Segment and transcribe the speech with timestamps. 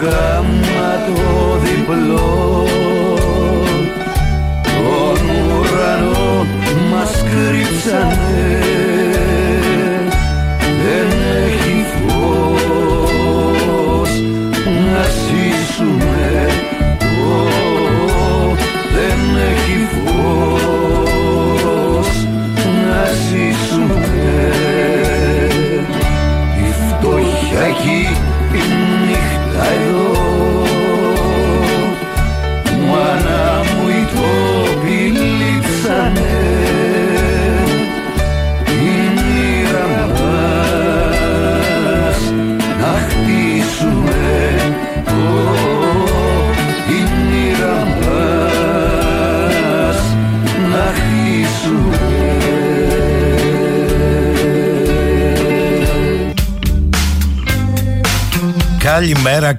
[0.00, 0.79] gấm.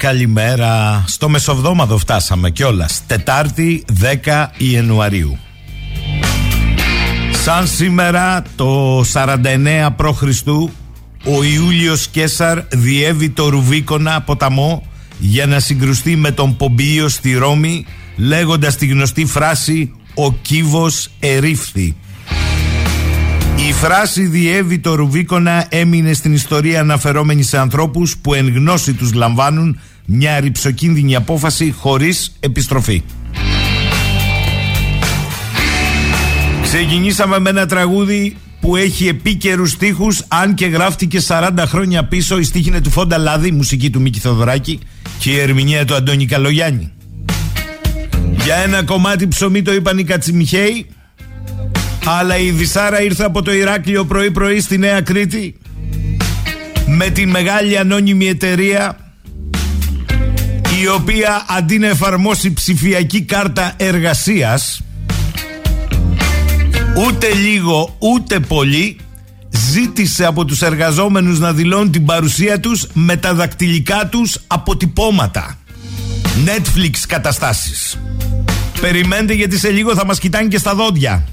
[0.01, 1.03] Καλημέρα, καλημέρα.
[1.07, 3.01] Στο μεσοβδόμαδο φτάσαμε κιόλας.
[3.07, 3.85] Τετάρτη
[4.25, 5.37] 10 Ιανουαρίου.
[7.43, 10.21] Σαν σήμερα το 49 π.Χ.
[11.25, 14.83] ο Ιούλιος Κέσαρ διέβη το Ρουβίκονα ποταμό
[15.19, 17.85] για να συγκρουστεί με τον Πομπίο στη Ρώμη
[18.15, 21.95] λέγοντας τη γνωστή φράση «Ο κύβος ερήφθη».
[23.69, 29.13] Η φράση διέβη το Ρουβίκονα έμεινε στην ιστορία αναφερόμενης σε ανθρώπους που εν γνώση τους
[29.13, 29.79] λαμβάνουν
[30.13, 33.03] μια ρηψοκίνδυνη απόφαση χωρίς επιστροφή.
[36.61, 42.43] Ξεκινήσαμε με ένα τραγούδι που έχει επίκαιρους στίχους αν και γράφτηκε 40 χρόνια πίσω η
[42.43, 44.79] στίχη είναι του Φόντα Λάδη, μουσική του Μίκη Θοδωράκη
[45.19, 46.91] και η ερμηνεία του Αντώνη Καλογιάννη.
[48.43, 50.85] Για ένα κομμάτι ψωμί το είπαν οι Κατσιμιχαίοι
[52.05, 55.55] αλλά η Δυσάρα ήρθε από το Ηράκλειο πρωί πρωί στη Νέα Κρήτη
[56.85, 59.10] με την μεγάλη ανώνυμη εταιρεία
[60.81, 64.81] η οποία αντί να εφαρμόσει ψηφιακή κάρτα εργασίας
[67.07, 68.97] ούτε λίγο ούτε πολύ
[69.49, 75.57] ζήτησε από τους εργαζόμενους να δηλώνουν την παρουσία τους με τα δακτυλικά τους αποτυπώματα.
[76.45, 77.99] Netflix καταστάσεις.
[78.81, 81.27] Περιμένετε γιατί σε λίγο θα μας κοιτάνε και στα δόντια.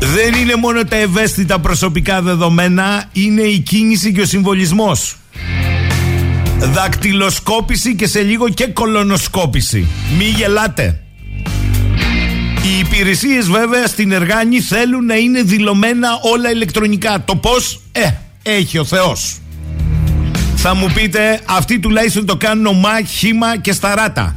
[0.00, 5.16] Δεν είναι μόνο τα ευαίσθητα προσωπικά δεδομένα, είναι η κίνηση και ο συμβολισμός.
[6.60, 9.86] Δακτυλοσκόπηση και σε λίγο και κολονοσκόπηση.
[10.18, 11.00] Μη γελάτε.
[12.62, 17.22] Οι υπηρεσίες βέβαια στην Εργάνη θέλουν να είναι δηλωμένα όλα ηλεκτρονικά.
[17.24, 18.08] Το πώς, ε,
[18.42, 19.38] έχει ο Θεός.
[20.56, 24.36] Θα μου πείτε, αυτοί τουλάχιστον το κάνουν ομά, χήμα και σταράτα.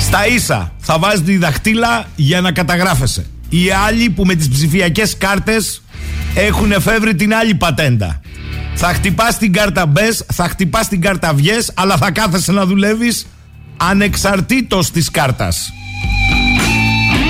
[0.00, 3.26] Στα ίσα θα βάζει τη δαχτύλα για να καταγράφεσαι.
[3.48, 5.82] Οι άλλοι που με τις ψηφιακές κάρτες
[6.34, 8.20] έχουν εφεύρει την άλλη πατέντα.
[8.74, 13.26] Θα χτυπάς την κάρτα μπες, θα χτυπάς την κάρτα βγες, αλλά θα κάθεσαι να δουλεύεις
[13.76, 15.72] ανεξαρτήτως της κάρτας.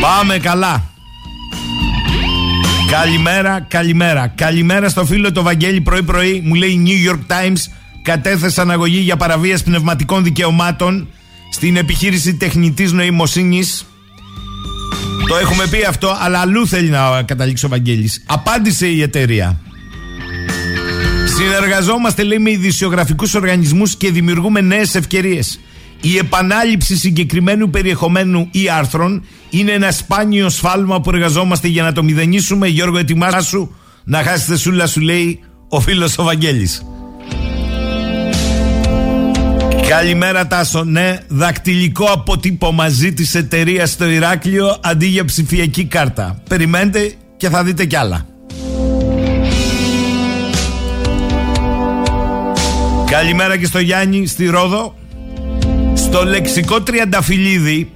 [0.01, 0.83] Πάμε καλά.
[2.91, 4.27] Καλημέρα, καλημέρα.
[4.27, 6.43] Καλημέρα στο φίλο το Βαγγέλη πρωί-πρωί.
[6.45, 7.61] Μου λέει New York Times
[8.03, 11.09] κατέθεσε αναγωγή για παραβίαση πνευματικών δικαιωμάτων
[11.51, 13.87] στην επιχείρηση τεχνητής νοημοσύνης.
[15.29, 18.23] Το έχουμε πει αυτό, αλλά αλλού θέλει να καταλήξει ο Βαγγέλης.
[18.27, 19.61] Απάντησε η εταιρεία.
[21.25, 25.61] Συνεργαζόμαστε, λέει, με ειδησιογραφικούς οργανισμούς και δημιουργούμε νέες ευκαιρίες.
[26.01, 32.03] Η επανάληψη συγκεκριμένου περιεχομένου ή άρθρων είναι ένα σπάνιο σφάλμα που εργαζόμαστε για να το
[32.03, 32.69] μηδενίσουμε.
[32.69, 33.71] Γιώργο, ετοιμάσου
[34.05, 36.83] να χάσετε σούλα, σου λέει ο φίλος ο Βαγγέλης.
[39.89, 46.43] Καλημέρα Τάσο, ναι, δακτυλικό αποτύπωμα ζήτησε εταιρεία στο Ηράκλειο αντί για ψηφιακή κάρτα.
[46.49, 48.34] Περιμένετε και θα δείτε κι άλλα.
[53.15, 54.95] Καλημέρα και στο Γιάννη στη Ρόδο.
[55.95, 57.91] Στο λεξικό Τριανταφυλλίδη,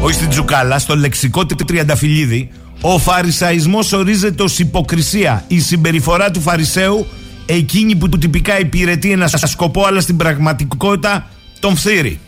[0.00, 5.44] όχι στην Τζουκάλα, στο λεξικό Τριανταφυλλίδη, ο φαρισαϊσμός ορίζεται ως υποκρισία.
[5.48, 7.06] Η συμπεριφορά του Φαρισαίου,
[7.46, 11.26] εκείνη που του τυπικά υπηρετεί ένα σκοπό, αλλά στην πραγματικότητα
[11.60, 12.20] τον φθείρει.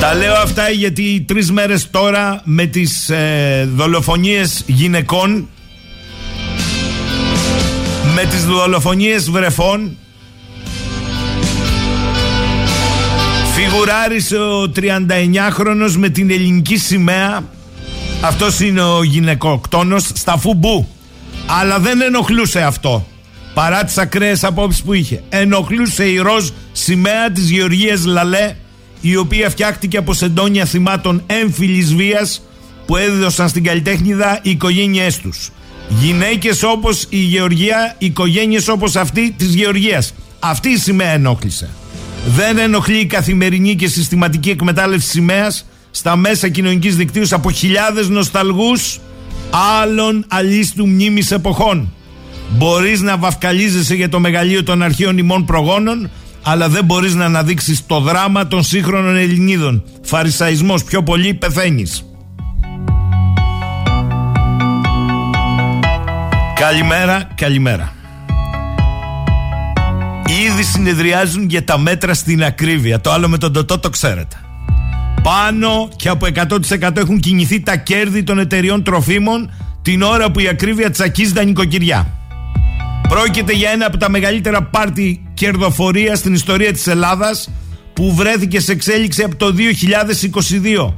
[0.00, 5.48] Τα λέω αυτά γιατί τρεις μέρες τώρα με τις ε, δολοφονίες γυναικών
[8.14, 9.96] με τις δολοφονίες βρεφών
[13.58, 17.44] Φιγουράρισε ο 39χρονος με την ελληνική σημαία.
[18.20, 20.88] Αυτός είναι ο γυναικοκτόνος στα φουμπού.
[21.46, 23.06] Αλλά δεν ενοχλούσε αυτό.
[23.54, 25.22] Παρά τις ακραίες απόψεις που είχε.
[25.28, 28.56] Ενοχλούσε η ροζ σημαία της Γεωργίας Λαλέ
[29.00, 32.42] η οποία φτιάχτηκε από σεντόνια θυμάτων έμφυλης βίας
[32.86, 35.50] που έδωσαν στην καλλιτέχνηδα οι οικογένειές τους.
[35.88, 40.14] Γυναίκες όπως η Γεωργία, οικογένειες όπως αυτή της Γεωργίας.
[40.38, 41.68] Αυτή η σημαία ενόχλησε.
[42.26, 48.98] Δεν ενοχλεί η καθημερινή και συστηματική εκμετάλλευση σημαίας στα μέσα κοινωνικής δικτύους από χιλιάδες νοσταλγούς
[49.82, 51.92] άλλων αλίστου μνήμης εποχών.
[52.50, 56.10] Μπορείς να βαφκαλίζεσαι για το μεγαλείο των αρχαίων ημών προγόνων,
[56.42, 59.84] αλλά δεν μπορείς να αναδείξεις το δράμα των σύγχρονων Ελληνίδων.
[60.02, 62.04] Φαρισαϊσμός πιο πολύ πεθαίνεις.
[66.54, 67.95] Καλημέρα, καλημέρα.
[70.28, 73.00] Ήδη συνεδριάζουν για τα μέτρα στην ακρίβεια.
[73.00, 74.36] Το άλλο με τον Τωτό το ξέρετε.
[75.22, 76.26] Πάνω και από
[76.80, 79.50] 100% έχουν κινηθεί τα κέρδη των εταιριών τροφίμων
[79.82, 82.06] την ώρα που η ακρίβεια τσακίζει τα νοικοκυριά.
[83.08, 87.50] Πρόκειται για ένα από τα μεγαλύτερα πάρτι κερδοφορίας στην ιστορία της Ελλάδας
[87.92, 89.54] που βρέθηκε σε εξέλιξη από το
[90.86, 90.92] 2022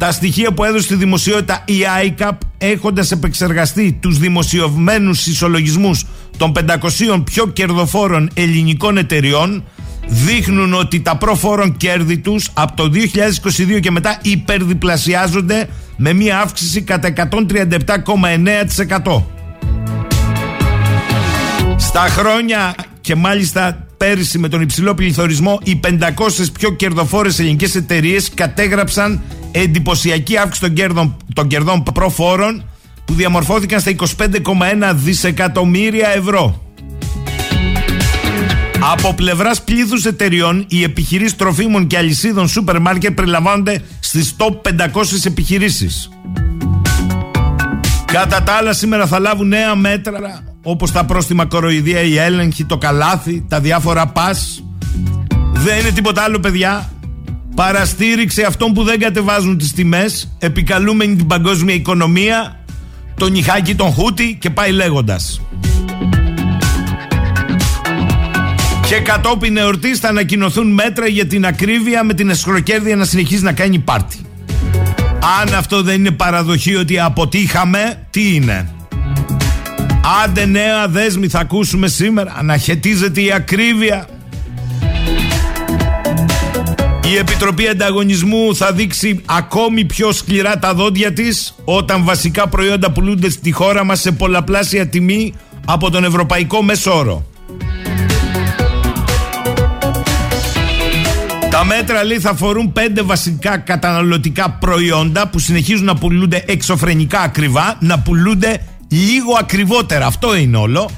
[0.00, 7.22] τα στοιχεία που έδωσε στη δημοσιότητα η ICAP έχοντας επεξεργαστεί τους δημοσιευμένους ισολογισμούς των 500
[7.24, 9.64] πιο κερδοφόρων ελληνικών εταιριών
[10.06, 12.90] δείχνουν ότι τα προφόρων κέρδη τους από το
[13.76, 19.22] 2022 και μετά υπερδιπλασιάζονται με μία αύξηση κατά 137,9%.
[21.76, 25.88] Στα χρόνια και μάλιστα πέρυσι με τον υψηλό πληθωρισμό οι 500
[26.58, 29.20] πιο κερδοφόρες ελληνικές εταιρείες κατέγραψαν
[29.52, 32.64] εντυπωσιακή αύξηση των κερδών, των κερδών προφόρων
[33.04, 36.62] που διαμορφώθηκαν στα 25,1 δισεκατομμύρια ευρώ.
[38.92, 45.24] Από πλευράς πλήθους εταιριών, οι επιχειρήσεις τροφίμων και αλυσίδων σούπερ μάρκετ περιλαμβάνονται στις top 500
[45.24, 46.08] επιχειρήσεις.
[48.04, 52.78] Κατά τα άλλα, σήμερα θα λάβουν νέα μέτρα όπως τα πρόστιμα κοροϊδία, η έλεγχη, το
[52.78, 54.36] καλάθι, τα διάφορα πα.
[55.52, 56.90] Δεν είναι τίποτα άλλο, παιδιά
[57.60, 62.60] παραστήριξε αυτών που δεν κατεβάζουν τις τιμές επικαλούμενη την παγκόσμια οικονομία
[63.16, 65.40] τον νυχάκι τον Χούτι και πάει λέγοντας.
[68.86, 73.52] Και κατόπιν εορτής θα ανακοινωθούν μέτρα για την ακρίβεια με την εσχροκέρδεια να συνεχίζει να
[73.52, 74.18] κάνει πάρτι.
[75.40, 78.74] Αν αυτό δεν είναι παραδοχή ότι αποτύχαμε τι είναι;
[80.24, 82.34] Άντε νέα δέσμη θα ακούσουμε σήμερα.
[82.38, 84.08] Αναχαιτίζεται η ακρίβεια
[87.10, 93.30] η Επιτροπή Ανταγωνισμού θα δείξει ακόμη πιο σκληρά τα δόντια της όταν βασικά προϊόντα πουλούνται
[93.30, 95.34] στη χώρα μας σε πολλαπλάσια τιμή
[95.66, 97.26] από τον Ευρωπαϊκό Μεσόρο.
[101.50, 107.76] Τα μέτρα λέει θα φορούν πέντε βασικά καταναλωτικά προϊόντα που συνεχίζουν να πουλούνται εξωφρενικά ακριβά,
[107.80, 110.06] να πουλούνται λίγο ακριβότερα.
[110.06, 110.90] Αυτό είναι όλο.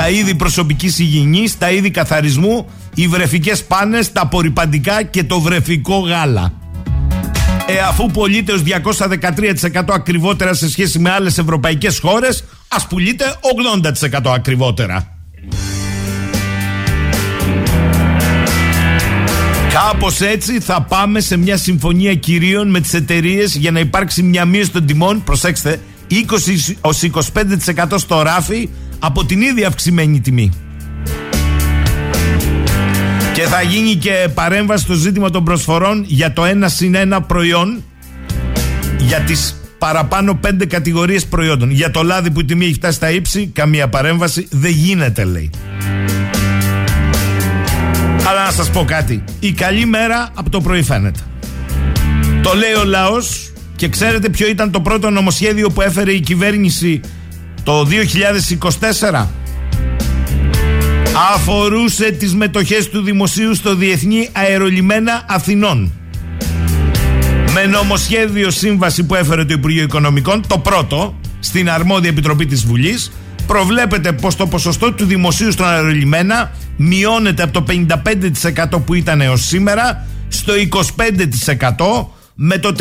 [0.00, 5.98] Τα είδη προσωπικής υγιεινής, τα είδη καθαρισμού, οι βρεφικές πάνες, τα απορριπαντικά και το βρεφικό
[5.98, 6.52] γάλα.
[7.66, 14.32] Ε, αφού πωλείται ως 213% ακριβότερα σε σχέση με άλλες ευρωπαϊκές χώρες, ας πουλείται 80%
[14.34, 15.16] ακριβότερα.
[19.72, 24.44] Κάπως έτσι θα πάμε σε μια συμφωνία κυρίων με τις εταιρείες για να υπάρξει μια
[24.44, 25.80] μείωση των τιμών, προσέξτε,
[26.10, 28.68] 20 25% στο ράφι
[29.00, 30.52] από την ίδια αυξημένη τιμή.
[33.32, 37.84] Και θα γίνει και παρέμβαση στο ζήτημα των προσφορών για το ένα συν ένα προϊόν
[38.98, 41.70] για τις παραπάνω πέντε κατηγορίες προϊόντων.
[41.70, 45.50] Για το λάδι που η τιμή έχει φτάσει στα ύψη, καμία παρέμβαση δεν γίνεται λέει.
[48.28, 49.24] Αλλά να σας πω κάτι.
[49.40, 51.20] Η καλή μέρα από το πρωί φαίνεται.
[52.42, 57.00] Το λέει ο λαός και ξέρετε ποιο ήταν το πρώτο νομοσχέδιο που έφερε η κυβέρνηση
[57.62, 57.86] το
[59.10, 59.26] 2024
[61.34, 65.92] αφορούσε τις μετοχές του δημοσίου στο Διεθνή Αερολιμένα Αθηνών.
[67.54, 73.12] Με νομοσχέδιο σύμβαση που έφερε το Υπουργείο Οικονομικών, το πρώτο, στην αρμόδια επιτροπή της Βουλής,
[73.46, 77.64] προβλέπεται πως το ποσοστό του δημοσίου στον αερολιμένα μειώνεται από το
[78.72, 80.52] 55% που ήταν έως σήμερα στο
[82.06, 82.74] 25% με το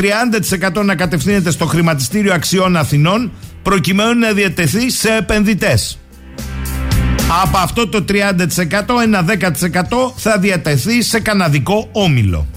[0.78, 3.32] 30% να κατευθύνεται στο χρηματιστήριο αξιών Αθηνών
[3.64, 6.00] προκειμένου να διατεθεί σε επενδυτές.
[7.44, 8.14] Από αυτό το 30%
[9.04, 12.48] ένα 10% θα διατεθεί σε καναδικό όμιλο.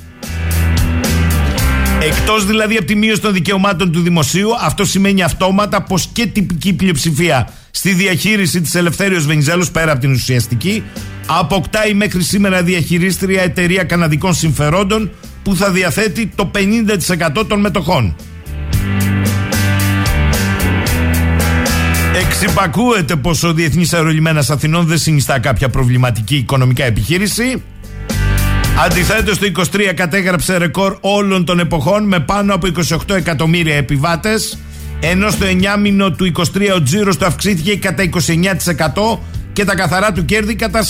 [2.00, 6.72] Εκτός δηλαδή από τη μείωση των δικαιωμάτων του δημοσίου, αυτό σημαίνει αυτόματα πως και τυπική
[6.72, 10.82] πλειοψηφία στη διαχείριση της Ελευθέρω Βενιζέλου, πέρα από την ουσιαστική,
[11.26, 15.10] αποκτάει μέχρι σήμερα διαχειρίστρια εταιρεία καναδικών συμφερόντων
[15.42, 16.50] που θα διαθέτει το
[17.38, 18.16] 50% των μετοχών.
[22.26, 27.62] Εξυπακούεται πως ο Διεθνής Αερολιμένας Αθηνών δεν συνιστά κάποια προβληματική οικονομικά επιχείρηση.
[28.84, 32.68] Αντιθέτως το 23 κατέγραψε ρεκόρ όλων των εποχών με πάνω από
[33.08, 34.58] 28 εκατομμύρια επιβάτες
[35.00, 36.42] ενώ στο 9 μήνο του 23
[36.76, 38.04] ο τζίρος του αυξήθηκε κατά
[39.14, 39.18] 29%
[39.52, 40.80] και τα καθαρά του κέρδη κατά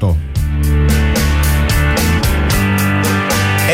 [0.00, 0.14] 43%.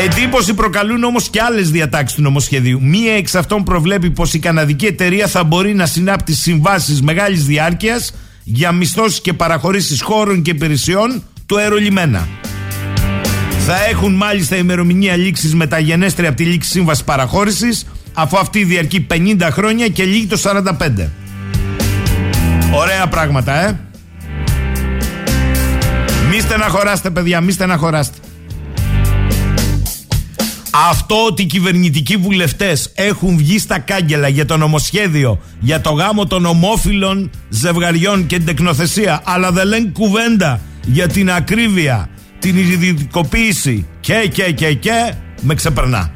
[0.05, 2.79] Εντύπωση προκαλούν όμως και άλλες διατάξεις του νομοσχεδίου.
[2.81, 8.13] Μία εξ αυτών προβλέπει πως η καναδική εταιρεία θα μπορεί να συνάπτει συμβάσεις μεγάλης διάρκειας
[8.43, 12.27] για μισθώσεις και παραχωρήσεις χώρων και υπηρεσιών του αερολιμένα.
[13.65, 19.47] Θα έχουν μάλιστα ημερομηνία λήξης μεταγενέστερη από τη λήξη σύμβασης παραχώρησης, αφού αυτή διαρκεί 50
[19.51, 21.09] χρόνια και λύγει το 45.
[22.73, 23.79] Ωραία πράγματα, ε.
[26.31, 28.17] Μη στεναχωράστε, παιδιά, μη στεναχωράστε.
[30.77, 36.25] Αυτό ότι οι κυβερνητικοί βουλευτές έχουν βγει στα κάγκελα για το νομοσχέδιο για το γάμο
[36.25, 43.87] των ομόφυλων ζευγαριών και την τεκνοθεσία, αλλά δεν λένε κουβέντα για την ακρίβεια, την ιδιωτικοποίηση
[43.99, 46.13] και και και και με ξεπερνά.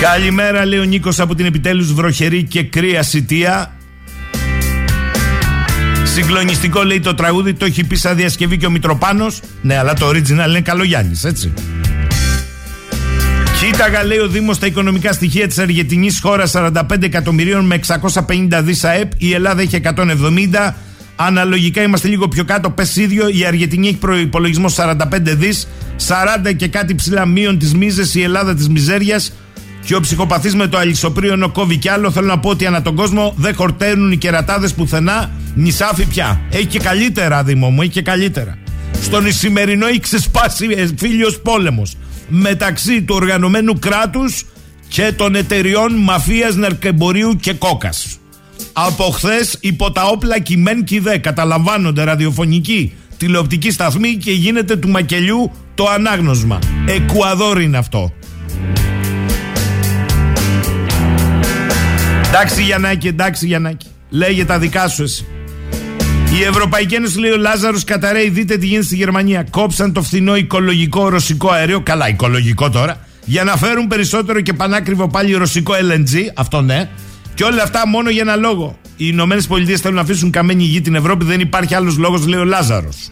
[0.00, 3.74] Καλημέρα λέει ο Νίκος από την επιτέλους βροχερή και κρύα σιτία
[6.22, 10.08] Συγκλονιστικό λέει το τραγούδι, το έχει πει σαν διασκευή και ο Μητροπάνος Ναι, αλλά το
[10.08, 11.52] original είναι Καλογιάννης, έτσι.
[13.60, 18.84] Κοίταγα, λέει ο Δήμος, τα οικονομικά στοιχεία της Αργεντινής χώρας 45 εκατομμυρίων με 650 δις
[18.84, 19.12] ΑΕΠ.
[19.16, 20.76] Η Ελλάδα έχει 170.
[21.16, 22.70] Αναλογικά είμαστε λίγο πιο κάτω.
[22.70, 25.68] Πες ίδιο, η Αργεντινή έχει προπολογισμό 45 δις.
[26.08, 28.14] 40 και κάτι ψηλά μείον τη μίζες.
[28.14, 29.32] Η Ελλάδα της μιζέριας.
[29.84, 32.10] Και ο ψυχοπαθής με το αλυσοπρίωνο κόβει κι άλλο.
[32.10, 35.30] Θέλω να πω ότι ανά τον κόσμο δεν χορταίνουν οι κερατάδες πουθενά.
[35.54, 36.40] Νησάφι πια.
[36.50, 38.58] Έχει και καλύτερα, Δήμο μου, έχει και καλύτερα.
[39.02, 41.96] Στον Ισημερινό έχει ξεσπάσει ε, φίλιος πόλεμος
[42.28, 44.44] μεταξύ του οργανωμένου κράτους
[44.88, 48.18] και των εταιριών μαφίας ναρκεμπορίου και κόκας.
[48.72, 54.88] Από χθες υπό τα όπλα κειμέν και δε καταλαμβάνονται ραδιοφωνικοί τηλεοπτικοί σταθμοί και γίνεται του
[54.88, 56.58] μακελιού το ανάγνωσμα.
[56.86, 58.12] Εκουαδόρ είναι αυτό.
[62.32, 63.86] Εντάξει Γιαννάκη, εντάξει Γιαννάκη.
[64.10, 65.26] Λέγε τα δικά σου εσύ.
[66.38, 69.46] Η Ευρωπαϊκή Ένωση λέει ο Λάζαρος Καταρέη, δείτε τι γίνεται στη Γερμανία.
[69.50, 71.80] Κόψαν το φθηνό οικολογικό ρωσικό αέριο.
[71.80, 73.06] Καλά, οικολογικό τώρα.
[73.24, 76.14] Για να φέρουν περισσότερο και πανάκριβο πάλι ρωσικό LNG.
[76.34, 76.88] Αυτό ναι.
[77.34, 78.78] Και όλα αυτά μόνο για ένα λόγο.
[78.96, 81.24] Οι Ηνωμένες Πολιτείες θέλουν να αφήσουν καμένη γη την Ευρώπη.
[81.24, 83.10] Δεν υπάρχει άλλος λόγος, λέει ο Λάζαρος.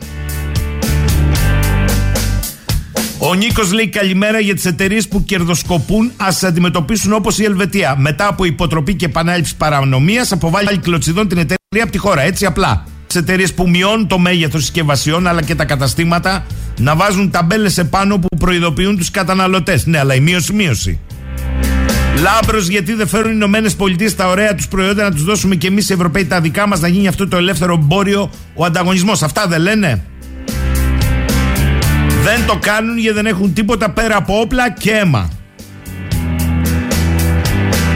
[3.21, 6.13] Ο Νίκος λέει καλημέρα για τις εταιρείες που κερδοσκοπούν.
[6.17, 7.97] Α τι αντιμετωπίσουν όπως η Ελβετία.
[7.99, 12.23] Μετά από υποτροπή και επανάληψη παρανομίας, αποβάλλει κλωτσιδών την εταιρεία από τη χώρα.
[12.23, 12.85] Έτσι απλά.
[13.15, 16.47] εταιρείες που μειώνουν το μέγεθος συσκευασιών αλλά και τα καταστήματα
[16.79, 19.87] να βάζουν ταμπέλες επάνω που προειδοποιούν τους καταναλωτές.
[19.87, 20.99] Ναι, αλλά η μείωση, μείωση.
[22.23, 25.67] Λάμπρος, γιατί δεν φέρουν οι Ηνωμένες Πολιτείες τα ωραία τους προϊόντα να τους δώσουμε και
[25.67, 29.23] εμείς οι Ευρωπαίοι τα δικά μας να γίνει αυτό το ελεύθερο εμπόριο, ο ανταγωνισμός.
[29.23, 30.05] Αυτά δεν λένε.
[32.23, 35.31] Δεν το κάνουν γιατί δεν έχουν τίποτα πέρα από όπλα και αίμα.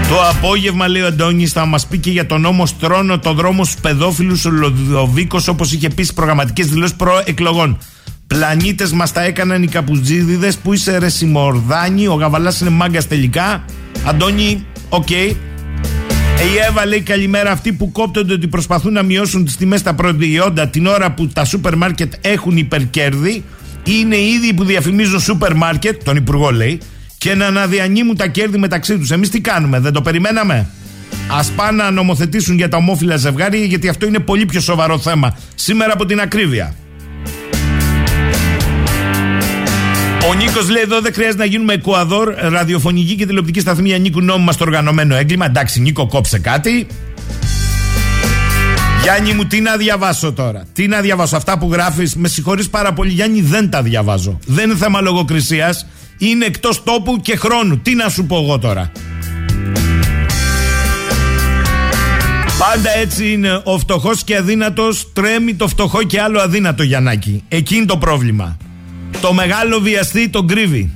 [0.09, 3.65] Το απόγευμα, λέει ο Αντώνης, θα μας πει και για τον νόμο Στρώνο, το δρόμο
[3.65, 7.79] στους παιδόφιλους, ο Λοδοβίκος, όπως είχε πει στις προγραμματικές δηλώσεις προεκλογών.
[8.27, 13.65] Πλανήτες μας τα έκαναν οι καπουζίδιδες που είσαι ρε Σιμορδάνη, ο Γαβαλάς είναι μάγκας τελικά.
[14.07, 15.07] Αντώνη, OK.
[15.09, 15.35] Okay.
[16.43, 20.69] Η Εύα λέει καλημέρα αυτοί που κόπτονται ότι προσπαθούν να μειώσουν τις τιμές στα προϊόντα
[20.69, 23.45] την ώρα που τα σούπερ μάρκετ έχουν υπερκέρδη
[23.85, 26.81] είναι οι ίδιοι που διαφημίζουν σούπερ μάρκετ, τον Υπουργό λέει,
[27.19, 29.11] και να αναδιανέμουν τα κέρδη μεταξύ τους.
[29.11, 30.69] Εμείς τι κάνουμε, δεν το περιμέναμε;
[31.29, 35.37] Α πάνε να νομοθετήσουν για τα ομόφυλα ζευγάρια, γιατί αυτό είναι πολύ πιο σοβαρό θέμα
[35.55, 36.75] σήμερα από την ακρίβεια.
[40.29, 44.53] Ο Νίκος λέει εδώ δεν χρειάζεται να γίνουμε Εκουαδόρ, ραδιοφωνική και τηλεοπτική σταθμή ανήκουν νόμιμα
[44.53, 45.47] στο οργανωμένο έγκλημα.
[45.47, 46.87] Εντάξει, Νίκο, κόψε κάτι.
[49.03, 52.93] Γιάννη μου, τι να διαβάσω τώρα; Τι να διαβάσω; Αυτά που γράφεις, με συγχωρείς πάρα
[52.93, 54.39] πολύ, Γιάννη, δεν τα διαβάζω.
[54.47, 55.87] Δεν είναι θέμα λογοκρισίας.
[56.19, 57.79] Είναι εκτός τόπου και χρόνου.
[57.79, 58.93] Τι να σου πω εγώ τώρα;
[62.59, 63.61] Πάντα έτσι είναι.
[63.65, 67.45] Ο φτωχός και αδύνατος τρέμει το φτωχό και άλλο αδύνατο, Γιαννάκη.
[67.49, 68.57] Εκεί είναι το πρόβλημα.
[69.21, 70.91] Το μεγάλο βιαστή τον κρύβει.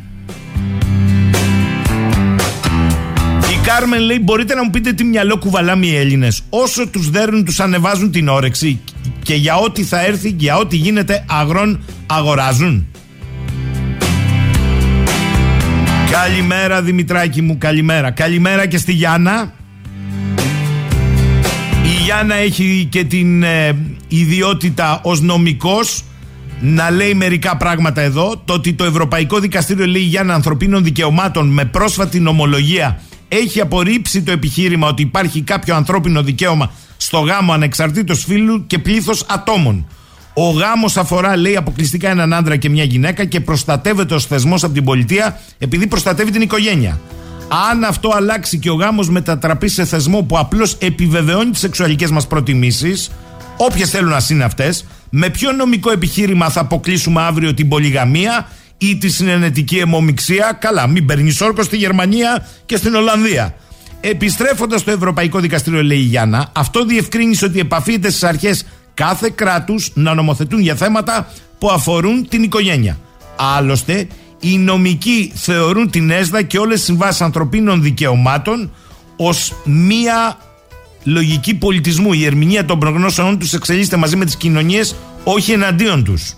[3.66, 6.42] Κάρμεν λέει: Μπορείτε να μου πείτε τι μυαλό κουβαλάμε οι Έλληνες.
[6.48, 8.80] Όσο τους δέρνουν, τους ανεβάζουν την όρεξη
[9.22, 12.86] και για ό,τι θα έρθει, για ό,τι γίνεται, αγρόν αγοράζουν.
[16.10, 18.10] Καλημέρα Δημητράκη μου, καλημέρα.
[18.10, 19.52] Καλημέρα και στη Γιάννα.
[21.84, 23.76] Η Γιάννα έχει και την ε,
[24.08, 26.04] ιδιότητα ως νομικός
[26.60, 28.42] να λέει μερικά πράγματα εδώ.
[28.44, 34.32] Το ότι το Ευρωπαϊκό Δικαστήριο λέει Γιάννα Ανθρωπίνων Δικαιωμάτων με πρόσφατη νομολογία έχει απορρίψει το
[34.32, 39.86] επιχείρημα ότι υπάρχει κάποιο ανθρώπινο δικαίωμα στο γάμο ανεξαρτήτως φίλου και πλήθος ατόμων.
[40.34, 44.74] Ο γάμος αφορά, λέει, αποκλειστικά έναν άντρα και μια γυναίκα και προστατεύεται ως θεσμός από
[44.74, 47.00] την πολιτεία επειδή προστατεύει την οικογένεια.
[47.70, 52.26] Αν αυτό αλλάξει και ο γάμος μετατραπεί σε θεσμό που απλώς επιβεβαιώνει τις σεξουαλικές μας
[52.26, 53.10] προτιμήσεις,
[53.56, 58.96] όποιες θέλουν να είναι αυτές, με ποιο νομικό επιχείρημα θα αποκλείσουμε αύριο την πολυγαμία ή
[58.96, 60.58] τη συνενετική αιμομηξία.
[60.60, 63.54] Καλά, μην παίρνει όρκο στη Γερμανία και στην Ολλανδία.
[64.00, 69.90] Επιστρέφοντας στο Ευρωπαϊκό Δικαστήριο, λέει η Γιάννα, αυτό διευκρίνησε ότι επαφείται στις αρχές κάθε κράτους
[69.94, 72.98] να νομοθετούν για θέματα που αφορούν την οικογένεια.
[73.36, 74.06] Άλλωστε,
[74.40, 78.72] οι νομικοί θεωρούν την ΕΣΔΑ και όλες τις συμβάσεις ανθρωπίνων δικαιωμάτων
[79.16, 80.38] ως μία
[81.02, 82.12] λογική πολιτισμού.
[82.12, 86.36] Η ερμηνεία των προγνώσεων τους εξελίσσεται μαζί με τις κοινωνίες, όχι εναντίον τους.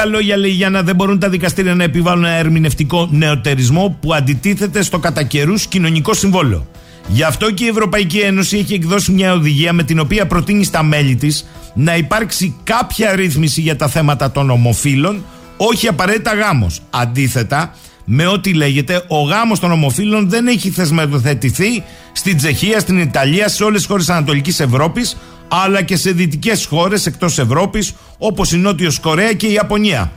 [0.00, 4.14] Με λίγα λόγια, λέει Γιάννα, δεν μπορούν τα δικαστήρια να επιβάλλουν ένα ερμηνευτικό νεοτερισμό που
[4.14, 6.66] αντιτίθεται στο κατά καιρούς κοινωνικό συμβόλαιο.
[7.08, 10.82] Γι' αυτό και η Ευρωπαϊκή Ένωση έχει εκδώσει μια οδηγία με την οποία προτείνει στα
[10.82, 15.24] μέλη της να υπάρξει κάποια ρύθμιση για τα θέματα των ομοφύλων,
[15.56, 16.80] όχι απαραίτητα γάμος.
[16.90, 23.48] Αντίθετα, με ό,τι λέγεται, ο γάμος των ομοφύλων δεν έχει θεσμοθετηθεί στην Τσεχία, στην Ιταλία,
[23.48, 25.16] σε όλες τις χώρες Ανατολικής Ευρώπης,
[25.52, 30.12] αλλά και σε δυτικές χώρες εκτός Ευρώπης, όπως η Νότιος Κορέα και η Ιαπωνία.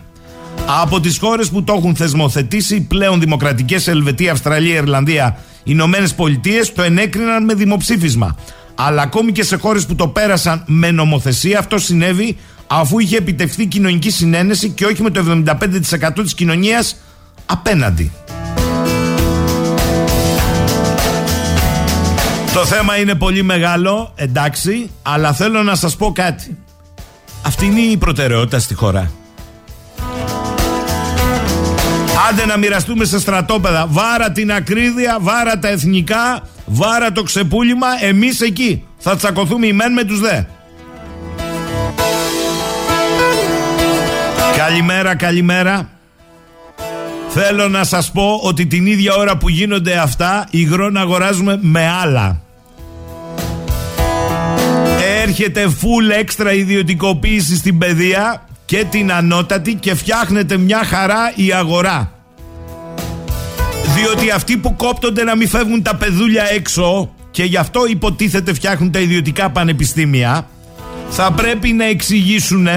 [0.81, 6.81] Από τις χώρες που το έχουν θεσμοθετήσει, πλέον δημοκρατικές Ελβετία, Αυστραλία, Ιρλανδία, Ηνωμένες Πολιτείες το
[6.81, 8.35] ενέκριναν με δημοψήφισμα.
[8.75, 13.65] Αλλά ακόμη και σε χώρες που το πέρασαν με νομοθεσία, αυτό συνέβη αφού είχε επιτευχθεί
[13.65, 16.95] κοινωνική συνένεση και όχι με το 75% της κοινωνίας
[17.45, 18.11] απέναντι.
[22.53, 26.57] Το θέμα είναι πολύ μεγάλο, εντάξει, αλλά θέλω να σας πω κάτι.
[27.45, 29.11] Αυτή είναι η προτεραιότητα στη χώρα.
[32.29, 33.87] Άντε να μοιραστούμε σε στρατόπεδα.
[33.87, 37.87] Βάρα την ακρίβεια, βάρα τα εθνικά, βάρα το ξεπούλημα.
[38.01, 40.41] Εμείς εκεί θα τσακωθούμε οι μεν με τους δε.
[44.57, 45.89] Καλημέρα, καλημέρα.
[47.35, 51.89] Θέλω να σας πω ότι την ίδια ώρα που γίνονται αυτά, υγρό να αγοράζουμε με
[51.89, 52.41] άλλα.
[55.23, 62.11] Έρχεται full έξτρα ιδιωτικοποίηση στην παιδεία και την ανώτατη και φτιάχνεται μια χαρά η αγορά.
[63.95, 68.91] Διότι αυτοί που κόπτονται να μην φεύγουν τα παιδούλια έξω και γι' αυτό υποτίθεται φτιάχνουν
[68.91, 70.47] τα ιδιωτικά πανεπιστήμια
[71.09, 72.67] θα πρέπει να εξηγήσουν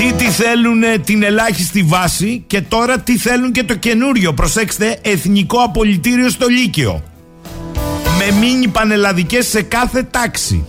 [0.00, 4.34] τι τι θέλουν την ελάχιστη βάση και τώρα τι θέλουν και το καινούριο.
[4.34, 7.02] Προσέξτε, εθνικό απολυτήριο στο Λύκειο.
[8.18, 10.64] Με με μίνι πανελλαδικές σε κάθε τάξη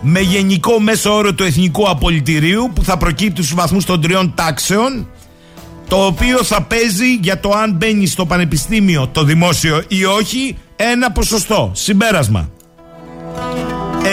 [0.00, 5.08] με γενικό μέσο όρο του Εθνικού Απολυτηρίου που θα προκύπτει στους βαθμούς των τριών τάξεων
[5.88, 11.12] το οποίο θα παίζει για το αν μπαίνει στο πανεπιστήμιο το δημόσιο ή όχι ένα
[11.12, 11.70] ποσοστό.
[11.74, 12.50] Συμπέρασμα.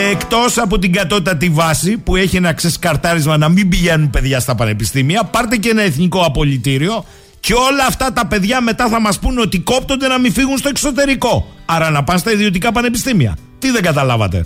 [0.08, 5.24] Εκτός από την κατώτατη βάση που έχει ένα ξεσκαρτάρισμα να μην πηγαίνουν παιδιά στα πανεπιστήμια,
[5.24, 7.04] πάρτε και ένα εθνικό απολυτήριο
[7.40, 10.68] και όλα αυτά τα παιδιά μετά θα μας πούνε ότι κόπτονται να μην φύγουν στο
[10.68, 11.46] εξωτερικό.
[11.66, 13.36] Άρα να πάνε στα ιδιωτικά πανεπιστήμια.
[13.58, 14.44] Τι δεν καταλάβατε;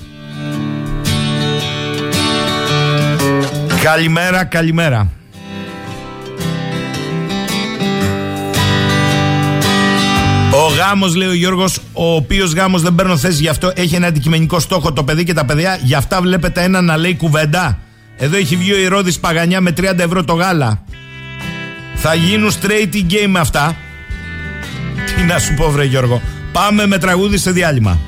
[3.83, 5.11] Καλημέρα, καλημέρα.
[10.55, 14.07] Ο γάμος, λέει ο Γιώργος, ο οποίος γάμος δεν παίρνω θέση γι' αυτό έχει ένα
[14.07, 15.79] αντικειμενικό στόχο το παιδί και τα παιδιά.
[15.83, 17.79] Γι' αυτά βλέπετε ένα να λέει κουβέντα.
[18.17, 20.83] Εδώ έχει βγει ο Ηρώδης Παγανιά με 30 ευρώ το γάλα.
[21.95, 23.77] Θα γίνουν straight game αυτά.
[25.17, 26.23] Τι να σου πω, βρε Γιώργο.
[26.53, 27.99] Πάμε με τραγούδι σε διάλειμμα.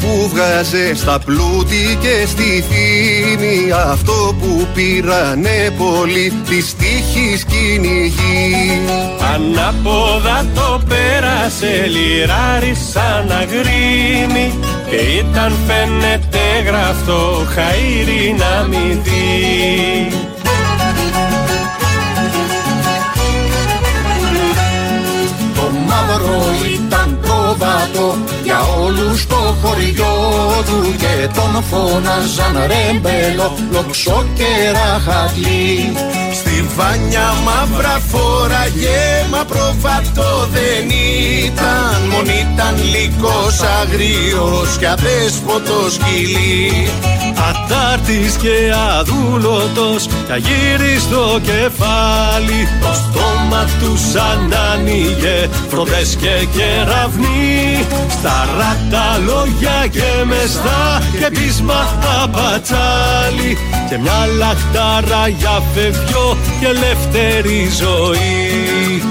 [0.00, 3.72] Που βγάζε στα πλούτη και στη φήμη.
[3.90, 8.80] Αυτό που πήρανε πολύ της τύχης κυνηγή.
[9.34, 14.58] Ανάποδα το πέρασε λιράρι σαν αγρίμι.
[14.90, 20.29] Και ήταν φαίνεται γραφτό χαΐρι να μην δει
[27.92, 30.14] πρόβατο για όλους το χωριό
[30.66, 35.92] του και τον φώναζαν ρεμπέλο, λοξό και ραχατλή.
[36.34, 40.90] Στη βάνια μαύρα φοραγέ μα προφατό δεν
[41.44, 46.88] ήταν Μον ήταν λύκος αγρίος και αδέσποτος σκυλί
[47.48, 52.68] Ατάρτης και αδούλωτος τα γύρι στο κεφάλι.
[52.80, 57.86] Το στόμα του σαν άνοιγε φροντές και κεραυνοί.
[58.08, 61.80] Στα ράτα λόγια και μεστά και πείσμα
[62.22, 69.02] απατσάλι Και μια λαχτάρα για φευγιό και ελεύθερη ζωή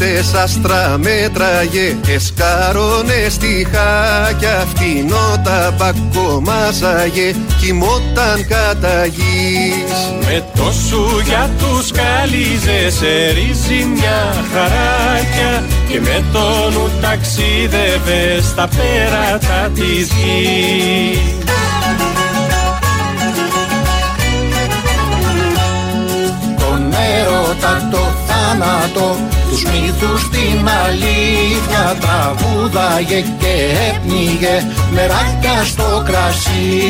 [0.00, 11.20] νύχτες άστρα μέτραγε Εσκάρωνε στη χάκια Φτηνό ταμπακό μάζαγε Κοιμόταν κατά γης Με το σου
[11.24, 20.08] για τους καλύζε σε ρίζει μια χαράκια Και με το νου ταξίδευε στα πέρατα της
[20.08, 21.40] γης
[27.18, 29.16] έρωτα το θάνατο
[29.50, 33.54] τους μύθους στην αλήθεια τραγούδαγε και
[33.88, 36.80] έπνιγε μεράκια στο κρασί.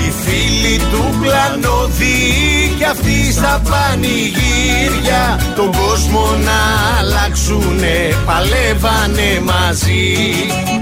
[0.00, 6.60] Οι φίλοι του πλανοδί κι αυτοί στα πανηγύρια Τον κόσμο να
[6.98, 10.14] αλλάξουνε παλεύανε μαζί.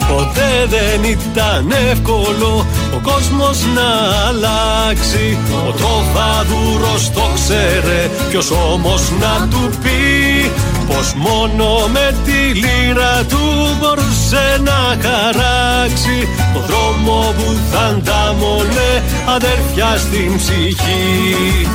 [0.08, 3.88] Ποτέ δεν ήταν εύκολο ο κόσμος να
[4.28, 5.38] αλλάξει.
[5.68, 8.10] Ο τροφαδούρος το ξέρε.
[8.30, 10.50] Ποιος όμως να του πει
[10.86, 13.38] Πως μόνο με τη λύρα του
[13.78, 16.28] μπορούσε να χαράξει.
[16.54, 19.02] Το δρόμο που θα αντάμωνε
[19.34, 21.66] αδέρφια στην ψυχή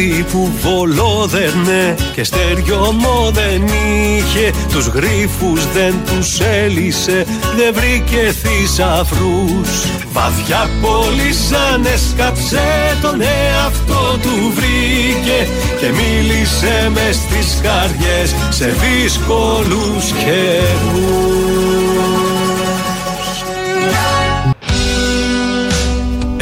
[0.00, 2.94] ψάρι που βολόδερνε και στέριο
[3.32, 4.52] δεν είχε.
[4.72, 14.52] Τους γρίφους δεν τους έλυσε, δεν βρήκε θησαυρούς Βαθιά πόλη σαν έσκαψε τον εαυτό του
[14.54, 15.48] βρήκε
[15.80, 21.70] Και μίλησε μες στις καρδιές σε δύσκολους καιρούς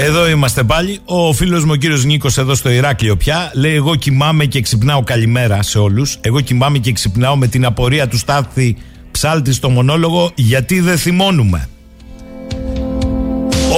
[0.09, 0.99] Εδώ είμαστε πάλι.
[1.05, 5.03] Ο φίλος μου ο κύριος Νίκος εδώ στο Ηράκλειο πια λέει: Εγώ κοιμάμαι και ξυπνάω.
[5.03, 6.19] Καλημέρα σε όλους.
[6.21, 8.77] Εγώ κοιμάμαι και ξυπνάω με την απορία του Στάθη
[9.11, 11.69] Ψάλτη στο μονόλογο γιατί δεν θυμώνουμε.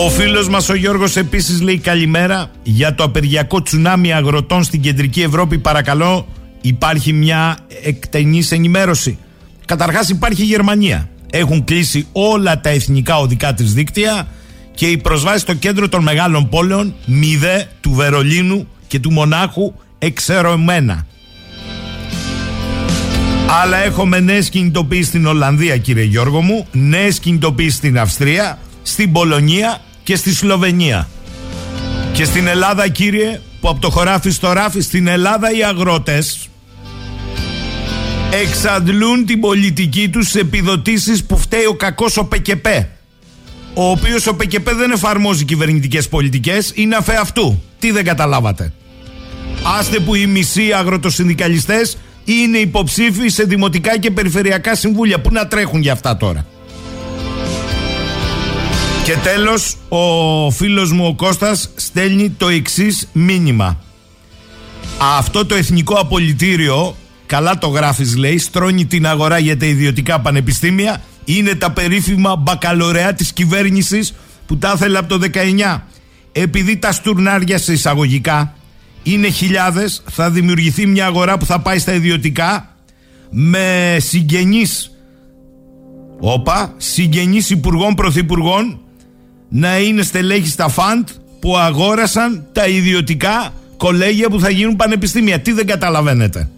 [0.04, 5.22] Ο φίλος μας ο Γιώργος επίσης λέει καλημέρα για το απεργιακό τσουνάμι αγροτών στην κεντρική
[5.22, 6.26] Ευρώπη παρακαλώ
[6.60, 9.18] υπάρχει μια εκτενής ενημέρωση.
[9.64, 11.08] Καταρχάς υπάρχει η Γερμανία.
[11.30, 14.28] Έχουν κλείσει όλα τα εθνικά οδικά της δίκτυα
[14.80, 21.06] και οι προσβάσει στο κέντρο των μεγάλων πόλεων, Μηδέ, του Βερολίνου και του Μονάχου, εξαιρωμένα.
[23.62, 29.80] Αλλά έχουμε νέες κινητοποιήσει στην Ολλανδία, κύριε Γιώργο μου, νέες κινητοποιήσει στην Αυστρία, στην Πολωνία
[30.02, 31.08] και στη Σλοβενία.
[32.12, 36.48] Και στην Ελλάδα, κύριε, που από το χωράφι στο ράφι, στην Ελλάδα οι αγρότες
[38.42, 42.66] εξαντλούν την πολιτική τους σε επιδοτήσεις που φταίει ο κακός ο ΠΚΠ
[43.82, 47.62] ο οποίος ο ΠΚΠ δεν εφαρμόζει κυβερνητικές πολιτικές, είναι αφέ αυτού.
[47.78, 48.72] Τι δεν καταλάβατε.
[49.78, 55.20] Άστε που οι μισοί αγροτοσυνδικαλιστές είναι υποψήφοι σε δημοτικά και περιφερειακά συμβούλια.
[55.20, 56.46] Πού να τρέχουν για αυτά τώρα.
[59.04, 63.82] Και τέλος ο φίλος μου ο Κώστας στέλνει το εξής μήνυμα.
[65.16, 71.00] Αυτό το εθνικό απολυτήριο, καλά το γράφεις λέει, στρώνει την αγορά για τα ιδιωτικά πανεπιστήμια
[71.24, 74.14] είναι τα περίφημα μπακαλωρεά της κυβέρνησης
[74.46, 75.26] που τα ήθελε από το
[75.74, 75.80] 19.
[76.32, 78.54] Επειδή τα στουρνάρια σε εισαγωγικά
[79.02, 82.74] είναι χιλιάδες, θα δημιουργηθεί μια αγορά που θα πάει στα ιδιωτικά
[83.30, 84.90] με συγγενείς
[86.20, 88.78] όπα, συγγενείς υπουργών πρωθυπουργών
[89.48, 91.08] να είναι στελέχοι στα φαντ
[91.40, 95.40] που αγόρασαν τα ιδιωτικά κολέγια που θα γίνουν πανεπιστήμια.
[95.40, 96.48] Τι δεν καταλαβαίνετε.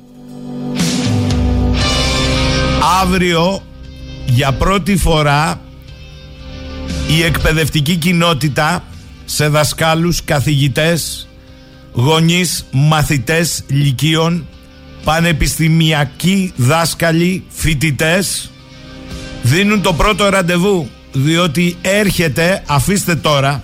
[3.02, 3.62] Αύριο
[4.34, 5.60] για πρώτη φορά
[7.08, 8.84] η εκπαιδευτική κοινότητα
[9.24, 11.28] σε δασκάλους, καθηγητές,
[11.92, 14.46] γονείς, μαθητές λυκείων,
[15.04, 18.50] πανεπιστημιακοί δάσκαλοι, φοιτητές
[19.42, 23.62] δίνουν το πρώτο ραντεβού διότι έρχεται, αφήστε τώρα,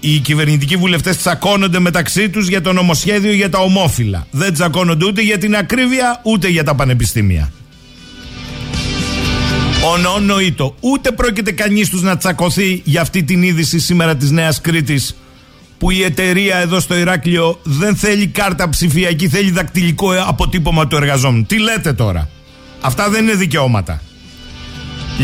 [0.00, 4.26] οι κυβερνητικοί βουλευτές τσακώνονται μεταξύ τους για το νομοσχέδιο για τα ομόφυλα.
[4.30, 7.52] Δεν τσακώνονται ούτε για την ακρίβεια ούτε για τα πανεπιστήμια.
[9.84, 10.74] Ονονοήτο.
[10.80, 15.16] Ούτε πρόκειται κανείς τους να τσακωθεί για αυτή την είδηση σήμερα της Νέας Κρήτης
[15.78, 21.44] που η εταιρεία εδώ στο Ηράκλειο δεν θέλει κάρτα ψηφιακή, θέλει δακτυλικό αποτύπωμα του εργαζόμενου.
[21.44, 22.28] Τι λέτε τώρα;
[22.80, 24.02] Αυτά δεν είναι δικαιώματα.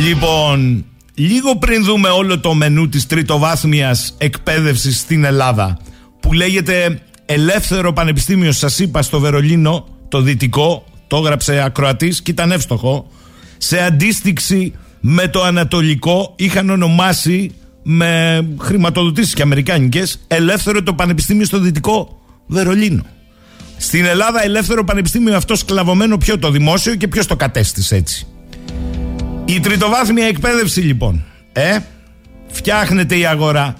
[0.06, 5.78] Λοιπόν, λίγο πριν δούμε όλο το μενού της τριτοβάθμιας εκπαίδευσης στην Ελλάδα
[6.20, 12.52] που λέγεται Ελεύθερο Πανεπιστήμιο, σας είπα στο Βερολίνο, το δυτικό, το έγραψε ακροατής και ήταν
[12.52, 13.10] εύστοχο
[13.58, 21.58] σε αντίστοιξη με το Ανατολικό είχαν ονομάσει με χρηματοδοτήσεις και αμερικάνικες ελεύθερο το Πανεπιστήμιο στο
[21.58, 23.02] Δυτικό Βερολίνο.
[23.78, 28.26] Στην Ελλάδα ελεύθερο πανεπιστήμιο αυτό σκλαβωμένο ποιο το δημόσιο και ποιος το κατέστησε έτσι.
[29.44, 31.78] Η τριτοβάθμια εκπαίδευση λοιπόν, ε,
[32.48, 33.76] φτιάχνεται η αγορά.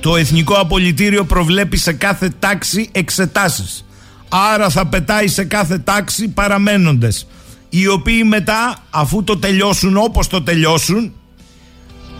[0.00, 3.84] Το Εθνικό Απολυτήριο προβλέπει σε κάθε τάξη εξετάσεις.
[4.28, 7.26] Άρα θα πετάει σε κάθε τάξη παραμένοντες
[7.70, 11.12] οι οποίοι μετά αφού το τελειώσουν όπως το τελειώσουν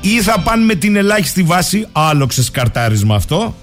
[0.00, 3.54] ή θα πάνε με την ελάχιστη βάση άλλο ξεσκαρτάρισμα αυτό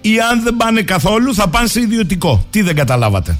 [0.00, 2.46] ή αν δεν πάνε καθόλου θα πάνε σε ιδιωτικό.
[2.50, 3.38] Τι δεν καταλάβατε.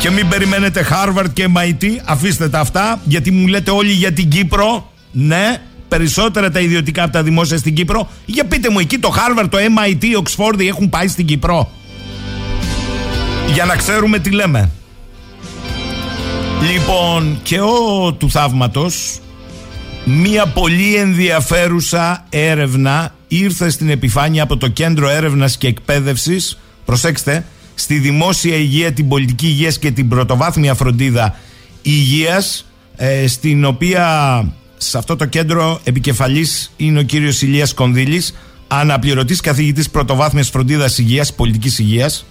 [0.00, 4.28] Και μην περιμένετε Harvard και MIT αφήστε τα αυτά γιατί μου λέτε όλοι για την
[4.28, 4.92] Κύπρο.
[5.12, 8.08] Ναι περισσότερα τα ιδιωτικά από τα δημόσια στην Κύπρο.
[8.26, 11.70] Για πείτε μου εκεί το Harvard, το MIT, Oxford έχουν πάει στην Κύπρο;
[13.52, 14.70] Για να ξέρουμε τι λέμε
[16.72, 19.18] Λοιπόν, και ο του θαύματος
[20.04, 26.58] μία πολύ ενδιαφέρουσα έρευνα ήρθε στην επιφάνεια από το Κέντρο Έρευνας και Εκπαίδευσης.
[26.84, 31.38] Προσέξτε, στη δημόσια υγεία, την πολιτική υγείας και την πρωτοβάθμια φροντίδα
[31.82, 34.04] υγείας ε, στην οποία
[34.76, 38.34] σε αυτό το κέντρο επικεφαλής είναι ο κύριος Ηλίας Κονδύλης
[38.68, 42.26] αναπληρωτής καθηγητής πρωτοβάθμιας φροντίδας υγείας, πολιτικής υγείας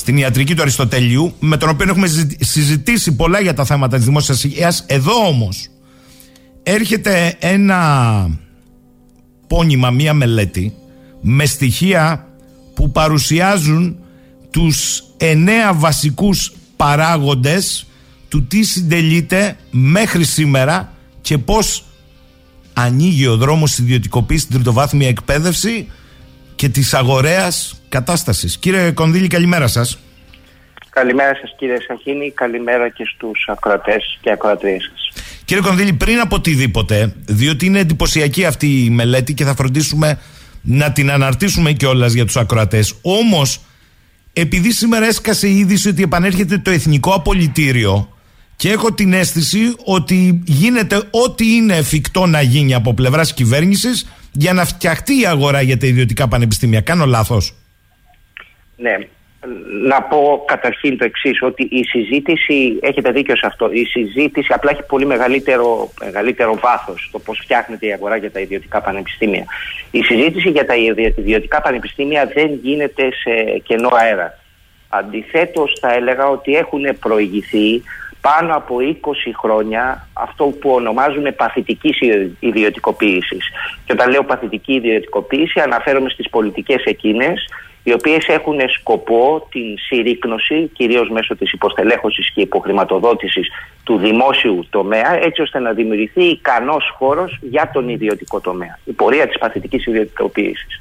[0.00, 2.06] στην ιατρική του Αριστοτελείου, με τον οποίο έχουμε
[2.40, 4.84] συζητήσει πολλά για τα θέματα της δημόσιας υγείας.
[4.86, 5.68] Εδώ όμως
[6.62, 8.30] έρχεται ένα
[9.46, 10.74] πόνημα, μία μελέτη,
[11.20, 12.28] με στοιχεία
[12.74, 13.96] που παρουσιάζουν
[14.50, 17.86] τους εννέα βασικούς παράγοντες
[18.28, 21.84] του τι συντελείται μέχρι σήμερα και πώς
[22.72, 25.86] ανοίγει ο δρόμος ιδιωτικοποίησης στην τριτοβάθμια εκπαίδευση
[26.60, 28.56] και της αγορέας κατάστασης.
[28.56, 29.98] Κύριε Κονδύλη, καλημέρα σας.
[30.90, 35.24] Καλημέρα σας κύριε Σαχίνη, καλημέρα και στους ακροατές και ακροατρίες σας.
[35.44, 40.18] Κύριε Κονδύλη, πριν από οτιδήποτε, διότι είναι εντυπωσιακή αυτή η μελέτη και θα φροντίσουμε
[40.62, 42.94] να την αναρτήσουμε κιόλας για τους ακροατές.
[43.02, 43.60] Όμως,
[44.32, 48.16] επειδή σήμερα έσκασε η είδηση ότι επανέρχεται το Εθνικό Απολυτήριο
[48.56, 54.52] και έχω την αίσθηση ότι γίνεται ό,τι είναι εφικτό να γίνει από πλευράς κυβέρνησης για
[54.52, 56.80] να φτιαχτεί η αγορά για τα ιδιωτικά πανεπιστήμια.
[56.80, 57.54] Κάνω λάθος.
[58.76, 58.96] Ναι.
[59.86, 64.70] Να πω καταρχήν το εξής, ότι η συζήτηση, έχετε δίκιο σε αυτό, η συζήτηση απλά
[64.70, 69.44] έχει πολύ μεγαλύτερο, μεγαλύτερο βάθος το πώς φτιάχνεται η αγορά για τα ιδιωτικά πανεπιστήμια.
[69.90, 70.74] Η συζήτηση για τα
[71.16, 74.38] ιδιωτικά πανεπιστήμια δεν γίνεται σε κενό αέρα.
[74.88, 77.82] Αντιθέτως, θα έλεγα ότι έχουν προηγηθεί
[78.20, 81.98] πάνω από 20 χρόνια αυτό που ονομάζουμε παθητικής
[82.40, 83.50] ιδιωτικοποίησης.
[83.84, 87.44] Και όταν λέω παθητική ιδιωτικοποίηση αναφέρομαι στις πολιτικές εκείνες
[87.82, 93.48] οι οποίες έχουν σκοπό την συρρήκνωση κυρίως μέσω της υποστελέχωσης και υποχρηματοδότησης
[93.84, 98.78] του δημόσιου τομέα έτσι ώστε να δημιουργηθεί ικανός χώρος για τον ιδιωτικό τομέα.
[98.84, 100.80] Η πορεία της παθητικής ιδιωτικοποίησης.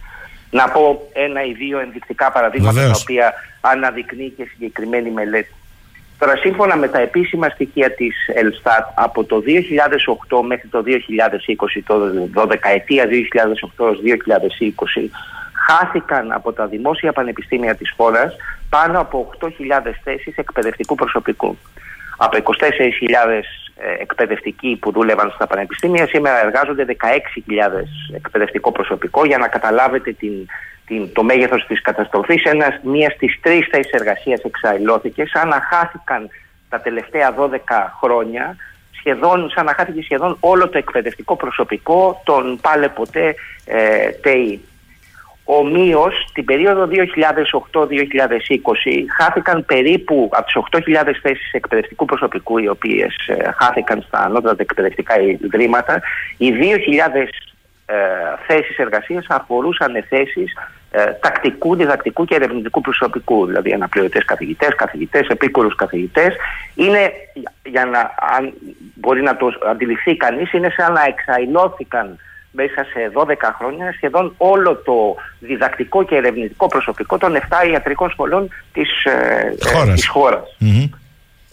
[0.51, 5.53] Να πω ένα ή δύο ενδεικτικά παραδείγματα τα οποία αναδεικνύει και συγκεκριμένη μελέτη.
[6.19, 11.99] Τώρα, σύμφωνα με τα επίσημα στοιχεία της Ελστάτ, από το 2008 μέχρι το 2020, το
[12.35, 13.09] 12 ετία 2008-2020,
[15.53, 18.35] χάθηκαν από τα δημόσια πανεπιστήμια της χώρας
[18.69, 19.49] πάνω από 8.000
[20.03, 21.57] θέσεις εκπαιδευτικού προσωπικού.
[22.17, 22.41] Από 24.000
[23.29, 23.39] ε,
[23.99, 26.95] εκπαιδευτικοί που δούλευαν στα πανεπιστήμια, σήμερα εργάζονται 16.000
[28.15, 30.47] εκπαιδευτικό προσωπικό για να καταλάβετε την
[30.89, 32.41] την, το μέγεθος της καταστροφής.
[32.83, 36.29] Μία στις τρεις θέσεις εργασίας εξαϊλώθηκε, σαν να χάθηκαν
[36.69, 37.57] τα τελευταία 12
[37.99, 38.55] χρόνια,
[38.91, 44.59] σχεδόν, σαν να χάθηκε σχεδόν όλο το εκπαιδευτικό προσωπικό των πάλε ποτέ ε, ΤΕΙ.
[45.51, 46.91] Ομοίως, την περίοδο 2008-2020
[49.17, 55.19] χάθηκαν περίπου από τις 8.000 θέσεις εκπαιδευτικού προσωπικού, οι οποίες ε, χάθηκαν στα ανώτατα εκπαιδευτικά
[55.19, 56.01] ιδρύματα,
[56.37, 56.55] οι 2.000
[57.85, 57.95] ε,
[58.47, 60.53] θέσεις εργασίας αφορούσαν θέσεις
[60.91, 66.35] ε, τακτικού, διδακτικού και ερευνητικού προσωπικού, δηλαδή αναπληρωτές καθηγητές, καθηγητές, επίκουρους καθηγητές.
[66.75, 67.11] Είναι,
[67.63, 67.99] για να
[68.37, 68.53] αν
[68.95, 72.19] μπορεί να το αντιληφθεί κανείς, είναι σαν να εξαϊλώθηκαν
[72.51, 77.39] μέσα σε 12 χρόνια σχεδόν όλο το διδακτικό και ερευνητικό προσωπικό των 7
[77.71, 79.93] ιατρικών σχολών της, ε, χώρας.
[79.93, 80.57] της χώρας.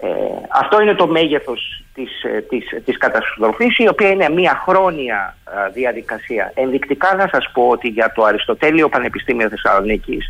[0.01, 0.09] Ε,
[0.51, 5.73] αυτό είναι το μέγεθος της, ε, της, της καταστροφής η οποία είναι μια χρόνια ε,
[5.73, 6.53] διαδικασία.
[6.55, 10.29] Ενδεικτικά να σας πω ότι για το Αριστοτέλειο Πανεπιστήμιο Θεσσαλονίκης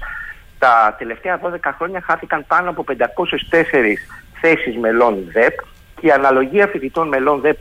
[0.58, 3.98] τα τελευταία 12 χρόνια χάθηκαν πάνω από 504
[4.40, 5.58] θέσεις μελών ΔΕΠ
[6.00, 7.56] και η αναλογία φοιτητών μελών ΔΕΠ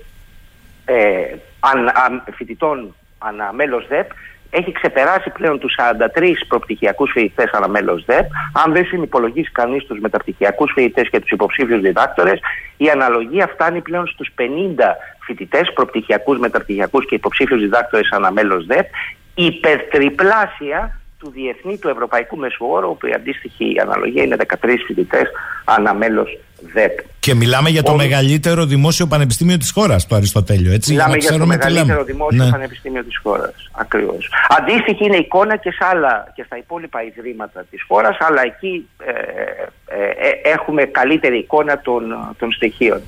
[0.86, 4.10] ε, αν, αν, φοιτητών ανά μέλος ΔΕΠ
[4.50, 8.26] έχει ξεπεράσει πλέον τους 43 προπτυχιακούς φοιτητές ανά μέλο ΔΕΠ.
[8.54, 12.39] Αν δεν συνυπολογίσει κανείς τους μεταπτυχιακούς φοιτητές και τους υποψήφιους διδάκτορες,
[12.78, 18.88] η αναλογία φτάνει πλέον στους 50 φοιτητές, προπτυχιακούς, μεταπτυχιακούς και υποψήφιους διδάκτορες ανά μέλο ΔΕΠ,
[19.36, 25.30] υπερτριπλάσια του διεθνή του ευρωπαϊκού μεσουόρου, όπου η αντίστοιχη αναλογία είναι 13 φοιτητές
[25.65, 26.28] ανά μέλο
[26.73, 26.99] ΔΕΠ.
[27.19, 27.95] Και μιλάμε για το Ο...
[27.95, 30.91] μεγαλύτερο δημόσιο πανεπιστήμιο της χώρας, το Αριστοτέλειο, έτσι.
[30.91, 32.51] Μιλάμε για το μεγαλύτερο δημόσιο ναι.
[32.51, 33.69] πανεπιστήμιο της χώρας.
[33.71, 34.30] Ακριβώς.
[34.60, 38.89] Αντίστοιχη είναι η εικόνα και, σε άλλα, και στα υπόλοιπα ιδρύματα της χώρας, αλλά εκεί
[38.97, 42.04] ε, ε, ε, έχουμε καλύτερη εικόνα των,
[42.38, 43.01] των στοιχείων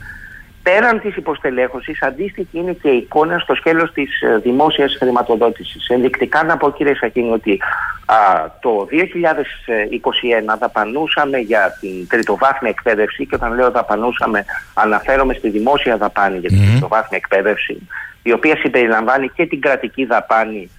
[0.68, 5.88] πέραν της υποστελέχωσης αντίστοιχη είναι και η εικόνα στο σκέλος της ε, δημόσιας χρηματοδότησης.
[5.88, 7.60] Ενδεικτικά να πω κύριε Σακίνη ότι
[8.06, 8.16] α,
[8.60, 16.38] το 2021 δαπανούσαμε για την τριτοβάθμια εκπαίδευση και όταν λέω δαπανούσαμε αναφέρομαι στη δημόσια δαπάνη
[16.38, 17.88] για την mm τριτοβάθμια εκπαίδευση
[18.24, 20.70] η οποία συμπεριλαμβάνει και την κρατική δαπάνη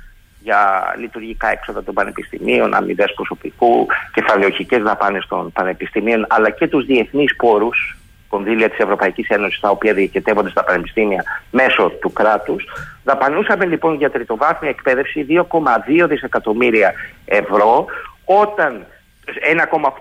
[0.43, 7.37] για λειτουργικά έξοδα των πανεπιστημίων, αμοιβές προσωπικού, κεφαλαιοχικές δαπάνες των πανεπιστημίων, αλλά και τους διεθνείς
[7.37, 7.99] πόρους
[8.29, 12.65] κονδύλια της Ευρωπαϊκής Ένωσης, τα οποία διοικητεύονται στα πανεπιστήμια μέσω του κράτους.
[13.05, 16.93] Δαπανούσαμε λοιπόν για τριτοβάθμια εκπαίδευση 2,2 δισεκατομμύρια
[17.25, 17.87] ευρώ,
[18.25, 18.87] όταν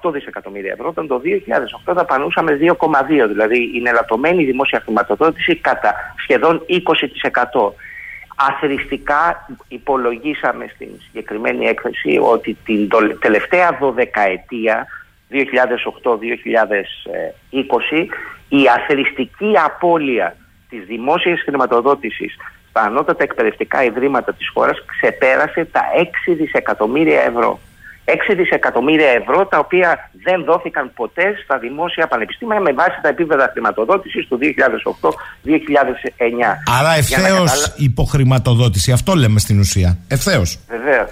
[0.04, 1.22] 1,8 δισεκατομμύρια ευρώ, όταν το
[1.90, 2.74] 2008 δαπανούσαμε 2,2,
[3.28, 7.72] δηλαδή η ενελαττωμένη δημόσια χρηματοδότηση κατά σχεδόν 20%.
[8.40, 13.94] Αθρηστικά υπολογίσαμε στην συγκεκριμένη έκθεση ότι την τελευταία 12
[14.32, 14.88] ετία
[15.32, 15.36] 2008-2020
[18.50, 20.36] η αθεριστική απώλεια
[20.70, 22.36] της δημόσιας χρηματοδότησης
[22.70, 25.82] στα ανώτατα εκπαιδευτικά ιδρύματα της χώρας ξεπέρασε τα
[26.30, 27.60] 6 δισεκατομμύρια ευρώ.
[28.06, 33.50] 6 δισεκατομμύρια ευρώ τα οποία δεν δόθηκαν ποτέ στα δημόσια πανεπιστήμια με βάση τα επίπεδα
[33.52, 34.46] χρηματοδότησης του 2008-2009.
[36.80, 39.98] Άρα ευθέως υποχρηματοδότηση, αυτό λέμε στην ουσία.
[40.08, 40.60] Ευθέως.
[40.68, 41.10] Βεβαίως,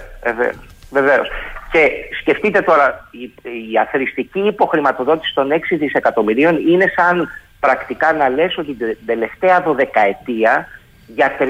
[0.90, 1.28] βεβαίως.
[1.72, 1.90] Και
[2.22, 3.34] σκεφτείτε τώρα, η,
[3.72, 10.68] η αθρηστική υποχρηματοδότηση των 6 δισεκατομμυρίων είναι σαν πρακτικά να λες ότι την τελευταία δωδεκαετία
[11.08, 11.48] για 3,5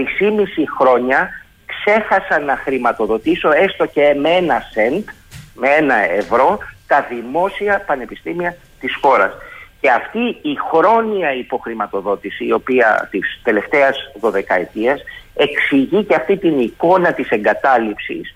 [0.77, 1.29] χρόνια
[1.65, 5.07] ξέχασα να χρηματοδοτήσω έστω και με ένα σεντ,
[5.53, 9.33] με ένα ευρώ, τα δημόσια πανεπιστήμια της χώρας.
[9.81, 15.01] Και αυτή η χρόνια υποχρηματοδότηση, η οποία της τελευταίας δωδεκαετίας,
[15.35, 18.33] εξηγεί και αυτή την εικόνα της εγκατάλειψης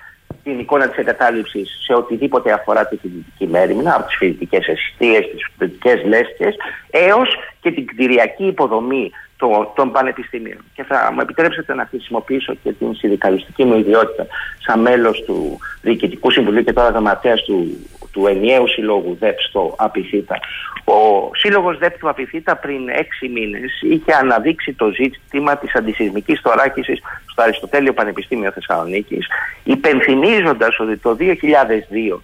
[0.50, 5.48] την εικόνα της εγκατάλειψης σε οτιδήποτε αφορά τη φοιτητική μέρημνα, από τις φοιτητικές αισθητίες, τις
[5.58, 6.56] φοιτητικές λέσχες,
[6.90, 7.30] έως
[7.62, 10.58] και την κτηριακή υποδομή των, των πανεπιστήμιων.
[10.74, 14.28] Και θα μου επιτρέψετε να χρησιμοποιήσω και την συνδικαλιστική μου ιδιότητα
[14.66, 17.78] σαν μέλος του Διοικητικού Συμβουλίου και τώρα γραμματέας του,
[18.12, 20.40] του ενιαίου συλλόγου ΔΕΠ στο ΑΠΙΘΙΤΑ.
[20.84, 27.00] Ο σύλλογος ΔΕΠ του ΑΠΙΘΙΤΑ πριν έξι μήνες είχε αναδείξει το ζήτημα της αντισυσμικής θωράκισης
[27.32, 29.28] στο Αριστοτέλειο Πανεπιστήμιο Θεσσαλονίκης
[29.64, 32.20] υπενθυμίζοντας ότι το 2002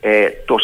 [0.00, 0.56] ε, το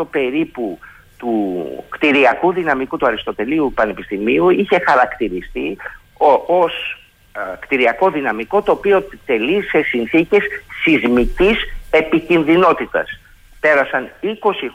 [0.00, 0.78] 40% περίπου
[1.18, 5.76] του κτηριακού δυναμικού του Αριστοτελείου Πανεπιστημίου είχε χαρακτηριστεί
[6.46, 7.00] ως
[7.32, 10.42] ε, κτηριακό δυναμικό το οποίο τελεί σε συνθήκες
[10.82, 11.56] σεισμικής
[11.90, 13.20] επικινδυνότητας.
[13.60, 14.26] Πέρασαν 20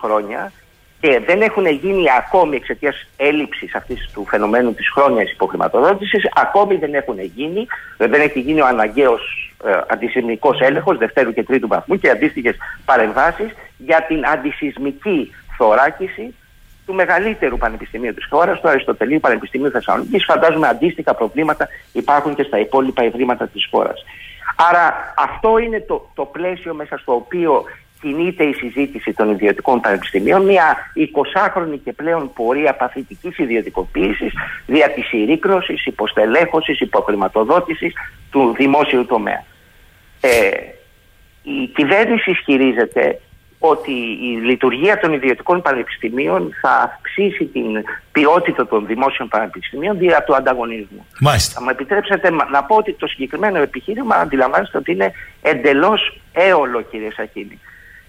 [0.01, 0.51] χρόνια
[0.99, 6.93] και δεν έχουν γίνει ακόμη εξαιτίας έλλειψης αυτής του φαινομένου της χρόνιας υποχρηματοδότησης, ακόμη δεν
[6.93, 7.67] έχουν γίνει,
[7.97, 12.55] δεν έχει γίνει ο αναγκαίος ε, αντισυσμικό έλεγχος δευτέρου και τρίτου βαθμού και αντίστοιχες
[12.85, 16.33] παρεμβάσεις για την αντισυσμική θωράκιση
[16.85, 20.25] του μεγαλύτερου πανεπιστημίου της χώρας, του Αριστοτελείου Πανεπιστημίου Θεσσαλονίκης.
[20.25, 24.05] Φαντάζομαι αντίστοιχα προβλήματα υπάρχουν και στα υπόλοιπα ιδρύματα της χώρας.
[24.69, 27.63] Άρα αυτό είναι το, το πλαίσιο μέσα στο οποίο
[28.05, 34.33] κινείται η συζήτηση των ιδιωτικών πανεπιστημίων, μια 20χρονη και πλέον πορεία παθητικής ιδιωτικοποίησης
[34.65, 37.93] δια της συρρήκνωσης, υποστελέχωσης, υποχρηματοδότησης
[38.31, 39.43] του δημόσιου τομέα.
[40.19, 40.49] Ε,
[41.43, 43.19] η κυβέρνηση ισχυρίζεται
[43.59, 43.91] ότι
[44.21, 51.05] η λειτουργία των ιδιωτικών πανεπιστημίων θα αυξήσει την ποιότητα των δημόσιων πανεπιστημίων δια του ανταγωνισμού.
[51.19, 51.53] Μάλιστα.
[51.53, 57.11] Θα μου επιτρέψετε να πω ότι το συγκεκριμένο επιχείρημα αντιλαμβάνεστε ότι είναι εντελώς έολο κύριε
[57.11, 57.59] Σαχίνη.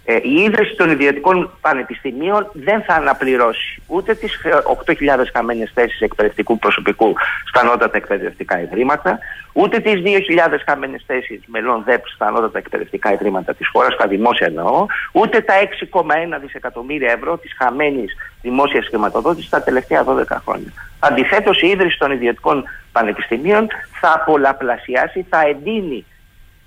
[0.09, 4.41] Ε, η ίδρυση των ιδιωτικών πανεπιστημίων δεν θα αναπληρώσει ούτε τις
[4.87, 4.95] 8.000
[5.33, 7.15] χαμένες θέσεις εκπαιδευτικού προσωπικού
[7.49, 9.19] στα ανώτατα εκπαιδευτικά ιδρύματα,
[9.53, 14.47] ούτε τις 2.000 χαμένες θέσεις μελών ΔΕΠ στα ανώτατα εκπαιδευτικά ιδρύματα της χώρας, στα δημόσια
[14.47, 20.73] εννοώ, ούτε τα 6,1 δισεκατομμύρια ευρώ της χαμένης δημόσιας χρηματοδότησης τα τελευταία 12 χρόνια.
[20.99, 23.67] Αντιθέτως, η ίδρυση των ιδιωτικών πανεπιστημίων
[24.01, 26.05] θα πολλαπλασιάσει, θα εντείνει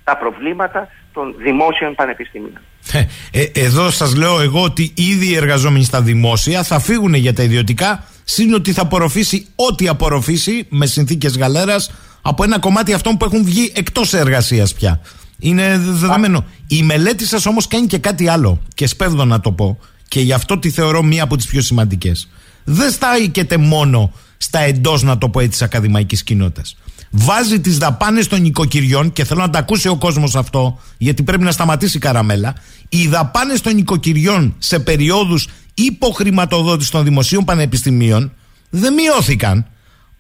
[0.04, 2.60] τα προβλήματα των δημόσιων πανεπιστημίων.
[2.92, 7.34] Ε, ε, εδώ σας λέω εγώ ότι ήδη οι εργαζόμενοι στα δημόσια θα φύγουν για
[7.34, 13.18] τα ιδιωτικά, σύν ότι θα απορροφήσει ό,τι απορροφήσει με συνθήκες γαλέρας από ένα κομμάτι αυτών
[13.18, 15.02] που έχουν βγει εκτός εργασίας πια.
[15.40, 16.46] Είναι δεδομένο.
[16.68, 18.62] Η μελέτη σας όμως κάνει και κάτι άλλο.
[18.74, 19.80] Και σπέβδω να το πω.
[20.08, 22.30] Και γι' αυτό τη θεωρώ μία από τις πιο σημαντικές.
[22.64, 26.76] Δεν στάικεται μόνο στα εντός, να το πω έτσι, της ακαδημαϊκής κοινότητας
[27.10, 31.44] βάζει τις δαπάνες των οικοκυριών και θέλω να τα ακούσει ο κόσμος αυτό, γιατί πρέπει
[31.44, 32.56] να σταματήσει η καραμέλα.
[32.90, 38.34] Οι δαπάνες των οικοκυριών σε περιόδους υποχρηματοδότησης των δημοσίων πανεπιστημίων
[38.70, 39.66] δεν μειώθηκαν.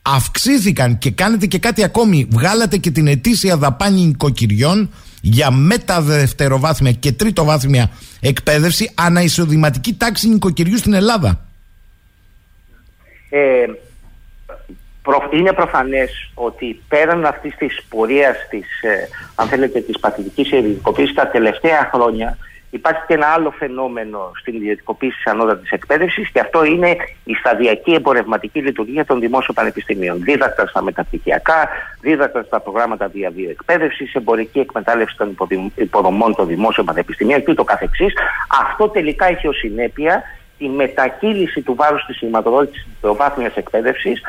[0.02, 2.28] Αυξήθηκαν και κάνετε και κάτι ακόμη.
[2.30, 4.90] Βγάλατε και την ετήσια δαπάνη οικοκυριών
[5.22, 11.46] για μεταδευτεροβάθμια και τρίτο βάθμια εκπαίδευση αναεισοδηματική τάξη νοικοκυριού στην Ελλάδα.
[13.30, 13.66] Ε,
[15.32, 21.28] είναι προφανές ότι πέραν αυτής της πορείας της, ε, αν θέλετε, της παθητικής ιδιωτικοποίησης τα
[21.28, 22.38] τελευταία χρόνια
[22.70, 27.92] υπάρχει και ένα άλλο φαινόμενο στην ιδιωτικοποίηση της ανώτατης εκπαίδευσης και αυτό είναι η σταδιακή
[27.92, 30.24] εμπορευματική λειτουργία των δημόσιων πανεπιστημίων.
[30.24, 31.70] Δίδακτα στα μεταπτυχιακά,
[32.02, 35.38] δίδακτα στα προγράμματα διαβίου εκπαίδευσης, εμπορική εκμετάλλευση των
[35.76, 38.14] υποδομών των δημόσιων πανεπιστημίων και ούτω καθεξής.
[38.62, 40.24] Αυτό τελικά έχει ως συνέπεια
[40.60, 44.22] τη μετακύληση του βάρους της χρηματοδότησης της προβάθμιας εκπαίδευσης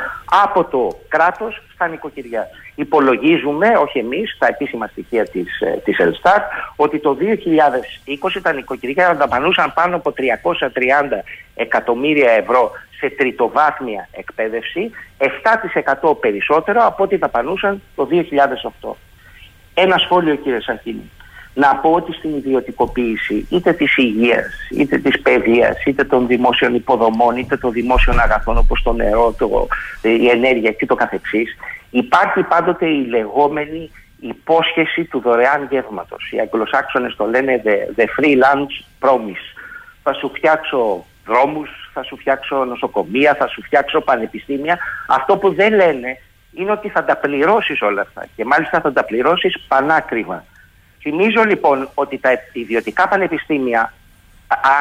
[0.43, 2.49] από το κράτος στα νοικοκυριά.
[2.75, 6.43] Υπολογίζουμε, όχι εμείς, τα επίσημα στοιχεία της, ε, της Ελστάτ,
[6.77, 11.25] ότι το 2020 τα νοικοκυριά δαπανούσαν πάνω από 330
[11.55, 18.97] εκατομμύρια ευρώ σε τριτοβάθμια εκπαίδευση, 7% περισσότερο από ό,τι δαπανούσαν το 2008.
[19.75, 21.11] Ένα σχόλιο κύριε Σαχίνη
[21.55, 27.37] να πω ότι στην ιδιωτικοποίηση είτε της υγείας, είτε της παιδείας, είτε των δημόσιων υποδομών,
[27.37, 29.67] είτε των δημόσιων αγαθών όπως το νερό, το,
[30.03, 31.57] η ενέργεια και το καθεξής,
[31.91, 33.91] υπάρχει πάντοτε η λεγόμενη
[34.21, 36.31] υπόσχεση του δωρεάν γεύματος.
[36.33, 39.45] Οι Αγγλοσάξονες το λένε the, the free lunch promise.
[40.03, 44.79] Θα σου φτιάξω δρόμους, θα σου φτιάξω νοσοκομεία, θα σου φτιάξω πανεπιστήμια.
[45.09, 46.19] Αυτό που δεν λένε
[46.53, 50.45] είναι ότι θα τα πληρώσεις όλα αυτά και μάλιστα θα τα πληρώσεις πανάκριβα.
[51.01, 53.93] Θυμίζω λοιπόν ότι τα ιδιωτικά πανεπιστήμια,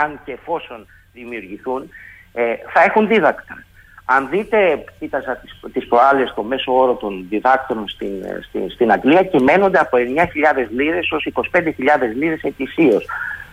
[0.01, 1.89] αν και εφόσον δημιουργηθούν,
[2.33, 3.63] ε, θα έχουν δίδακτρα.
[4.05, 8.11] Αν δείτε, κοίταζα τις, τις προάλλες το μέσο όρο των διδάκτρων στην,
[8.47, 11.61] στην, στην Αγγλία κυμαίνονται από 9.000 λίρες ως 25.000
[12.15, 13.05] λίρες ετησίως.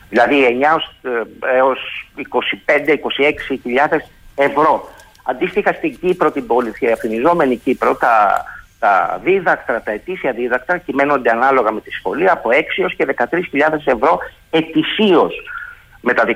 [0.09, 0.79] Δηλαδή 9
[1.55, 2.09] έως
[2.67, 3.99] 25-26.000
[4.35, 4.89] ευρώ.
[5.23, 8.45] Αντίστοιχα στην Κύπρο, την πολυθιαφημιζόμενη Κύπρο, τα,
[8.79, 13.41] τα δίδακτρα, τα ετήσια δίδακτρα κυμαίνονται ανάλογα με τη σχολή από 6 έως και 13.000
[13.85, 14.19] ευρώ
[14.51, 15.35] ετησίως.
[16.01, 16.35] Με τα 13.000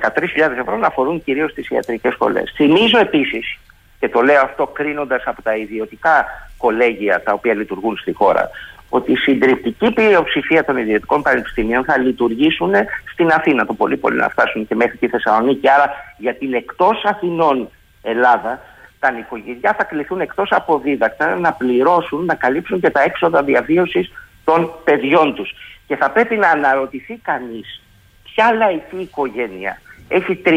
[0.60, 2.52] ευρώ να αφορούν κυρίως τις ιατρικές σχολές.
[2.56, 3.58] Θυμίζω επίσης
[4.00, 6.26] και το λέω αυτό κρίνοντας από τα ιδιωτικά
[6.56, 8.50] κολέγια τα οποία λειτουργούν στη χώρα,
[8.88, 12.72] ότι η συντριπτική πλειοψηφία των ιδιωτικών πανεπιστημίων θα λειτουργήσουν
[13.12, 13.66] στην Αθήνα.
[13.66, 15.68] Το πολύ πολύ να φτάσουν και μέχρι τη Θεσσαλονίκη.
[15.68, 17.68] Άρα για την εκτός Αθηνών
[18.02, 18.60] Ελλάδα,
[19.00, 24.12] τα νοικοκυριά θα κληθούν εκτός από δίδακτα να πληρώσουν, να καλύψουν και τα έξοδα διαβίωσης
[24.44, 25.52] των παιδιών τους.
[25.86, 27.82] Και θα πρέπει να αναρωτηθεί κανείς
[28.22, 29.80] ποια λαϊκή οικογένεια
[30.10, 30.50] έχει 30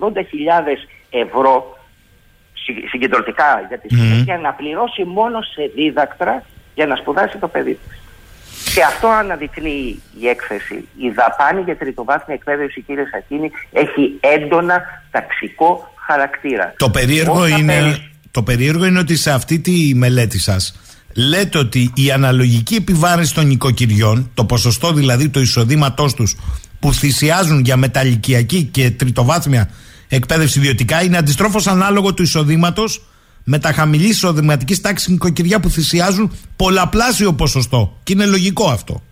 [0.00, 0.12] 80
[1.10, 1.78] ευρώ
[2.88, 6.42] συγκεντρωτικά για τη συνέχεια να πληρώσει μόνο σε δίδακτρα
[6.74, 8.02] για να σπουδάσει το παιδί της.
[8.74, 10.88] Και αυτό αναδεικνύει η έκθεση.
[10.96, 16.74] Η δαπάνη για τριτοβάθμια εκπαίδευση, κύριε Σακίνη, έχει έντονα ταξικό χαρακτήρα.
[16.76, 17.98] Το περίεργο, είναι,
[18.30, 20.80] το περίεργο είναι ότι σε αυτή τη μελέτη σας
[21.14, 26.36] λέτε ότι η αναλογική επιβάρυνση των νοικοκυριών, το ποσοστό δηλαδή του εισοδήματός τους
[26.80, 29.70] που θυσιάζουν για μεταλλικιακή και τριτοβάθμια
[30.08, 33.02] εκπαίδευση ιδιωτικά είναι αντιστρόφως ανάλογο του εισοδήματος
[33.44, 37.98] με τα χαμηλή εισοδηματική τάξη νοικοκυριά που θυσιάζουν πολλαπλάσιο ποσοστό.
[38.02, 39.02] Και είναι λογικό αυτό.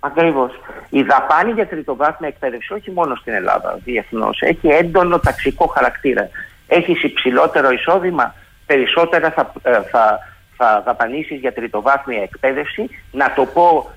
[0.00, 0.50] Ακριβώς.
[0.90, 6.28] Η δαπάνη για τριτοβάθμια εκπαίδευση, όχι μόνο στην Ελλάδα, διεθνώς, έχει έντονο ταξικό χαρακτήρα.
[6.66, 8.34] Έχει υψηλότερο εισόδημα,
[8.66, 10.18] περισσότερα θα, ε, θα,
[10.56, 12.90] θα δαπανίσει για τριτοβάθμια εκπαίδευση.
[13.12, 13.90] Να το πω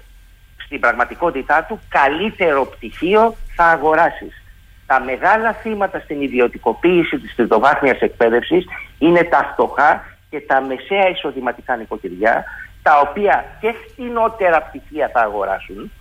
[0.65, 4.43] στην πραγματικότητά του, καλύτερο πτυχίο θα αγοράσεις
[4.85, 8.65] τα μεγάλα θύματα στην ιδιωτικοποίηση της τριτοβάθμιας εκπαίδευσης
[8.99, 12.43] είναι τα φτωχά και τα μεσαία εισοδηματικά νοικοκυριά
[12.81, 15.91] τα οποία και φτηνότερα πτυχία θα αγοράσουν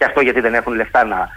[0.00, 1.28] και αυτό γιατί δεν έχουν λεφτά να,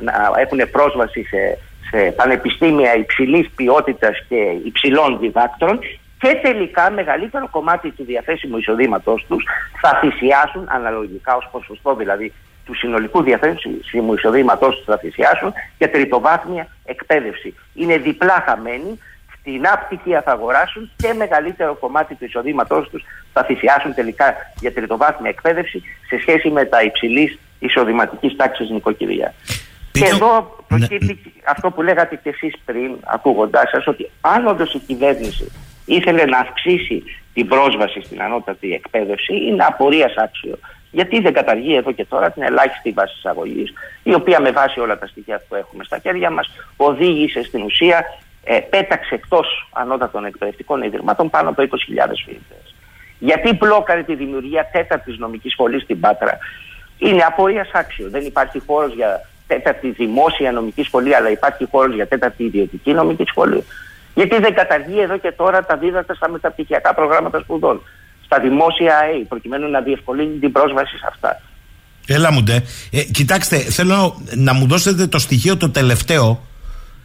[0.00, 1.58] να έχουν πρόσβαση σε,
[1.90, 5.78] σε πανεπιστήμια υψηλής ποιότητας και υψηλών διδάκτρων
[6.18, 9.44] και τελικά μεγαλύτερο κομμάτι του διαθέσιμου εισοδήματός τους
[9.80, 12.32] θα θυσιάσουν αναλογικά ως ποσοστό δηλαδή
[12.64, 17.54] του συνολικού διαθέσιμου εισοδήματός τους θα θυσιάσουν για τριτοβάθμια εκπαίδευση.
[17.74, 23.02] Είναι διπλά χαμένοι, φτηνά πτυχία θα αγοράσουν και μεγαλύτερο κομμάτι του εισοδήματός τους
[23.32, 29.34] θα θυσιάσουν τελικά για τριτοβάθμια εκπαίδευση σε σχέση με τα υψηλής εισοδηματικής τάξης νοικοκυριά.
[29.92, 31.30] Και εδώ προκύπτει ναι.
[31.46, 35.52] αυτό που λέγατε κι εσείς πριν, ακούγοντάς σας, ότι αν όντως η κυβέρνηση
[35.84, 37.02] ήθελε να αυξήσει
[37.34, 40.58] την πρόσβαση στην ανώτατη εκπαίδευση, είναι απορίας άξιο
[40.90, 44.98] γιατί δεν καταργεί εδώ και τώρα την ελάχιστη βάση εισαγωγής, η οποία με βάση όλα
[44.98, 48.04] τα στοιχεία που έχουμε στα χέρια μας οδήγησε στην ουσία,
[48.44, 52.74] ε, πέταξε εκτός ανώτατων εκπαιδευτικών ιδρυμάτων πάνω από 20.000 φοιτητές.
[53.18, 56.38] Γιατί μπλόκαρε τη δημιουργία τέταρτης νομικής σχολής στην Πάτρα.
[57.00, 58.06] Είναι απορία άξιο.
[58.10, 59.10] Δεν υπάρχει χώρος για
[59.46, 63.64] τέταρτη δημόσια νομική σχολή, αλλά υπάρχει χώρος για τέταρτη ιδιωτική νομική σχολή.
[64.14, 67.82] Γιατί δεν καταργεί εδώ και τώρα τα δίδατα στα μεταπτυχιακά προγράμματα σπουδών
[68.24, 71.40] στα δημόσια ΑΕ, προκειμένου να διευκολύνει την πρόσβαση σε αυτά.
[72.06, 72.62] Έλα μου ντε.
[72.90, 76.46] Ε, κοιτάξτε, θέλω να μου δώσετε το στοιχείο το τελευταίο,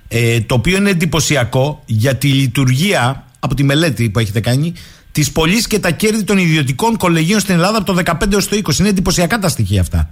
[0.08, 4.74] ε, το οποίο είναι εντυπωσιακό για τη λειτουργία από τη μελέτη που έχετε κάνει
[5.16, 8.58] τη πωλή και τα κέρδη των ιδιωτικών κολεγίων στην Ελλάδα από το 15 έως το
[8.58, 8.80] 20.
[8.80, 10.10] Είναι εντυπωσιακά τα στοιχεία αυτά.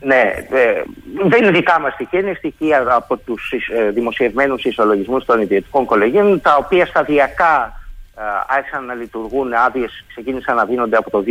[0.00, 0.82] Ναι, ε,
[1.28, 6.40] δεν είναι δικά μας στοιχεία, είναι στοιχεία από τους ε, δημοσιευμένους ισολογισμούς των ιδιωτικών κολεγίων,
[6.40, 7.80] τα οποία σταδιακά
[8.18, 11.30] ε, άρχισαν να λειτουργούν, άδειες ξεκίνησαν να δίνονται από το 2009.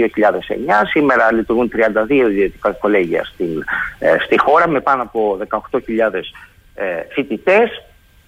[0.89, 1.71] Σήμερα λειτουργούν
[2.07, 3.63] 32 ιδιωτικά κολέγια στην,
[3.99, 5.37] ε, στη χώρα με πάνω από
[5.71, 5.79] 18.000
[6.75, 7.83] ε, φοιτητές.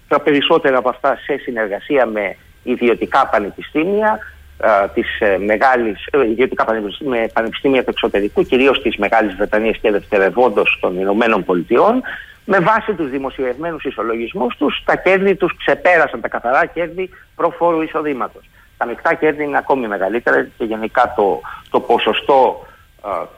[0.07, 2.35] Τα περισσότερα από αυτά σε συνεργασία με
[2.65, 4.19] ιδιωτικά πανεπιστήμια,
[4.57, 9.77] ε, της, ε, μεγάλης, ε, ιδιωτικά πανεπιστήμια, με πανεπιστήμια του εξωτερικού, κυρίως της Μεγάλης Βρετανίας
[9.77, 12.01] και δευτερευόντως των Ηνωμένων Πολιτειών,
[12.45, 18.49] με βάση τους δημοσιευμένους ισολογισμούς τους, τα κέρδη τους ξεπέρασαν τα καθαρά κέρδη προφόρου εισοδήματος.
[18.77, 22.65] Τα μεικτά κέρδη είναι ακόμη μεγαλύτερα και γενικά το, το ποσοστό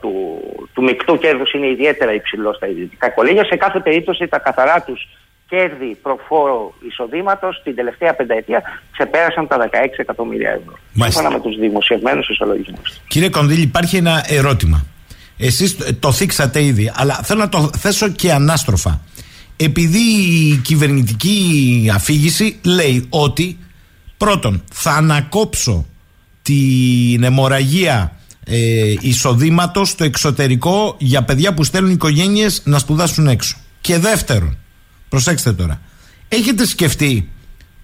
[0.00, 0.40] του,
[0.74, 3.44] του μεικτού κέρδους είναι ιδιαίτερα υψηλό στα ιδιωτικά κολέγια.
[3.44, 5.08] Σε κάθε περίπτωση τα καθαρά τους
[5.48, 9.64] κέρδη προφόρο εισοδήματος την τελευταία πενταετία ξεπέρασαν τα 16
[9.96, 10.78] εκατομμύρια ευρώ.
[10.92, 11.20] Μάλιστα.
[11.20, 13.00] Σύμφωνα με τους δημοσιευμένους ισολογισμούς.
[13.08, 14.86] Κύριε Κονδύλη, υπάρχει ένα ερώτημα.
[15.38, 19.00] Εσείς το- το θίξατε ήδη, αλλά θέλω να το θέσω και ανάστροφα.
[19.56, 19.98] Επειδή
[20.52, 23.58] η κυβερνητική αφήγηση λέει ότι
[24.16, 25.86] πρώτον θα ανακόψω
[26.42, 28.12] την αιμορραγία
[28.50, 33.56] ε, εισοδήματος στο εξωτερικό για παιδιά που στέλνουν οικογένειες να σπουδάσουν έξω.
[33.80, 34.56] Και δεύτερον,
[35.08, 35.80] προσέξτε τώρα,
[36.28, 37.28] έχετε σκεφτεί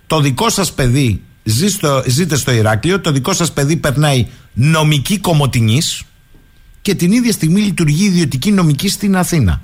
[0.06, 5.18] το δικό σας παιδί ζει στο, ζείτε στο Ηράκλειο, το δικό σας παιδί περνάει νομική
[5.18, 6.02] κομωτινής
[6.82, 9.62] και την ίδια στιγμή λειτουργεί ιδιωτική νομική στην Αθήνα.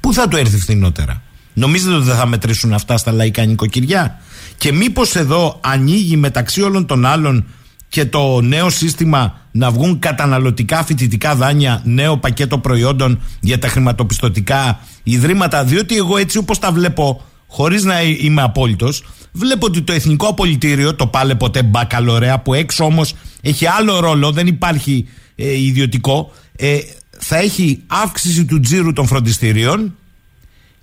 [0.00, 4.20] Πού θα του έρθει φθηνότερα; Νομίζετε ότι δεν θα μετρήσουν αυτά στα λαϊκά νοικοκυριά;
[4.56, 7.44] Και μήπως εδώ ανοίγει μεταξύ όλων των άλλων
[7.88, 14.80] και το νέο σύστημα να βγουν καταναλωτικά φοιτητικά δάνεια, νέο πακέτο προϊόντων για τα χρηματοπιστωτικά
[15.02, 15.64] ιδρύματα.
[15.64, 20.94] Διότι εγώ έτσι όπως τα βλέπω, χωρίς να είμαι απόλυτος, βλέπω ότι το Εθνικό Απολυτήριο,
[20.94, 26.78] το πάλε ποτέ μπακαλωρέα, που έξω όμως έχει άλλο ρόλο, δεν υπάρχει ε, ιδιωτικό, ε,
[27.18, 29.96] θα έχει αύξηση του τζίρου των φροντιστηρίων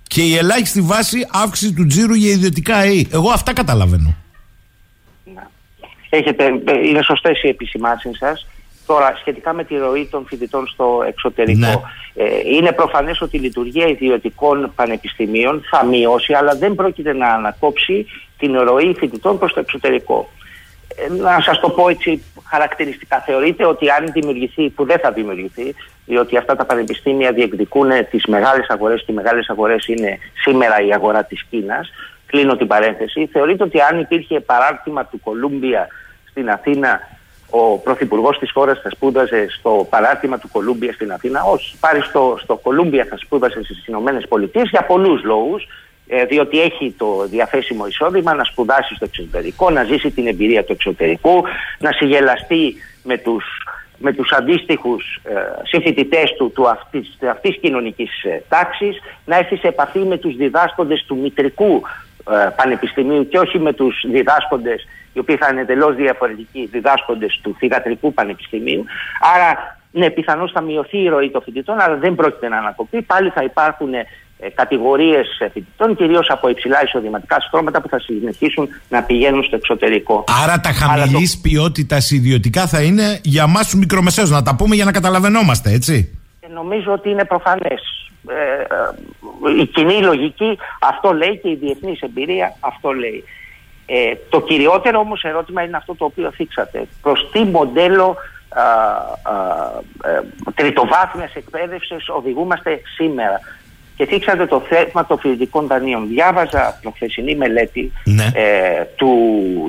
[0.02, 3.08] και η ελάχιστη βάση αύξηση του τζίρου για ιδιωτικά ΑΕΗ.
[3.10, 4.16] Εγώ αυτά καταλαβαίνω.
[6.08, 8.46] Έχετε, ε, είναι σωστές οι επισημάνσεις σας.
[8.86, 11.74] Τώρα, σχετικά με τη ροή των φοιτητών στο εξωτερικό, Ναι.
[12.14, 12.24] ε,
[12.54, 18.06] είναι προφανές ότι η λειτουργία ιδιωτικών πανεπιστημίων θα μειώσει, αλλά δεν πρόκειται να ανακόψει
[18.38, 20.28] την ροή φοιτητών προς το εξωτερικό.
[20.96, 23.20] Ε, να σας το πω έτσι χαρακτηριστικά.
[23.26, 25.74] Θεωρείτε ότι αν δημιουργηθεί, που δεν θα δημιουργηθεί,
[26.06, 30.92] διότι αυτά τα πανεπιστήμια διεκδικούν τις μεγάλες αγορές και οι μεγάλες αγορές είναι σήμερα η
[30.92, 31.90] αγορά της Κίνας.
[32.26, 33.26] Κλείνω την παρένθεση.
[33.32, 35.88] Θεωρείτε ότι αν υπήρχε παράρτημα του Κολούμπια
[36.30, 37.00] στην Αθήνα,
[37.50, 41.42] ο πρωθυπουργός της χώρας θα σπούδαζε στο παράρτημα του Κολούμπια στην Αθήνα.
[41.42, 41.76] Όχι.
[41.80, 45.66] Πάρει στο, στο Κολούμπια θα σπούδασε στις Ηνωμένες Πολιτείες για πολλούς λόγους.
[46.08, 50.72] Ε, διότι έχει το διαθέσιμο εισόδημα να σπουδάσει στο εξωτερικό, να ζήσει την εμπειρία του
[50.72, 51.42] εξωτερικού,
[51.78, 53.44] να συγελαστεί με τους,
[53.98, 55.32] με τους αντίστοιχους ε,
[55.62, 61.04] συμφοιτητές του, του αυτής, αυτής κοινωνικής ε, τάξης, να έρθει σε επαφή με τους διδάσκοντες
[61.06, 62.05] του μητρικού ε,
[62.56, 68.12] πανεπιστημίου και όχι με τους διδάσκοντες οι οποίοι θα είναι εντελώς διαφορετικοί διδάσκοντες του θηγατρικού
[68.14, 68.84] πανεπιστημίου.
[69.34, 73.02] Άρα, ναι, πιθανώς θα μειωθεί η ροή των φοιτητών, αλλά δεν πρόκειται να ανακοπεί.
[73.02, 74.04] Πάλι θα υπάρχουν ε,
[74.54, 80.24] κατηγορίες φοιτητών, κυρίως από υψηλά εισοδηματικά στρώματα που θα συνεχίσουν να πηγαίνουν στο εξωτερικό.
[80.42, 84.30] Άρα τα Αλλά χαμηλής το- ποιότητας ιδιωτικά θα είναι για εμά τους μικρομεσαίους.
[84.30, 86.15] Να τα πούμε για να καταλαβαίνόμαστε, έτσι.
[86.56, 88.10] Ε, Νομίζω ότι είναι προφανές.
[88.28, 93.24] Ε, ε, η κοινή λογική αυτό λέει και η διεθνής εμπειρία αυτό λέει.
[93.86, 96.86] Ε, το κυριότερο όμως ερώτημα είναι αυτό το οποίο θίξατε.
[97.02, 98.16] Προς τι μοντέλο
[98.48, 100.22] α, α, ε,
[100.54, 103.40] τριτοβάθμιας εκπαίδευσης οδηγούμαστε σήμερα.
[103.96, 106.08] Και θίξατε το θέμα των φοιτητικών δανείων.
[106.08, 108.30] Διάβαζα προχθεσινή μελέτη Ναι.
[108.34, 109.10] ε, του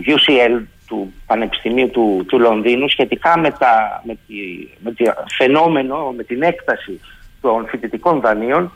[0.05, 4.33] UCL, του Πανεπιστημίου του, του Λονδίνου, σχετικά με, τα, με, τη,
[4.79, 6.99] με το φαινόμενο, με την έκταση
[7.41, 8.71] των φοιτητικών δανείων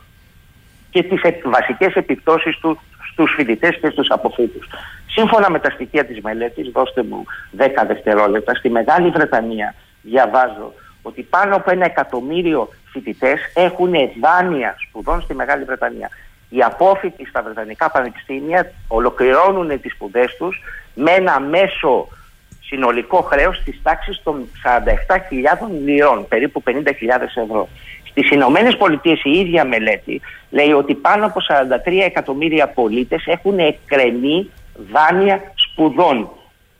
[0.90, 2.78] και τις ε- βασικές επιπτώσεις του
[3.12, 4.68] στους φοιτητές και στους αποφύτους.
[5.06, 7.24] Σύμφωνα με τα στοιχεία της μελέτης, δώστε μου
[7.56, 15.20] 10 δευτερόλεπτα, στη Μεγάλη Βρετανία διαβάζω ότι πάνω από ένα εκατομμύριο φοιτητές έχουν δάνεια σπουδών
[15.20, 16.10] στη Μεγάλη Βρετανία.
[16.54, 20.60] Οι απόφοιτοι στα Βρετανικά πανεπιστήμια ολοκληρώνουν τις σπουδές τους
[20.94, 22.08] με ένα μέσο
[22.60, 26.72] συνολικό χρέος της τάξης των 47.000 λιρών, περίπου 50.000
[27.34, 27.68] ευρώ.
[28.04, 34.50] Στις Ηνωμένες Πολιτείες η ίδια μελέτη λέει ότι πάνω από 43 εκατομμύρια πολίτες έχουν εκκρεμεί
[34.92, 36.30] δάνεια σπουδών.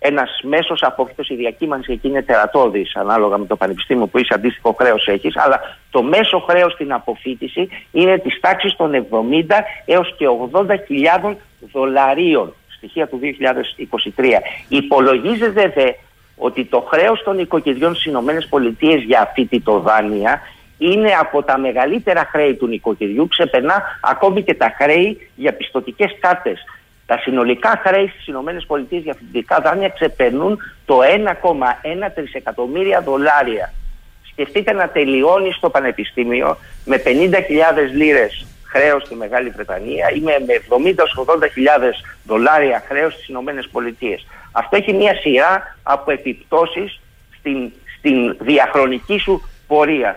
[0.04, 4.76] Ένας μέσος απόφυτο, η διακύμανση εκεί είναι τερατώδης, ανάλογα με το πανεπιστήμιο που είσαι, αντίστοιχο
[4.78, 5.36] χρέος έχεις.
[5.36, 11.36] Αλλά το μέσο χρέος στην αποφύτηση είναι της τάξης των 70 έως και 80.000
[11.72, 12.54] δολαρίων.
[12.76, 14.42] Στοιχεία του 2023.
[14.68, 15.90] Υπολογίζεται δε
[16.36, 20.40] ότι το χρέος των οικοκυριών στις ΗΠΑ για φοιτητοδάνεια
[20.78, 26.64] είναι από τα μεγαλύτερα χρέη του νοικοκυριού, ξεπερνά ακόμη και τα χρέη για πιστοτικές κάρτες.
[27.06, 33.72] Τα συνολικά χρέη στις ΗΠΑ για φοιτητικά δάνεια ξεπερνούν το 1,1 τρισεκατομμύρια δολάρια.
[34.30, 37.10] Σκεφτείτε να τελειώνει στο πανεπιστήμιο με 50.000
[37.94, 40.32] λίρες χρέος στη Μεγάλη Βρετανία ή με
[40.68, 40.94] 70-80.000
[42.24, 44.26] δολάρια χρέος στις Ηνωμένες Πολιτείες.
[44.52, 47.00] Αυτό έχει μια σειρά από επιπτώσεις
[47.38, 50.16] στην, στην διαχρονική σου πορεία.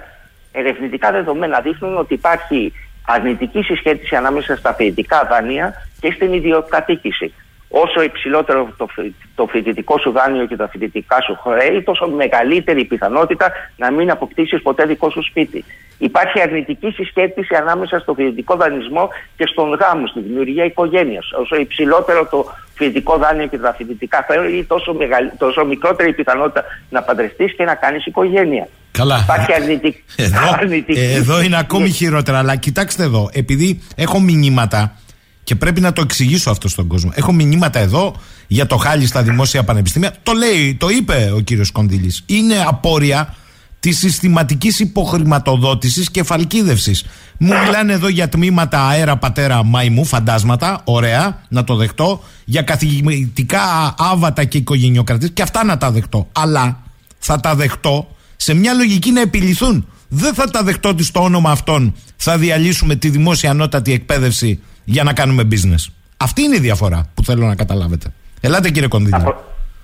[0.52, 2.74] Ερευνητικά δεδομένα δείχνουν ότι υπάρχει
[3.06, 7.34] αρνητική συσχέτιση ανάμεσα στα φοιτητικά δάνεια και στην ιδιοκατοίκηση.
[7.70, 8.88] όσο υψηλότερο το,
[9.36, 14.12] το φοιτητικό σου δάνειο και τα φοιτητικά σου χρέη, τόσο μεγαλύτερη η πιθανότητα να μην
[14.12, 15.66] αποκτήσεις ποτέ δικό σου σπίτι.
[15.98, 21.32] Υπάρχει αρνητική συσχέτιση ανάμεσα στο φοιτητικό δανεισμό και στον γάμο, στη δημιουργία οικογένειας.
[21.32, 22.46] Όσο υψηλότερο το
[22.76, 25.32] φοιτητικό δάνειο και τα φοιτητικά χρέη, τόσο, μεγαλ...
[25.38, 28.68] τόσο μικρότερη η πιθανότητα να παντρευτείς και να κάνεις οικογένεια.
[28.96, 29.20] Καλά.
[29.24, 30.04] Υπάρχει αρνητική.
[30.16, 31.00] Εδώ, αρνητική...
[31.00, 32.38] εδώ είναι ακόμη χειρότερα.
[32.38, 34.96] Αλλά κοιτάξτε εδώ, επειδή έχω μηνύματα
[35.44, 37.12] και πρέπει να το εξηγήσω αυτό στον κόσμο.
[37.14, 38.16] Έχω μηνύματα εδώ
[38.48, 40.14] για το χάλι στα δημόσια πανεπιστήμια.
[40.24, 42.24] Το λέει, το είπε ο κύριος Κονδύλης.
[42.26, 43.36] Είναι απόρρια
[43.80, 47.00] της συστηματικής υποχρηματοδότησης και φαλκίδευση.
[47.38, 52.24] Μου μιλάνε εδώ για τμήματα αέρα πατέρα μαϊμού, φαντάσματα, ωραία, να το δεχτώ.
[52.46, 56.28] Για καθηγητικά άβατα και οικογενειοκρατίε, και αυτά να τα δεχτώ.
[56.32, 56.80] Αλλά
[57.20, 58.15] θα τα δεχτώ
[58.46, 59.88] σε μια λογική να επιληθούν.
[60.10, 65.04] Δεν θα τα δεχτώ ότι στο όνομα αυτών θα διαλύσουμε τη δημόσια ανώτατη εκπαίδευση για
[65.04, 65.92] να κάνουμε business.
[66.18, 68.14] Αυτή είναι η διαφορά που θέλω να καταλάβετε.
[68.42, 69.34] Ελάτε κύριε Κονδύλη.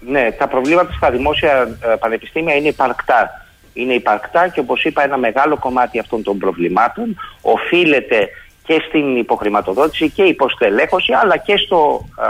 [0.10, 3.46] Ναι, τα προβλήματα στα δημόσια ε, πανεπιστήμια είναι υπαρκτά.
[3.74, 8.30] Είναι υπαρκτά και όπως είπα ένα μεγάλο κομμάτι αυτών των προβλημάτων οφείλεται
[8.64, 12.26] και στην υποχρηματοδότηση και υποστελέχωση αλλά και στο, α,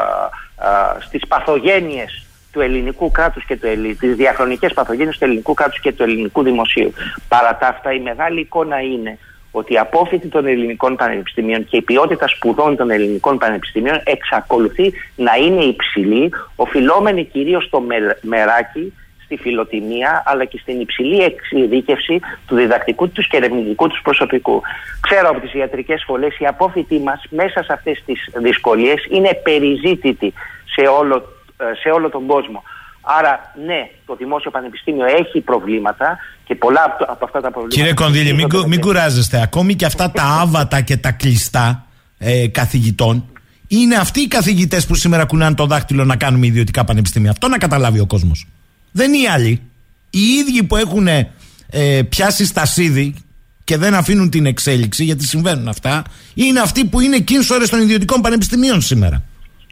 [0.67, 3.95] α, στις παθογένειες του ελληνικού κράτους και του ελλη...
[3.95, 6.93] τις διαχρονικές παθογένειες του ελληνικού κράτους και του ελληνικού δημοσίου.
[7.27, 9.17] Παρά τα αυτά η μεγάλη εικόνα είναι
[9.51, 15.35] ότι η απόφοιτη των ελληνικών πανεπιστημίων και η ποιότητα σπουδών των ελληνικών πανεπιστημίων εξακολουθεί να
[15.35, 17.83] είναι υψηλή, οφειλόμενη κυρίως στο
[18.21, 18.93] μεράκι,
[19.25, 24.61] στη φιλοτιμία, αλλά και στην υψηλή εξειδίκευση του διδακτικού τους και ερευνητικού τους προσωπικού.
[25.01, 30.33] Ξέρω από τις ιατρικές σχολές, η απόφοιτή μας μέσα σε αυτές τις δυσκολίες είναι περιζήτητη
[30.65, 31.40] σε όλο, ε,
[31.81, 32.63] σε όλο τον κόσμο.
[33.01, 37.75] Άρα, ναι, το Δημόσιο Πανεπιστήμιο έχει προβλήματα και πολλά από αυτά τα προβλήματα.
[37.75, 39.41] Κύριε Κονδύλη, μην, μην κουράζεστε.
[39.41, 41.85] Ακόμη και αυτά τα άβατα και τα κλειστά
[42.17, 43.25] ε, καθηγητών
[43.67, 47.31] είναι αυτοί οι καθηγητές που σήμερα κουνάνε το δάχτυλο να κάνουμε ιδιωτικά πανεπιστήμια.
[47.31, 48.47] Αυτό να καταλάβει ο κόσμος.
[48.91, 49.61] Δεν είναι οι άλλοι.
[50.09, 53.15] Οι ίδιοι που έχουν ε, πιάσει στα σίδη
[53.63, 56.03] και δεν αφήνουν την εξέλιξη, γιατί συμβαίνουν αυτά,
[56.33, 59.23] είναι αυτοί που είναι κίνσορε των ιδιωτικών πανεπιστημίων σήμερα.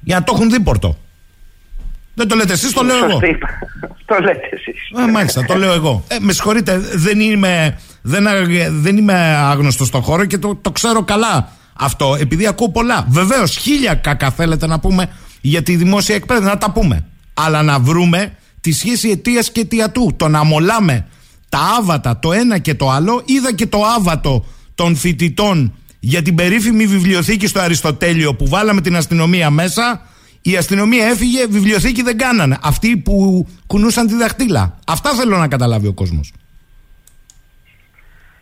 [0.01, 0.97] Για να το έχουν δίπορτο.
[2.19, 3.19] Δεν το λέτε εσείς, το λέω εγώ.
[4.05, 5.11] το λέτε εσείς.
[5.13, 6.03] μάλιστα, το λέω εγώ.
[6.07, 8.27] Ε, με συγχωρείτε, δεν είμαι, δεν,
[8.69, 13.05] δεν είμαι άγνωστος στον χώρο και το, το ξέρω καλά αυτό, επειδή ακούω πολλά.
[13.09, 15.09] Βεβαίως, χίλια κακά θέλετε να πούμε
[15.41, 17.05] για τη δημόσια εκπαίδευση, να τα πούμε.
[17.33, 20.13] Αλλά να βρούμε τη σχέση αιτίας και αιτιατού.
[20.17, 21.05] Το να μολάμε
[21.49, 23.21] τα άβατα το ένα και το άλλο.
[23.25, 24.45] Είδα και το άβατο
[24.75, 30.01] των φοιτητών για την περίφημη βιβλιοθήκη στο Αριστοτέλειο που βάλαμε την αστυνομία μέσα
[30.41, 32.57] η αστυνομία έφυγε, βιβλιοθήκη δεν κάνανε.
[32.61, 34.79] Αυτοί που κουνούσαν τη δαχτύλα.
[34.87, 36.33] Αυτά θέλω να καταλάβει ο κόσμος.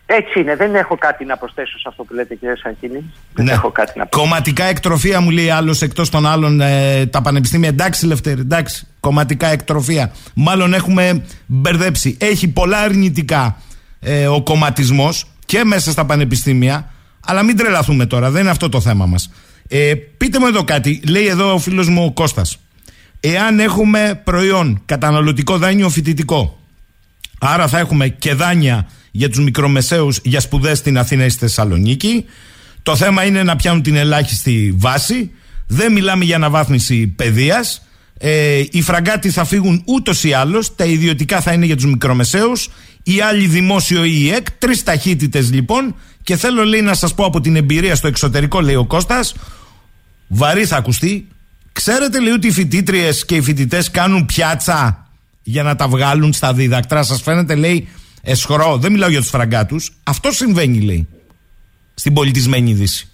[0.10, 0.56] Έτσι είναι.
[0.56, 3.14] Δεν έχω κάτι να προσθέσω σε αυτό που λέτε, κύριε Σαχίνη.
[3.34, 3.52] Δεν ναι.
[3.52, 4.30] έχω κάτι να προσθέσω.
[4.30, 7.70] Κομματικά εκτροφία μου λέει άλλος εκτός των άλλων ε, τα πανεπιστήμια.
[7.70, 8.88] Εντάξει, Λευτέρη, εντάξει.
[9.00, 10.12] Κομματικά εκτροφία.
[10.34, 12.18] Μάλλον έχουμε μπερδέψει.
[12.20, 13.58] Έχει πολλά αρνητικά
[14.00, 16.92] ε, ο κομματισμός και μέσα στα πανεπιστήμια.
[17.26, 18.30] Αλλά μην τρελαθούμε τώρα.
[18.30, 19.32] Δεν είναι αυτό το θέμα μας.
[19.68, 21.02] Ε, πείτε μου εδώ κάτι.
[21.08, 22.58] Λέει εδώ ο φίλος μου ο Κώστας.
[23.20, 26.60] Εάν έχουμε προϊόν καταναλωτικό δάνειο φοιτητικό,
[27.40, 32.26] άρα θα έχουμε και δάνεια για τους μικρομεσαίους για σπουδές στην Αθήνα ή στη Θεσσαλονίκη.
[32.84, 35.32] Το θέμα είναι να πιάνουν την ελάχιστη βάση.
[35.68, 37.82] Δεν μιλάμε για αναβάθμιση παιδείας.
[38.18, 40.76] Ε, οι φραγκάτοι θα φύγουν ούτως ή άλλως.
[40.76, 42.70] Τα ιδιωτικά θα είναι για τους μικρομεσαίους.
[43.04, 44.52] Οι άλλοι δημόσιο ή η ΕΚ.
[44.52, 45.96] Τρεις ταχύτητες λοιπόν.
[46.28, 49.36] Και θέλω λέει να σας πω από την εμπειρία στο εξωτερικό, λέει ο Κώστας
[50.28, 51.28] βαρύ θα ακουστεί.
[51.72, 55.08] Ξέρετε λέει ότι οι φοιτήτριες και οι φοιτητές κάνουν πιάτσα
[55.44, 57.04] για να τα βγάλουν στα δίδακτρα.
[57.04, 57.88] Σας φαίνεται λέει
[58.24, 58.78] εσχρό.
[58.78, 59.92] Δεν μιλάω για τους φραγκάτους.
[60.04, 61.08] Αυτό συμβαίνει λέει
[61.94, 63.12] στην πολιτισμένη Δύση.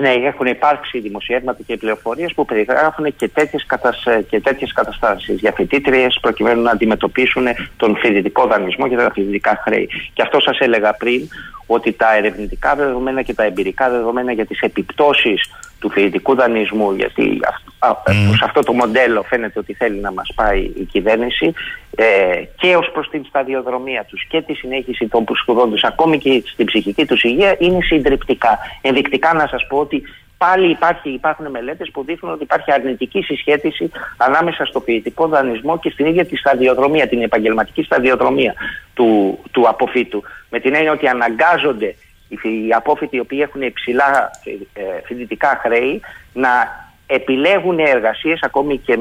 [0.00, 4.02] Ναι, έχουν υπάρξει δημοσιεύματα και πληροφορίες που περιγράφουν και τέτοιες κατασ...
[4.42, 7.46] τέτοιες καταστάσεις για φοιτήτριες προκειμένου να αντιμετωπίσουν
[7.76, 9.88] τον φοιτητικό δανεισμό και τα φοιτητικά χρέη.
[10.12, 11.28] Και αυτό σας έλεγα πριν
[11.66, 15.50] ότι τα ερευνητικά δεδομένα και τα εμπειρικά δεδομένα για τις επιπτώσεις
[15.80, 17.40] του φοιτητικού δανεισμού, γιατί
[18.36, 21.52] σε αυτό το μοντέλο φαίνεται ότι θέλει να μας πάει η κυβέρνηση
[21.96, 22.04] ε,
[22.56, 26.66] και ως προς την σταδιοδρομία τους και τη συνέχιση των σπουδών τους, ακόμη και στην
[26.66, 28.58] ψυχική τους υγεία, είναι συντριπτικά.
[28.80, 30.02] Ενδεικτικά να σας πω ότι
[30.38, 35.90] πάλι υπάρχει, υπάρχουν μελέτες που δείχνουν ότι υπάρχει αρνητική συσχέτιση ανάμεσα στο φοιτητικό δανεισμό και
[35.90, 38.54] στην ίδια τη σταδιοδρομία, την επαγγελματική σταδιοδρομία
[38.94, 40.22] του, του αποφύτου.
[40.50, 41.94] Με την έννοια ότι αναγκάζονται
[42.28, 44.30] οι απόφοιτοι οι οποίοι έχουν υψηλά
[44.72, 46.00] ε, φοιτητικά χρέη
[46.32, 46.50] να
[47.06, 48.98] επιλέγουν εργασίες ακόμη και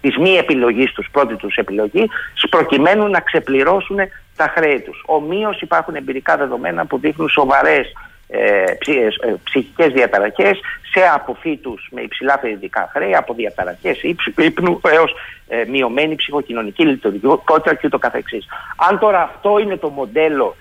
[0.00, 2.08] της μη επιλογής τους, πρώτη τους επιλογή,
[2.50, 3.96] προκειμένου να ξεπληρώσουν
[4.36, 5.02] τα χρέη τους.
[5.06, 7.92] Ομοίως υπάρχουν εμπειρικά δεδομένα που δείχνουν σοβαρές
[8.30, 10.60] ε, ψυχ, ε, ψυχικές διαταραχές,
[10.92, 14.02] σε αποφύτους με υψηλά παιδικά χρέη, από διαταραχές
[14.36, 15.14] ύπνου έως
[15.48, 18.46] ε, μειωμένη ψυχοκοινωνική λειτουργικότητα και ούτω καθεξής.
[18.76, 20.56] Αν τώρα αυτό είναι το μοντέλο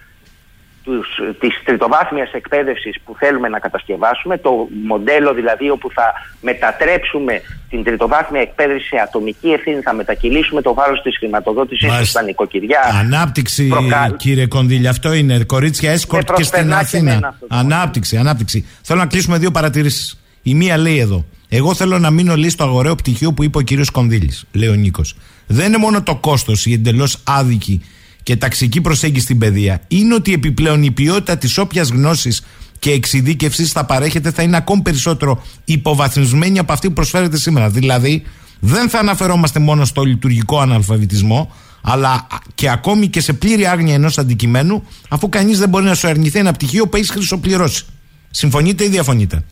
[0.89, 1.07] τους,
[1.39, 8.41] της τριτοβάθμιας εκπαίδευσης που θέλουμε να κατασκευάσουμε, το μοντέλο δηλαδή όπου θα μετατρέψουμε την τριτοβάθμια
[8.41, 12.81] εκπαίδευση σε ατομική ευθύνη, θα μετακυλήσουμε το βάρος της χρηματοδότησης στα νοικοκυριά.
[12.99, 14.15] Ανάπτυξη προκα...
[14.17, 17.35] κύριε Κονδύλη, αυτό είναι κορίτσια έσκορτ και στην Αθήνα.
[17.47, 18.65] Ανάπτυξη, ανάπτυξη.
[18.81, 20.21] Θέλω να κλείσουμε δύο παρατηρήσεις.
[20.41, 23.61] Η μία λέει εδώ, εγώ θέλω να μείνω λίγο στο αγοραίο πτυχίο που είπε ο
[23.61, 25.15] κύριος Κονδύλης, λέει ο Νίκος.
[25.47, 27.85] Δεν είναι μόνο το κόστος, η εντελώς άδικη
[28.29, 32.45] και ταξική προσέγγιση στην παιδεία είναι ότι επιπλέον η ποιότητα της όποιας γνώσης
[32.79, 37.69] και εξειδίκευσης θα παρέχεται θα είναι ακόμη περισσότερο υποβαθμισμένη από αυτή που προσφέρεται σήμερα.
[37.69, 38.23] Δηλαδή,
[38.59, 44.17] δεν θα αναφερόμαστε μόνο στο λειτουργικό αναλφαβητισμό, αλλά και ακόμη και σε πλήρη άγνοια ενός
[44.17, 47.85] αντικειμένου, αφού κανείς δεν μπορεί να σου αρνηθεί ένα πτυχίο που έχεις χρυσοπληρώσει.
[48.29, 49.43] Συμφωνείτε ή διαφωνείτε;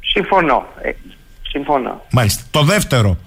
[0.00, 0.66] Συμφωνώ.
[0.82, 0.90] Ε,
[1.48, 2.02] συμφωνώ.
[2.10, 2.42] Μάλιστα.
[2.50, 3.18] Το δεύτερο,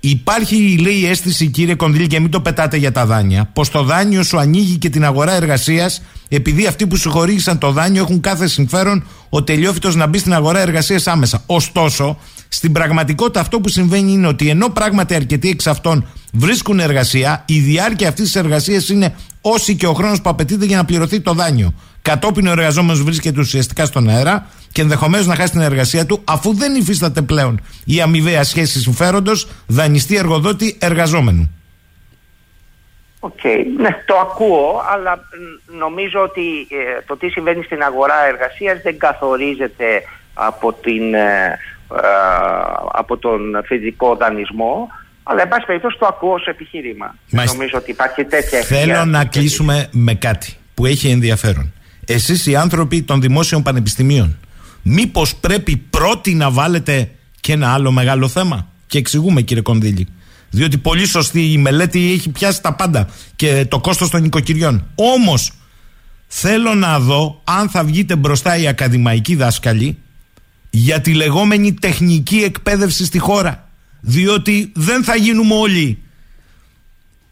[0.00, 3.82] Υπάρχει, λέει, η αίσθηση, κύριε Κονδύλη, και μην το πετάτε για τα δάνεια, πως το
[3.82, 8.20] δάνειο σου ανοίγει και την αγορά εργασίας, επειδή αυτοί που σου χορήγησαν το δάνειο έχουν
[8.20, 11.42] κάθε συμφέρον ο τελειόφυτος να μπει στην αγορά εργασίας άμεσα.
[11.46, 12.18] Ωστόσο,
[12.48, 17.58] στην πραγματικότητα αυτό που συμβαίνει είναι ότι ενώ πράγματι αρκετοί εξ αυτών βρίσκουν εργασία, η
[17.58, 21.32] διάρκεια αυτής της εργασίας είναι όση και ο χρόνος που απαιτείται για να πληρωθεί το
[21.32, 21.74] δάνειο.
[22.08, 26.54] Κατόπιν ο εργαζόμενος βρίσκεται ουσιαστικά στον αέρα και ενδεχομένως να χάσει την εργασία του, αφού
[26.54, 31.54] δεν υφίσταται πλέον η αμοιβαία σχέση συμφέροντος δανειστή εργοδότη εργαζόμενου.
[33.20, 33.58] OK, okay.
[33.76, 35.20] ναι, το ακούω, αλλά
[35.78, 40.02] νομίζω ότι ε, το τι συμβαίνει στην αγορά εργασίας δεν καθορίζεται
[40.34, 41.58] από, την, ε,
[41.94, 42.08] ε,
[42.92, 44.88] από τον φυσικό δανεισμό,
[45.22, 47.14] αλλά εν πάση περιπτώσει το ακούω ως επιχείρημα.
[47.30, 51.72] Νομίζω ότι υπάρχει τέτοια Θέλω να κλείσουμε με κάτι που έχει ενδιαφέρον.
[52.10, 54.36] Εσείς οι άνθρωποι των δημόσιων πανεπιστημίων
[54.82, 60.06] Μήπως πρέπει πρώτοι να βάλετε και ένα άλλο μεγάλο θέμα; Και εξηγούμε κύριε Κονδύλη.
[60.50, 64.86] Διότι πολύ σωστή η μελέτη έχει πιάσει τα πάντα και το κόστος των νοικοκυριών.
[64.94, 65.52] Όμως
[66.26, 69.98] θέλω να δω αν θα βγείτε μπροστά οι ακαδημαϊκοί δάσκαλοι
[70.70, 73.68] για τη λεγόμενη τεχνική εκπαίδευση στη χώρα.
[74.00, 76.02] Διότι δεν θα γίνουμε όλοι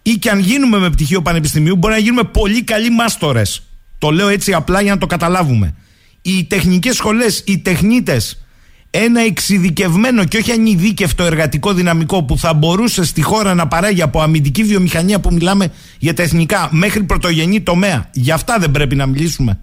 [0.03, 3.66] ή και αν γίνουμε με πτυχίο πανεπιστημίου μπορεί να γίνουμε πολύ καλοί μάστορες.
[3.99, 5.75] Το λέω έτσι απλά για να το καταλάβουμε
[6.23, 8.47] οι τεχνικές σχολές, οι τεχνίτες
[8.91, 14.21] ένα εξειδικευμένο και όχι ανειδίκευτο εργατικό δυναμικό που θα μπορούσε στη χώρα να παράγει από
[14.21, 18.09] αμυντική βιομηχανία που μιλάμε για τα εθνικά μέχρι πρωτογενή τομέα.
[18.13, 19.59] Γι' αυτά δεν πρέπει να μιλήσουμε.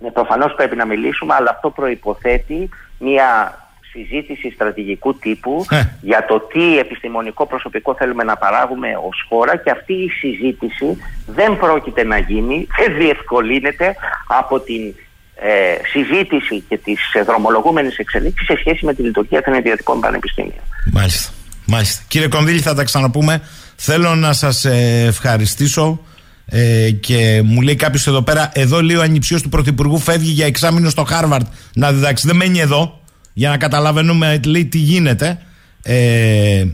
[0.00, 2.68] Ναι, προφανώς πρέπει να μιλήσουμε, αλλά αυτό προϋποθέτει
[2.98, 3.58] μια
[3.96, 5.82] συζήτηση στρατηγικού τύπου ε.
[6.00, 10.88] για το τι επιστημονικό προσωπικό θέλουμε να παράγουμε ως χώρα και αυτή η συζήτηση
[11.26, 14.94] δεν πρόκειται να γίνει, δεν διευκολύνεται από την
[15.34, 15.50] ε,
[15.92, 20.62] συζήτηση και τις δρομολογούμενες εξελίξεις σε σχέση με τη λειτουργία των ιδιωτικών πανεπιστήμιων.
[20.92, 21.30] Μάλιστα.
[21.66, 22.02] Μάλιστα.
[22.08, 23.42] Κύριε Κονδύλη θα τα ξαναπούμε.
[23.76, 26.00] Θέλω να σας ε, ευχαριστήσω
[26.46, 30.46] ε, και μου λέει κάποιος εδώ πέρα, εδώ λέει ο ανιψιός του Πρωθυπουργού φεύγει για
[30.46, 32.26] εξάμεινο στο Χάρβαρτ να διδάξει.
[32.26, 33.00] Δεν μένει εδώ
[33.38, 35.38] για να καταλαβαίνουμε λέει, τι γίνεται.
[35.82, 36.64] Ε,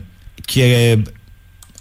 [0.45, 0.97] και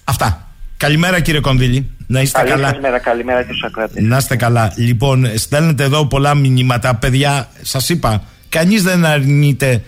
[0.05, 0.49] αυτά.
[0.77, 1.91] Καλημέρα κύριε Κονδύλη.
[2.07, 2.69] Να είστε Καλή καλά.
[2.71, 4.73] Καλημέρα, καλημέρα και στους Να είστε καλά.
[4.77, 6.95] Λοιπόν, στέλνετε εδώ πολλά μηνύματα.
[6.95, 9.83] Παιδιά, σας είπα, κανείς δεν αρνείται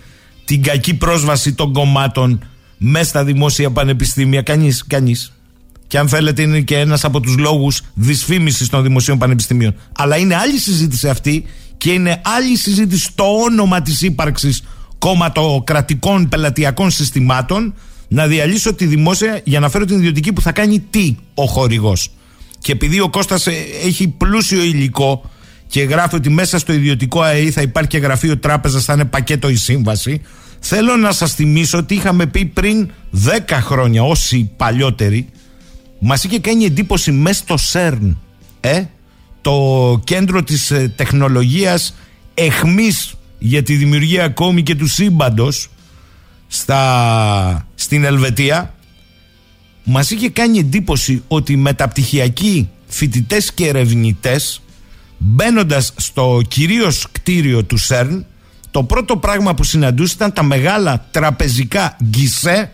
[0.44, 2.44] την κακή πρόσβαση των κομμάτων
[2.76, 4.42] μέσα στα δημόσια πανεπιστήμια.
[4.42, 5.32] Κανείς, κανείς.
[5.86, 9.74] Και αν θέλετε είναι και ένας από τους λόγους δυσφήμισης των δημοσίων πανεπιστημίων.
[9.98, 11.44] Αλλά είναι άλλη συζήτηση αυτή
[11.76, 14.62] και είναι άλλη συζήτηση στο όνομα της ύπαρξης
[15.04, 17.74] κομματοκρατικών πελατειακών συστημάτων
[18.08, 22.10] να διαλύσω τη δημόσια για να φέρω την ιδιωτική που θα κάνει τι ο χορηγός.
[22.58, 23.52] Και επειδή ο Κώστας ε,
[23.84, 25.30] έχει πλούσιο υλικό
[25.66, 29.48] και γράφει ότι μέσα στο ιδιωτικό ΑΕΗ θα υπάρχει και γραφείο τράπεζας, θα είναι πακέτο
[29.48, 30.20] η σύμβαση.
[30.60, 32.90] Θέλω να σας θυμίσω ότι είχαμε πει πριν
[33.26, 33.28] 10
[33.60, 35.28] χρόνια, όσοι παλιότεροι,
[35.98, 38.18] μας είχε κάνει εντύπωση μέσα στο ΣΕΡΝ,
[38.60, 38.82] ε,
[39.40, 41.94] το κέντρο της ε, τεχνολογίας
[42.34, 43.14] εχμής
[43.46, 45.68] για τη δημιουργία ακόμη και του σύμπαντος
[47.74, 48.74] στην Ελβετία
[49.84, 54.62] μας είχε κάνει εντύπωση ότι μεταπτυχιακοί φοιτητές και ερευνητές,
[55.18, 58.26] μπαίνοντας στο κυρίως κτίριο του ΣΕΡΝ
[58.70, 62.72] το πρώτο πράγμα που συναντούσαν ήταν τα μεγάλα τραπεζικά γκισέ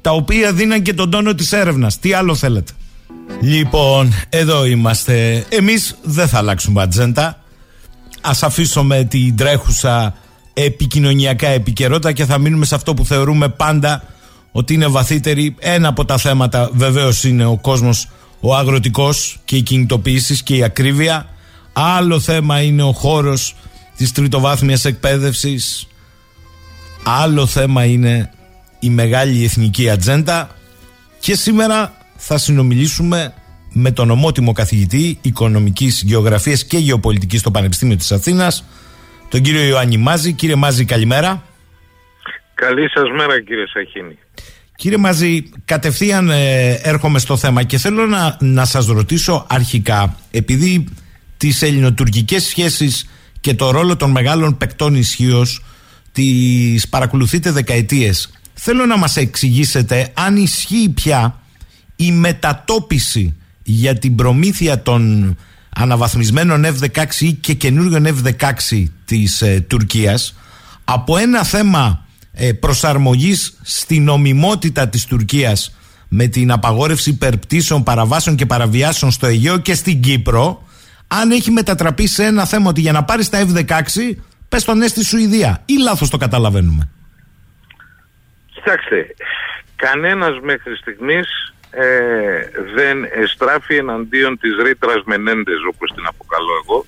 [0.00, 1.98] τα οποία δίναν και τον τόνο της έρευνας.
[1.98, 2.72] Τι άλλο θέλετε;
[3.40, 5.46] Λοιπόν, εδώ είμαστε.
[5.48, 7.41] Εμείς δεν θα αλλάξουμε ατζέντα
[8.22, 10.14] ας αφήσουμε την τρέχουσα
[10.52, 14.04] επικοινωνιακά επικαιρότητα και θα μείνουμε σε αυτό που θεωρούμε πάντα
[14.52, 15.54] ότι είναι βαθύτερη.
[15.58, 18.08] Ένα από τα θέματα βεβαίως είναι ο κόσμος
[18.40, 21.26] ο αγροτικός και οι κινητοποιήσεις και η ακρίβεια
[21.72, 23.54] Άλλο θέμα είναι ο χώρος
[23.96, 25.86] της τριτοβάθμιας εκπαίδευσης.
[27.02, 28.30] Άλλο θέμα είναι
[28.80, 30.50] η μεγάλη εθνική ατζέντα.
[31.20, 33.34] Και σήμερα θα συνομιλήσουμε
[33.72, 38.64] με τον ομότιμο καθηγητή Οικονομικής Γεωγραφίας και Γεωπολιτικής στο Πανεπιστήμιο της Αθήνας,
[39.28, 40.32] τον κύριο Ιωάννη Μάζη.
[40.32, 41.42] Κύριε Μάζη, καλημέρα.
[42.54, 44.18] Καλή σας μέρα κύριε Σαχίνη.
[44.76, 50.84] Κύριε Μάζη, κατευθείαν ε, έρχομαι στο θέμα και θέλω να, να σας ρωτήσω αρχικά, επειδή
[51.36, 53.08] τις ελληνοτουρκικές σχέσεις
[53.40, 55.64] και το ρόλο των μεγάλων παικτών ισχύως
[56.12, 61.40] τις παρακολουθείτε δεκαετίες, θέλω να μας εξηγήσετε αν ισχύει πια
[61.96, 65.36] η μετατόπιση για την προμήθεια των
[65.76, 70.36] αναβαθμισμένων F-16 και καινούριων F-16 της ε, Τουρκίας
[70.84, 75.76] από ένα θέμα ε, προσαρμογής στην νομιμότητα της Τουρκίας
[76.08, 80.66] με την απαγόρευση υπερπτήσεων, παραβάσεων και παραβιάσεων στο Αιγαίο και στην Κύπρο
[81.06, 84.16] αν έχει μετατραπεί σε ένα θέμα ότι για να πάρεις τα F-16
[84.48, 86.88] πες τον ναι στη Σουηδία ή λάθος το καταλαβαίνουμε.
[88.54, 89.14] Κοιτάξτε,
[89.76, 96.86] κανένας μέχρι στιγμής ε, δεν εστράφει εναντίον της ρήτρας Μενέντες όπως την αποκαλώ εγώ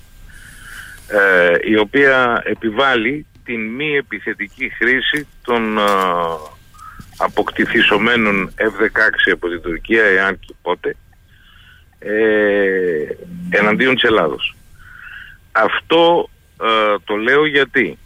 [1.07, 5.81] ε, η οποία επιβάλλει την μη επιθετική χρήση των ε,
[7.17, 10.95] αποκτηθισωμένων F-16 από την Τουρκία εάν και πότε
[11.99, 13.07] ε,
[13.49, 14.55] εναντίον της Ελλάδος.
[15.51, 16.29] Αυτό
[16.61, 17.97] ε, το λέω γιατί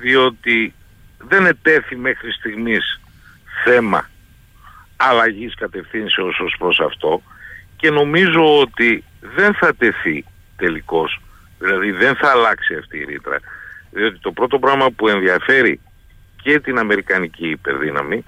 [0.00, 0.74] διότι
[1.18, 3.00] δεν ετέθη μέχρι στιγμής
[3.64, 4.08] θέμα
[4.98, 7.22] αλλαγής κατευθύνσεως ως προς αυτό
[7.76, 10.24] και νομίζω ότι δεν θα τεθεί
[10.56, 11.20] τελικώς,
[11.58, 13.38] δηλαδή δεν θα αλλάξει αυτή η ρήτρα,
[13.90, 15.80] διότι το πρώτο πράγμα που ενδιαφέρει
[16.42, 18.24] και την Αμερικανική υπερδύναμη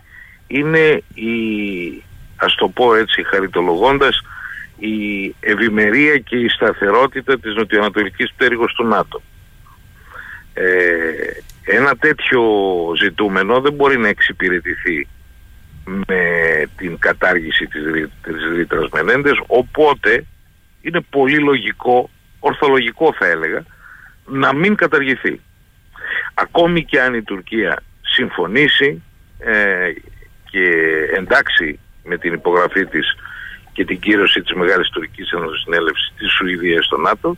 [0.46, 1.32] είναι η,
[2.36, 4.20] ας το πω έτσι χαριτολογώντας,
[4.78, 9.22] η ευημερία και η σταθερότητα της νοτιοανατολικής πτέρυγος του ΝΑΤΟ.
[10.54, 10.64] Ε,
[11.64, 12.42] ένα τέτοιο
[13.00, 15.08] ζητούμενο δεν μπορεί να εξυπηρετηθεί
[15.84, 16.19] με
[16.80, 17.82] την κατάργηση της,
[18.22, 20.24] της ρήτρας Μενέντες οπότε
[20.80, 23.64] είναι πολύ λογικό, ορθολογικό θα έλεγα
[24.26, 25.40] να μην καταργηθεί
[26.34, 29.02] ακόμη και αν η Τουρκία συμφωνήσει
[29.38, 29.92] ε,
[30.50, 30.66] και
[31.16, 33.16] εντάξει με την υπογραφή της
[33.72, 37.36] και την κύρωση της Μεγάλης Τουρκικής Ενωσυνέλευσης της Σουηδίας στο ΝΑΤΟ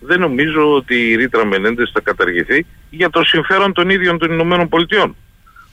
[0.00, 4.68] δεν νομίζω ότι η ρήτρα Μενέντες θα καταργηθεί για το συμφέρον των ίδιων των Ηνωμένων
[4.68, 5.16] Πολιτειών.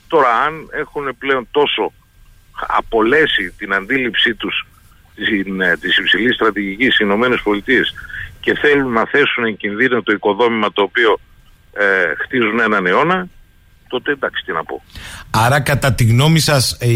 [0.08, 1.92] Τώρα αν έχουν πλέον τόσο
[2.66, 4.66] απολέσει την αντίληψή τους
[5.14, 7.94] την, ε, της υψηλής στρατηγικής στις Ηνωμένες Πολιτείες
[8.40, 11.20] και θέλουν να θέσουν εν κινδύνο το οικοδόμημα το οποίο
[11.72, 11.84] ε,
[12.24, 13.28] χτίζουν έναν αιώνα,
[13.88, 14.82] τότε εντάξει τι να πω.
[15.30, 16.86] Άρα κατά τη γνώμη σας ε,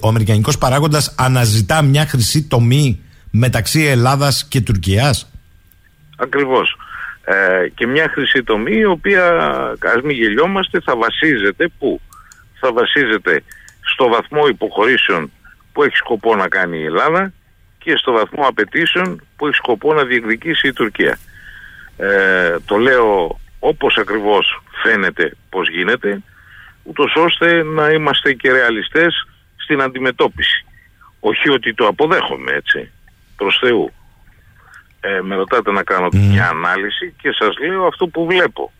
[0.00, 5.32] ο Αμερικανικός παράγοντας αναζητά μια χρυσή τομή μεταξύ Ελλάδας και Τουρκίας;
[6.16, 6.76] Ακριβώς.
[7.24, 9.24] Ε, και μια χρυσή τομή η οποία
[9.94, 12.00] ας μην γελιόμαστε θα βασίζεται που
[12.60, 13.42] θα βασίζεται
[13.92, 15.30] στο βαθμό υποχωρήσεων
[15.72, 17.32] που έχει σκοπό να κάνει η Ελλάδα
[17.78, 21.18] και στο βαθμό απαιτήσεων που έχει σκοπό να διεκδικήσει η Τουρκία.
[21.96, 26.22] Ε, το λέω όπως ακριβώς φαίνεται πως γίνεται,
[26.82, 29.26] ούτως ώστε να είμαστε και ρεαλιστές
[29.56, 30.66] στην αντιμετώπιση.
[31.20, 32.90] Όχι ότι το αποδέχομαι έτσι,
[33.36, 33.92] προς Θεού.
[35.00, 38.72] Ε, με ρωτάτε να κάνω μια ανάλυση και σας λέω αυτό που βλέπω.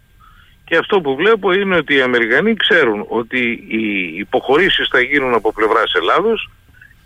[0.69, 5.53] Και αυτό που βλέπω είναι ότι οι Αμερικανοί ξέρουν ότι οι υποχωρήσεις θα γίνουν από
[5.53, 6.51] πλευράς Ελλάδος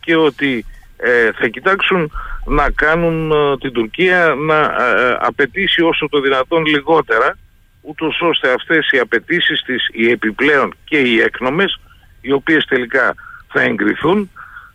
[0.00, 0.64] και ότι
[0.96, 2.10] ε, θα κοιτάξουν
[2.46, 7.38] να κάνουν ε, την Τουρκία να ε, απαιτήσει όσο το δυνατόν λιγότερα
[7.80, 11.80] ούτως ώστε αυτές οι απαιτήσεις της, οι επιπλέον και οι έκνομες,
[12.20, 13.14] οι οποίες τελικά
[13.48, 14.30] θα εγκριθούν,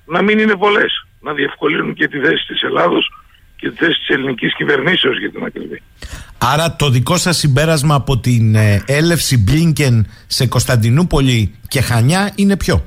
[0.05, 1.05] να μην είναι πολλές.
[1.21, 3.11] Να διευκολύνουν και τη θέση της Ελλάδος
[3.57, 5.81] και τη θέση της ελληνικής κυβερνήσεως για την ακριβή.
[6.37, 12.57] Άρα το δικό σας συμπέρασμα από την ε, έλευση Μπλίνκεν σε Κωνσταντινούπολη και Χανιά είναι
[12.57, 12.85] ποιο;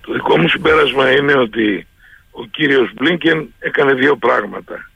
[0.00, 1.86] Το δικό μου συμπέρασμα είναι ότι
[2.30, 4.90] ο κύριος Μπλίνκεν έκανε δύο πράγματα.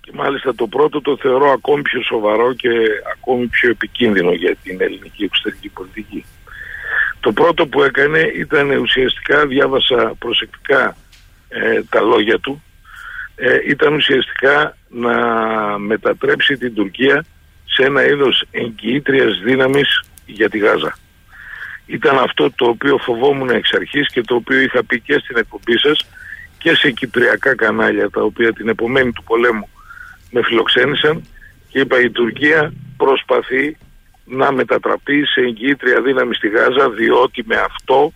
[0.00, 2.68] Και μάλιστα το πρώτο το θεωρώ ακόμη πιο σοβαρό και
[3.16, 6.24] ακόμη πιο επικίνδυνο για την ελληνική εξωτερική πολιτική.
[7.20, 10.96] Το πρώτο που έκανε ήταν ουσιαστικά, διάβασα προσεκτικά
[11.48, 12.62] ε, τα λόγια του,
[13.42, 15.14] ε, ήταν ουσιαστικά να
[15.78, 17.24] μετατρέψει την Τουρκία
[17.64, 20.96] σε ένα είδος εγκυήτριας δύναμης για τη Γάζα.
[21.86, 25.78] Ήταν αυτό το οποίο φοβόμουν εξ αρχής και το οποίο είχα πει και στην εκπομπή
[25.78, 26.06] σας
[26.58, 29.68] και σε κυπριακά κανάλια τα οποία την επομένη του πολέμου
[30.30, 31.24] με φιλοξένησαν
[31.68, 33.76] και είπα η Τουρκία προσπαθεί
[34.24, 38.12] να μετατραπεί σε εγκύτρια δύναμη στη Γάζα διότι με αυτό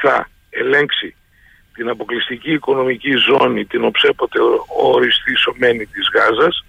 [0.00, 1.14] θα ελέγξει
[1.74, 4.38] την αποκλειστική οικονομική ζώνη την οψέποτε
[4.82, 6.64] οριστή σωμένη της Γάζας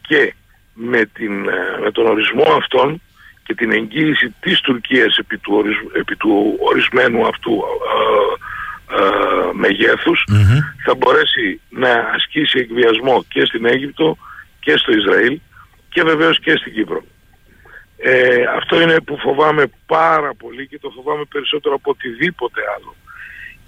[0.00, 0.34] και
[0.74, 3.00] με, την, ε, με τον ορισμό αυτών
[3.44, 8.46] και την εγγύηση της Τουρκίας επί του, επί του ορισμένου αυτού ε,
[8.96, 10.24] ε, μεγεθους
[10.84, 14.16] θα μπορέσει να ασκήσει εκβιασμό και στην Αίγυπτο
[14.60, 15.40] και στο Ισραήλ
[15.88, 17.02] και βεβαίως και στην Κύπρο.
[17.96, 22.94] Ε, αυτό είναι που φοβάμαι πάρα πολύ και το φοβάμαι περισσότερο από οτιδήποτε άλλο.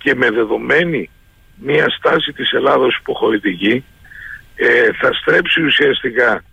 [0.03, 1.11] Και με δεδομένη
[1.55, 3.85] μια στάση της Ελλάδος υποχωρητική
[4.55, 6.45] ε, θα στρέψει ουσιαστικά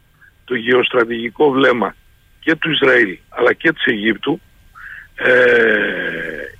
[0.45, 1.95] το γεωστρατηγικό βλέμμα
[2.39, 4.41] και του Ισραήλ αλλά και της Αιγύπτου
[5.15, 5.31] ε,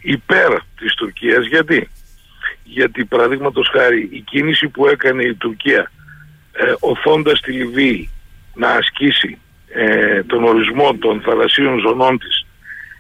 [0.02, 1.46] υπέρ της Τουρκίας.
[1.46, 1.90] Γιατί;
[2.64, 5.92] Γιατί παραδείγματος χάρη η κίνηση που έκανε η Τουρκία
[6.52, 8.10] ε, οθώντας τη Λιβύη
[8.54, 12.47] να ασκήσει ε, τον ορισμό των θαλασσίων ζωνών της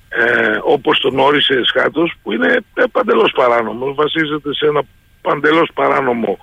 [0.09, 4.81] ε, όπως τον όρισε Σχάτος που είναι ε, παντελώς παράνομος βασίζεται σε ένα
[5.21, 6.37] παντελώς παράνομο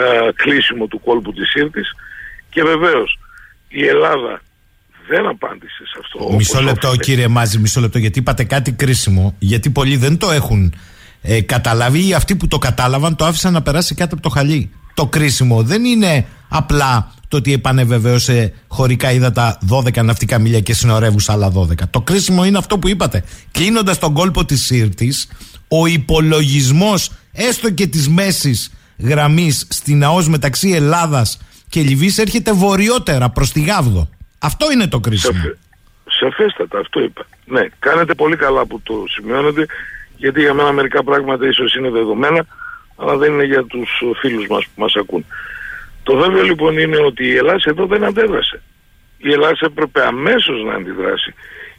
[0.00, 1.90] ε, κλείσιμο του κόλπου της Σύρτης
[2.50, 3.18] και βεβαίως
[3.68, 4.42] η Ελλάδα
[5.08, 6.32] δεν απάντησε σε αυτό.
[6.34, 10.74] Μισό λεπτό κύριε Μάζη, μισό λεπτό γιατί είπατε κάτι κρίσιμο γιατί πολλοί δεν το έχουν
[11.22, 14.70] ε, καταλάβει ή αυτοί που το κατάλαβαν το άφησαν να περάσει κάτω από το χαλί.
[14.94, 21.32] Το κρίσιμο δεν είναι απλά το ότι επανεβεβαίωσε χωρικά ύδατα 12 ναυτικά μίλια και συνορεύουσα
[21.32, 21.88] άλλα 12.
[21.90, 23.24] Το κρίσιμο είναι αυτό που είπατε.
[23.50, 25.28] Κλείνοντας τον κόλπο της Σύρτης,
[25.68, 31.38] ο υπολογισμός έστω και της μέσης γραμμής στην ΑΟΣ μεταξύ Ελλάδας
[31.68, 34.08] και Λιβύης έρχεται βορειότερα προς τη Γάβδο.
[34.38, 35.32] Αυτό είναι το κρίσιμο.
[35.38, 35.58] Σαφέ,
[36.04, 37.26] σαφέστατα, αυτό είπα.
[37.44, 39.66] Ναι, κάνετε πολύ καλά που το σημειώνετε,
[40.16, 42.46] γιατί για μένα μερικά πράγματα ίσως είναι δεδομένα,
[43.02, 45.24] αλλά δεν είναι για τους φίλους μας που μας ακούν.
[46.02, 48.62] Το βέβαιο λοιπόν είναι ότι η Ελλάδα εδώ δεν αντέδρασε.
[49.18, 51.34] Η Ελλάδα έπρεπε αμέσως να αντιδράσει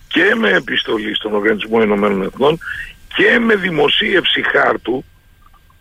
[0.08, 2.60] και με επιστολή στον Οργανισμό Ηνωμένων Εθνών
[3.16, 5.06] και με δημοσίευση χάρτου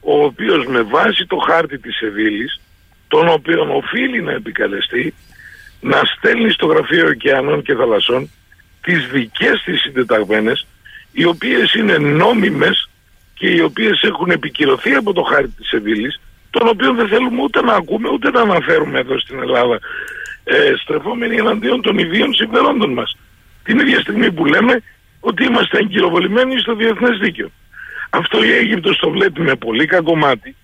[0.00, 2.60] ο οποίος με βάση το χάρτη της Σεβίλης
[3.08, 5.14] τον οποίον οφείλει να επικαλεστεί
[5.80, 8.30] να στέλνει στο Γραφείο Ωκεανών και Θαλασσών
[8.82, 10.66] τις δικές της συντεταγμένες
[11.12, 12.88] οι οποίες είναι νόμιμες
[13.42, 16.20] και οι οποίες έχουν επικυρωθεί από το χάρτη της Σεβίλης
[16.50, 19.78] τον οποίο δεν θέλουμε ούτε να ακούμε ούτε να αναφέρουμε εδώ στην Ελλάδα
[20.44, 23.16] ε, στρεφόμενοι εναντίον των ιδίων συμφερόντων μας.
[23.64, 24.82] Την ίδια στιγμή που λέμε
[25.20, 27.50] ότι είμαστε εγκυροβολημένοι στο διεθνές δίκαιο.
[28.10, 30.56] Αυτό η Αίγυπτος το βλέπει με πολύ κακό μάτι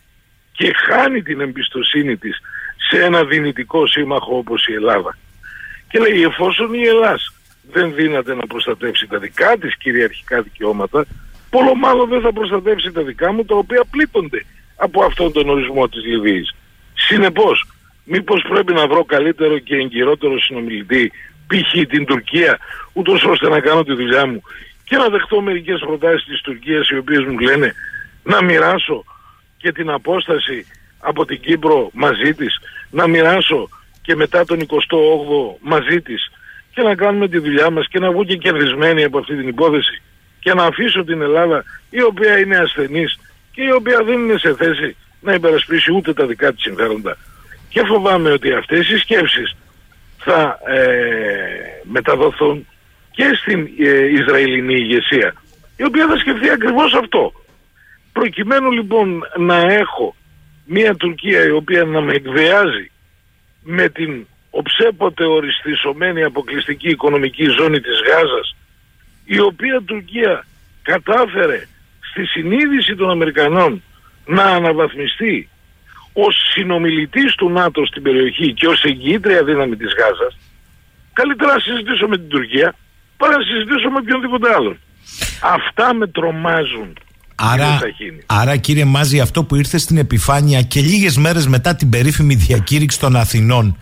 [0.53, 2.41] και χάνει την εμπιστοσύνη της
[2.91, 5.19] σε ένα δυνητικό σύμμαχο όπως η Ελλάδα.
[5.91, 7.35] Και λέει εφόσον η Ελλάς
[7.73, 11.07] δεν δύναται να προστατεύσει τα δικά της κυριαρχικά δικαιώματα,
[11.51, 14.45] πολλο μάλλον δεν θα προστατεύσει τα δικά μου τα οποία πλήττονται
[14.77, 16.55] από αυτόν τον ορισμό της Λιβύης.
[16.95, 17.67] Συνεπώς,
[18.05, 21.13] μήπως πρέπει να βρω καλύτερο και εγκυρότερο συνομιλητή,
[21.47, 21.87] π.χ.
[21.89, 22.59] την Τουρκία,
[22.93, 24.43] ούτως ώστε να κάνω τη δουλειά μου
[24.85, 27.75] και να δεχτώ μερικές προτάσεις της Τουρκίας οι οποίες μου λένε
[28.23, 29.05] να μοιράσω
[29.57, 30.67] και την απόσταση
[30.99, 32.59] από την Κύπρο μαζί της,
[32.91, 33.69] να μοιράσω
[34.03, 36.31] και μετά τον 28ο μαζί της
[36.75, 40.03] και να κάνουμε τη δουλειά μας και να βγω και κερδισμένοι από αυτή την υπόθεση
[40.49, 43.19] και να αφήσω την Ελλάδα η οποία είναι ασθενής
[43.53, 47.17] και η οποία δεν είναι σε θέση να υπερασπίσει ούτε τα δικά της συμφέροντα.
[47.69, 49.57] Και φοβάμαι ότι αυτές οι σκέψεις
[50.19, 50.79] θα ε,
[51.83, 52.67] μεταδοθούν
[53.11, 55.35] και στην ε, Ισραηλινή ηγεσία,
[55.77, 57.33] η οποία θα σκεφτεί ακριβώς αυτό.
[58.13, 60.15] Προκειμένου λοιπόν να έχω
[60.65, 62.91] μια Τουρκία η οποία να με εκβεάζει
[63.63, 68.57] με την οψέποτε οριστισωμένη αποκλειστική οικονομική ζώνη της Γάζας,
[69.37, 70.47] η οποία Τουρκία
[70.83, 71.61] κατάφερε
[72.11, 73.83] στη συνείδηση των Αμερικανών
[74.27, 75.49] να αναβαθμιστεί
[76.13, 80.39] ως συνομιλητής του ΝΑΤΟ στην περιοχή και ως εγγύητρια δύναμη της Γάζας,
[81.13, 82.75] καλύτερα να συζητήσω με την Τουρκία
[83.17, 84.79] παρά να συζητήσω με οποιονδήποτε άλλον.
[85.41, 86.97] Αυτά με τρομάζουν.
[87.35, 87.81] Άρα,
[88.27, 93.01] άρα κύριε Μάζη αυτό που ήρθε στην επιφάνεια και λίγες μέρες μετά την περίφημη διακήρυξη
[93.01, 93.77] των Αθηνών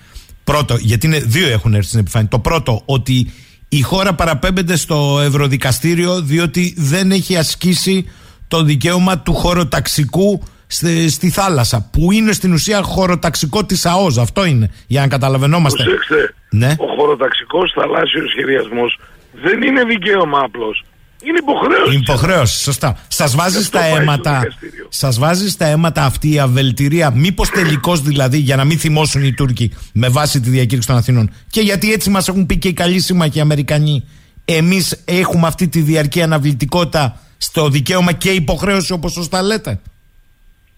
[0.44, 3.32] πρώτο, γιατί είναι, δύο έχουν έρθει στην επιφάνεια το πρώτο ότι
[3.68, 8.10] η χώρα παραπέμπεται στο Ευρωδικαστήριο διότι δεν έχει ασκήσει
[8.48, 11.90] το δικαίωμα του χωροταξικού στη, στη θάλασσα.
[11.92, 14.18] Που είναι στην ουσία χωροταξικό της ΑΟΖ.
[14.18, 16.74] Αυτό είναι για να καταλαβαίνόμαστε Προσέξτε, ναι.
[16.78, 18.98] ο χωροταξικός θαλάσσιος σχεδιασμός
[19.32, 20.84] δεν είναι δικαίωμα απλώς
[21.22, 21.92] είναι υποχρέωση.
[21.92, 22.98] Είναι υποχρέωση, σωστά.
[23.08, 24.42] Σας βάζεις στα αίματα.
[24.88, 27.10] Σας βάζεις στα αίματα αυτή η αβελτηρία.
[27.10, 31.30] Μήπως τελικώς δηλαδή για να μην θυμώσουν οι Τούρκοι με βάση τη διακήρυξη των Αθηνών.
[31.50, 34.08] Και γιατί έτσι μας έχουν πει και οι καλοί σύμμαχοι Αμερικανοί.
[34.44, 39.80] Εμείς έχουμε αυτή τη διαρκή αναβλητικότητα στο δικαίωμα και υποχρέωση όπως σωστά λέτε.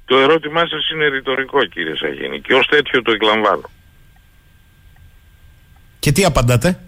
[0.05, 3.71] Το ερώτημά σας είναι ρητορικό κύριε Σαγίνη και ως τέτοιο το εκλαμβάνω.
[5.99, 6.79] Και τι απαντάτε;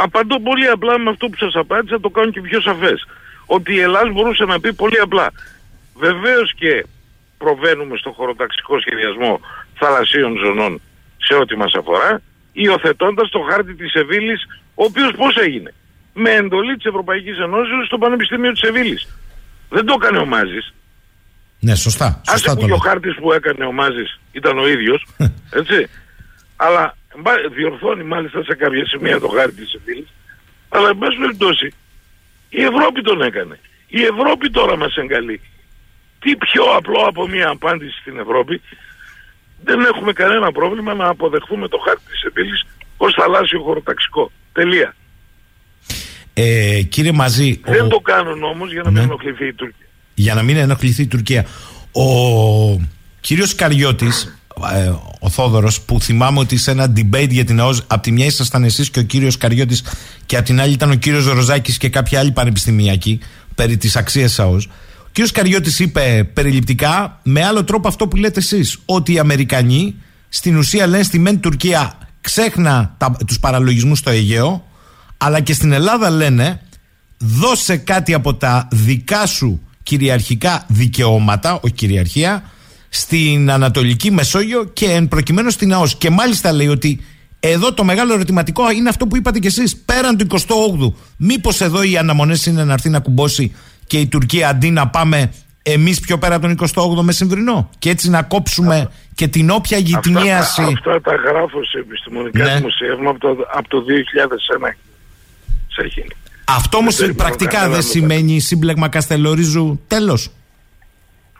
[0.00, 3.06] Απαντώ πολύ απλά με αυτό που σας απάντησα, το κάνω και πιο σαφές.
[3.46, 5.26] Ότι η Ελλάδα μπορούσε να πει πολύ απλά.
[5.94, 6.86] Βεβαίως και
[7.38, 9.40] προβαίνουμε στο χωροταξικό σχεδιασμό
[9.74, 10.80] θαλασσίων ζωνών
[11.16, 12.20] σε ό,τι μας αφορά,
[12.52, 14.42] υιοθετώντας το χάρτη της Σεβίλης,
[14.74, 15.74] ο οποίος πώς έγινε;
[16.14, 19.08] Με εντολή της Ευρωπαϊκής Ενώσεως στο Πανεπιστήμιο της Σεβίλης.
[19.68, 20.74] Δεν το έκανε ο Μάζης.
[21.60, 22.20] Ναι, σωστά.
[22.26, 22.88] Άσε σωστά που το και ο λέτε.
[22.88, 25.06] χάρτης που έκανε ο Μάζης ήταν ο ίδιος,
[25.50, 25.86] έτσι.
[26.56, 26.97] Αλλά μπα-
[27.54, 30.08] διορθώνει μάλιστα σε κάποια σημεία το χάρτη της Σεβίλης.
[30.68, 31.74] Αλλά εν πάση περιπτώσει
[32.48, 33.58] η Ευρώπη τον έκανε.
[33.86, 35.40] Η Ευρώπη τώρα μας εγκαλεί.
[36.20, 38.60] Τι πιο απλό από μια απάντηση στην Ευρώπη.
[39.64, 42.64] Δεν έχουμε κανένα πρόβλημα να αποδεχθούμε το χάρτη της Σεβίλης
[42.96, 44.30] ως θαλάσσιο χωροταξικό.
[44.52, 44.94] Τελεία.
[46.34, 49.04] Ε, κύριε Μαζί, ο- Δεν το κάνουν όμως για να μην Ναι.
[49.04, 49.86] ενοχληθεί η Τουρκία.
[50.14, 51.46] για να μην ενοχληθεί η Τουρκία.
[51.92, 52.04] Ο
[53.20, 54.38] κύριος Καριώτης,
[54.74, 58.26] ε, ο Θόδωρος, που θυμάμαι ότι σε ένα debate για την ΑΟΣ, από τη μια
[58.26, 59.82] ήσασταν εσείς και ο κύριος Καριώτης
[60.26, 63.20] και από την άλλη ήταν ο κύριος Ροζάκης και κάποιοι άλλοι πανεπιστημιακοί
[63.54, 64.66] περί της αξίας της ΑΟΣ.
[64.96, 69.94] Ο κύριος Καριώτης είπε περιληπτικά, με άλλο τρόπο αυτό που λέτε εσείς, ότι οι Αμερικανοί
[70.28, 74.64] στην ουσία λένε στη μεν Τουρκία ξέχνα τα, τους παραλογισμούς στο Αιγαίο,
[75.16, 76.60] αλλά και στην Ελλάδα λένε
[77.18, 82.42] δώσε κάτι από τα δικά σου κυριαρχικά δικαιώματα, όχι κυριαρχία,
[82.88, 85.96] στην Ανατολική Μεσόγειο και εν προκειμένου στην ΑΟΣ.
[85.96, 87.00] Και μάλιστα λέει ότι
[87.40, 90.92] εδώ το μεγάλο ερωτηματικό είναι αυτό που είπατε κι εσείς, πέραν του 28ου.
[91.16, 93.54] Μήπως εδώ οι αναμονές είναι να έρθει να κουμπώσει
[93.86, 95.32] και η Τουρκία αντί να πάμε
[95.62, 100.62] εμείς πιο πέρα από τον 28ο μεσημβρινό και έτσι να κόψουμε και την όποια γυτνίαση.
[100.62, 102.54] Αυτά, τα- αυτά τα γράφω σε επιστημονικά Ναι.
[102.54, 104.76] δημοσιεύματα από το, από το 2001.
[105.68, 106.04] Σε έχει.
[106.44, 110.30] Αυτό όμως Δεν περιμένω πρακτικά κανέναν δεν να το σημαίνει σύμπλεγμα Καστελορίζου τέλος.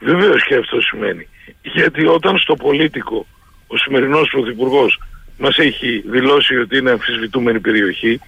[0.00, 1.26] Βεβαίως και αυτό σημαίνει.
[1.74, 3.27] Γιατί όταν στο πολίτικο
[3.66, 5.01] ο σημερινός πρωθυπουργός
[5.39, 8.20] μας έχει δηλώσει ότι είναι αμφισβητούμενη περιοχή,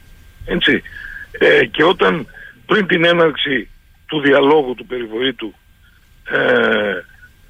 [0.44, 0.82] έτσι,
[1.30, 2.26] ε, και όταν
[2.66, 3.68] πριν την έναρξη
[4.06, 5.54] του διαλόγου του περιβοήτου
[6.30, 7.04] ε,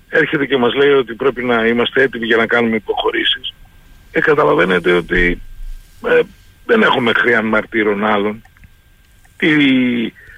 [0.09, 3.55] έρχεται και μας λέει ότι πρέπει να είμαστε έτοιμοι για να κάνουμε υποχωρήσεις,
[4.12, 5.43] ε, καταλαβαίνετε ότι
[6.09, 6.21] ε,
[6.67, 8.43] δεν έχουμε χρειά μαρτύρων άλλων.
[9.37, 9.51] Τι,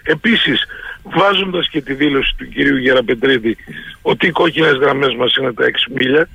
[0.02, 0.64] επίσης,
[1.02, 3.56] βάζοντας και τη δήλωση του κυρίου Γεραπετρίτη
[4.02, 6.28] ότι οι κόκκινες γραμμές μας είναι τα 6 μίλια,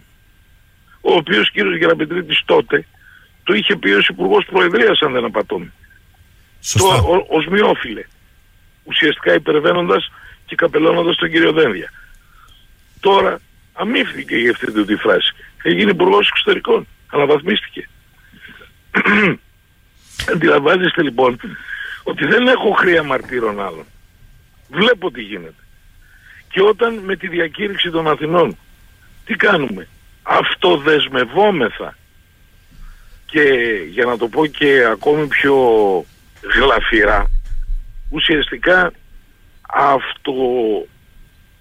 [1.01, 2.85] ο οποίος κύριος Γεραπετρίτης τότε
[3.43, 5.71] το είχε πει ως Υπουργός Προεδρίας αν δεν απατώμε.
[6.61, 7.01] Σωστά.
[7.01, 8.03] Το, ο, ως μειόφιλε.
[8.83, 10.11] Ουσιαστικά υπερβαίνοντας
[10.45, 11.91] και καπελώνοντας τον κύριο Δένδια.
[12.99, 13.39] Τώρα
[13.73, 15.33] αμύφθηκε για αυτή του τη φράση.
[15.63, 16.87] Έγινε υπουργός εξωτερικών.
[17.11, 17.89] Αναβαθμίστηκε.
[20.33, 21.39] Αντιλαμβάνεστε λοιπόν
[22.03, 23.85] ότι δεν έχω χρία μαρτύρων άλλων.
[24.69, 25.63] Βλέπω τι γίνεται.
[26.49, 28.57] Και όταν με τη διακήρυξη των Αθηνών
[29.25, 29.87] τι κάνουμε;
[30.23, 31.97] Αυτοδεσμευόμεθα
[33.25, 33.43] και
[33.89, 35.55] για να το πω και ακόμη πιο
[36.55, 37.29] γλαφυρά
[38.09, 38.91] ουσιαστικά
[39.69, 40.33] αυτό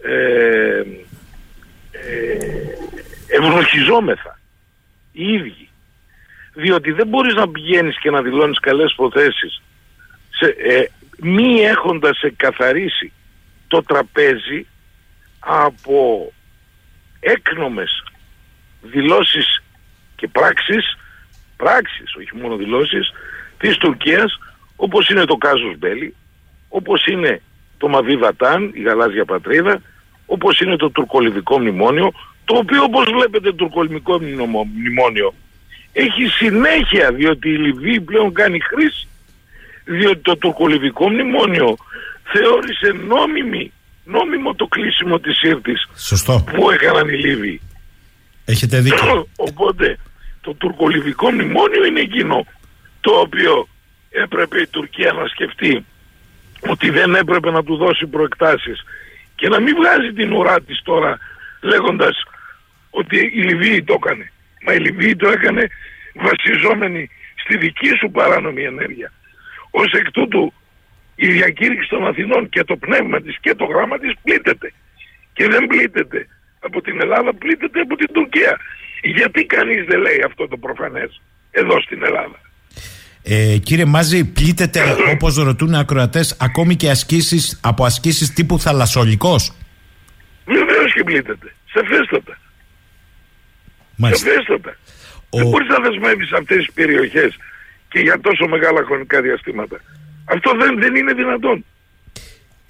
[0.03, 0.83] ε,
[1.91, 2.39] ε,
[3.27, 4.41] ευνοχιζόμεθα
[5.13, 5.69] οι ίδιοι
[6.55, 9.63] διότι δεν μπορείς να πηγαίνεις και να δηλώνεις καλές προθέσεις
[10.31, 10.85] σε, ε,
[11.17, 13.13] μη έχοντας εκαθαρίσει
[13.69, 14.67] το τραπέζι
[15.39, 16.33] από
[17.21, 18.05] έκνομες
[18.83, 19.63] δηλώσεις
[20.17, 20.97] και πράξεις
[21.57, 23.13] πράξεις, όχι μόνο δηλώσεις
[23.59, 24.39] της Τουρκίας
[24.77, 26.15] όπως είναι το Κάζος Μπέλη
[26.69, 27.43] όπως είναι
[27.79, 29.83] το Μαβί Βατάν, η γαλάζια πατρίδα
[30.27, 32.13] όπως είναι το τουρκολιβικό μνημόνιο
[32.45, 35.35] το οποίο όπως βλέπετε το τουρκολιβικό μνημο- μνημόνιο
[35.93, 39.09] έχει συνέχεια διότι η Λιβύη πλέον κάνει χρήση
[39.87, 41.77] διότι το τουρκολιβικό μνημόνιο
[42.33, 43.73] θεώρησε νόμιμη,
[44.05, 46.45] νόμιμο το κλείσιμο της Σύρτης Σωστό.
[46.55, 47.61] που έκαναν οι Λίβοι.
[48.45, 49.29] Έχετε δίκιο.
[49.49, 49.99] Οπότε
[50.41, 52.47] το τουρκολιβικό μνημόνιο είναι εκείνο
[53.01, 53.69] το οποίο
[54.11, 55.85] έπρεπε η Τουρκία να σκεφτεί
[56.61, 58.85] ότι δεν έπρεπε να του δώσει προεκτάσεις
[59.35, 61.19] και να μην βγάζει την ουρά της τώρα
[61.61, 62.23] λέγοντας
[62.91, 64.33] ότι η Λιβύη το έκανε.
[64.67, 65.69] Μα η Λιβύη το έκανε
[66.15, 67.11] βασιζόμενη
[67.45, 69.13] στη δική σου παράνομη ενέργεια.
[69.81, 70.53] Ως εκ τούτου
[71.17, 74.73] η διακήρυξη των Αθηνών και το πνεύμα της και το γράμμα της πλήττεται.
[75.33, 76.27] Και δεν πλήττεται
[76.61, 78.57] από την Ελλάδα, πλήττεται από την Τουρκία.
[79.03, 81.21] Γιατί κανείς δεν λέει αυτό το προφανές
[81.51, 82.39] εδώ στην Ελλάδα;
[83.23, 84.81] Ε, κύριε Μάζη, πλήττεται
[85.13, 89.53] όπως ρωτούν οι ακροατές ακόμη και ασκήσεις, από ασκήσεις τύπου θαλασσολικός;
[90.45, 91.55] Βεβαίως και πλήττεται.
[91.73, 92.39] Σαφέστατα.
[93.97, 94.29] Μάλιστα.
[94.31, 94.77] Σαφέστατα.
[95.31, 97.37] Ο- Δεν μπορείς να δεσμεύεις αυτές τις περιοχές
[97.97, 99.81] και για τόσο μεγάλα χρονικά διαστήματα.
[100.25, 101.65] Αυτό δεν, δεν είναι δυνατόν.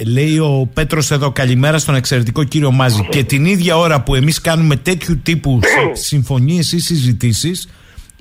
[0.06, 3.08] Λέει ο Πέτρος εδώ, καλημέρα στον εξαιρετικό κύριο Μάζη.
[3.10, 5.60] Και την ίδια ώρα που εμείς κάνουμε τέτοιου τύπου
[5.92, 7.68] συμφωνίες ή συζητήσεις,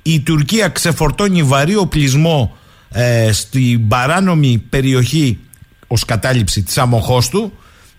[0.02, 2.56] η Τουρκία ξεφορτώνει βαρύ οπλισμό
[2.92, 5.38] ε, στην παράνομη περιοχή
[5.86, 7.52] ως κατάληψη της αμοχώστου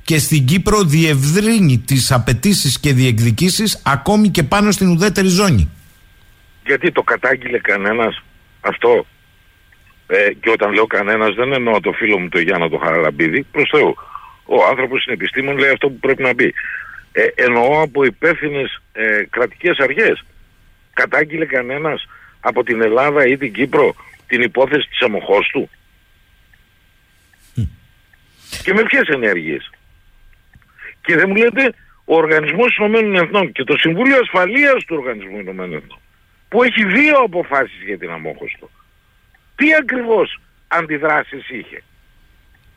[0.04, 5.70] και στην Κύπρο διευρύνει τις απαιτήσεις και διεκδικήσεις ακόμη και πάνω στην ουδέτερη ζώνη.
[6.66, 8.22] Γιατί το κατάγγειλε κανένας;
[8.68, 9.06] Αυτό.
[10.08, 13.70] Ε, και όταν λέω κανένας δεν εννοώ το φίλο μου το Γιάννα το Χαραλαμπίδη, προς
[13.72, 13.96] Θεού.
[14.46, 16.54] Ο άνθρωπος είναι επιστήμον, λέει αυτό που πρέπει να πει.
[17.12, 20.26] Ε, εννοώ από υπεύθυνες ε, κρατικές αρχές.
[20.94, 22.08] Κατάγγειλε κανένας
[22.40, 23.96] από την Ελλάδα ή την Κύπρο
[24.28, 25.70] την υπόθεση της αμοχώς του;
[28.64, 29.72] Και με ποιες ενέργειες;
[31.02, 31.74] Και δεν μου λέτε
[32.06, 36.00] ο Οργανισμός Ηνωμένων Εθνών και το Συμβούλιο Ασφαλείας του Οργανισμού Ηνωμένων Εθνών
[36.50, 38.70] που έχει δύο αποφάσεις για την αμόχωστο.
[39.56, 41.84] Τι ακριβώς αντιδράσεις είχε;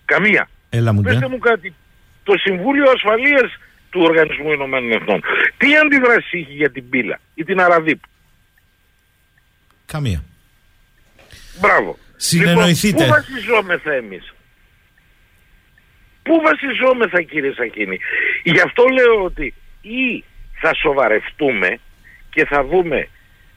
[0.04, 0.48] Καμία.
[0.70, 1.74] Έλα μου, Πετε μου κάτι.
[2.22, 3.58] Το Συμβούλιο Ασφαλείας
[3.90, 5.22] του Οργανισμού Ηνωμένων Εθνών.
[5.56, 8.00] Τι αντιδράσει είχε για την πύλα ή την Αραδίπ;
[9.86, 10.24] Καμία.
[11.60, 11.98] Μπράβο.
[12.16, 13.04] Συνεννοηθείτε.
[13.04, 14.34] Λοιπόν, πού βασιζόμεθα εμείς;
[16.22, 17.98] Πού βασιζόμεθα κύριε Σακίνη;
[18.42, 20.24] Γι' αυτό λέω ότι ή
[20.60, 21.78] θα σοβαρευτούμε
[22.30, 23.08] και θα δούμε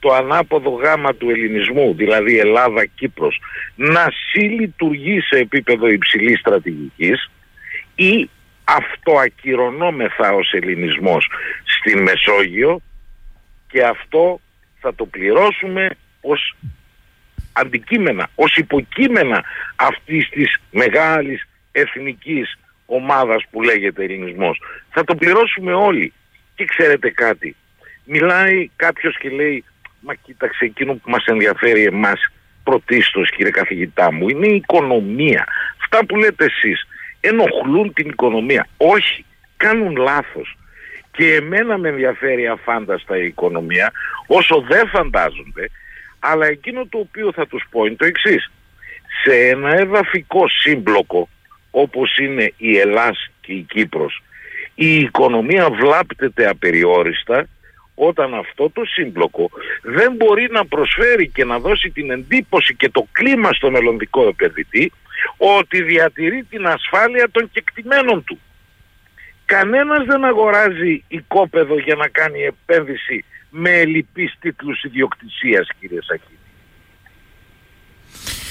[0.03, 3.41] το ανάποδο γάμα του ελληνισμού, δηλαδή Ελλάδα-Κύπρος,
[3.75, 7.31] να συλλειτουργεί σε επίπεδο υψηλής στρατηγικής
[7.95, 8.29] ή
[8.63, 11.29] αυτοακυρωνόμεθα ως ελληνισμός
[11.63, 12.81] στην Μεσόγειο
[13.67, 14.39] και αυτό
[14.79, 15.89] θα το πληρώσουμε
[16.21, 16.55] ως
[17.53, 19.43] αντικείμενα, ως υποκείμενα
[19.75, 24.61] αυτής της μεγάλης εθνικής ομάδας που λέγεται ελληνισμός.
[24.89, 26.13] Θα το πληρώσουμε όλοι.
[26.55, 27.55] Και ξέρετε κάτι,
[28.05, 29.63] μιλάει κάποιος και λέει
[30.05, 32.27] Μα κοίταξε εκείνο που μας ενδιαφέρει εμάς
[32.63, 35.45] πρωτίστως κύριε καθηγητά μου είναι η οικονομία.
[35.81, 36.87] Αυτά που λέτε εσείς
[37.19, 38.67] ενοχλούν την οικονομία.
[38.77, 39.25] Όχι,
[39.57, 40.57] κάνουν λάθος.
[41.11, 43.91] Και εμένα με ενδιαφέρει αφάνταστα η οικονομία
[44.27, 45.69] όσο δεν φαντάζονται
[46.19, 48.51] αλλά εκείνο το οποίο θα τους πω είναι το εξής.
[49.23, 51.29] Σε ένα εδαφικό σύμπλοκο
[51.71, 54.21] όπως είναι η Ελλάς και η Κύπρος
[54.75, 57.47] η οικονομία βλάπτεται απεριόριστα
[57.95, 59.49] όταν αυτό το σύμπλοκο
[59.81, 64.91] δεν μπορεί να προσφέρει και να δώσει την εντύπωση και το κλίμα στο μελλοντικό επενδυτή
[65.37, 68.39] ότι διατηρεί την ασφάλεια των κεκτημένων του.
[69.45, 76.37] Κανένας δεν αγοράζει οικόπεδο για να κάνει επένδυση με ελλειπείς τίτλους ιδιοκτησίας κύριε Σακίνη.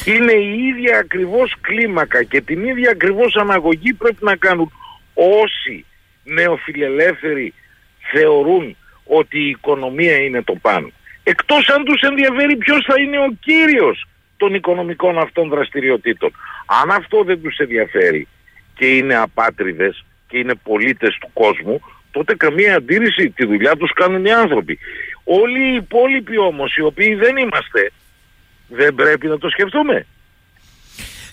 [0.04, 4.72] Είναι η ίδια ακριβώς κλίμακα και την ίδια ακριβώς αναγωγή πρέπει να κάνουν
[5.14, 5.84] όσοι
[6.24, 7.54] νεοφιλελεύθεροι
[8.12, 10.90] θεωρούν ότι η οικονομία είναι το πάνω.
[11.22, 14.06] Εκτός αν τους ενδιαφέρει ποιος θα είναι ο κύριος
[14.36, 16.30] των οικονομικών αυτών δραστηριοτήτων.
[16.82, 18.28] Αν αυτό δεν τους ενδιαφέρει
[18.74, 21.80] και είναι απάτριδες και είναι πολίτες του κόσμου,
[22.10, 24.78] τότε καμία αντίρρηση, τη δουλειά τους κάνουν οι άνθρωποι.
[25.24, 27.90] Όλοι οι υπόλοιποι όμως, οι οποίοι δεν είμαστε,
[28.68, 30.06] δεν πρέπει να το σκεφτούμε.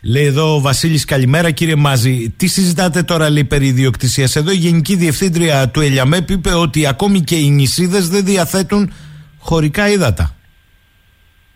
[0.03, 2.33] Λέει εδώ ο Βασίλης, καλημέρα κύριε Μάζη.
[2.37, 7.21] Τι συζητάτε τώρα, λέει, περί ιδιοκτησίας; Εδώ η Γενική Διευθύντρια του Ελιαμέπ είπε ότι ακόμη
[7.21, 8.93] και οι νησίδες δεν διαθέτουν
[9.39, 10.35] χωρικά ύδατα.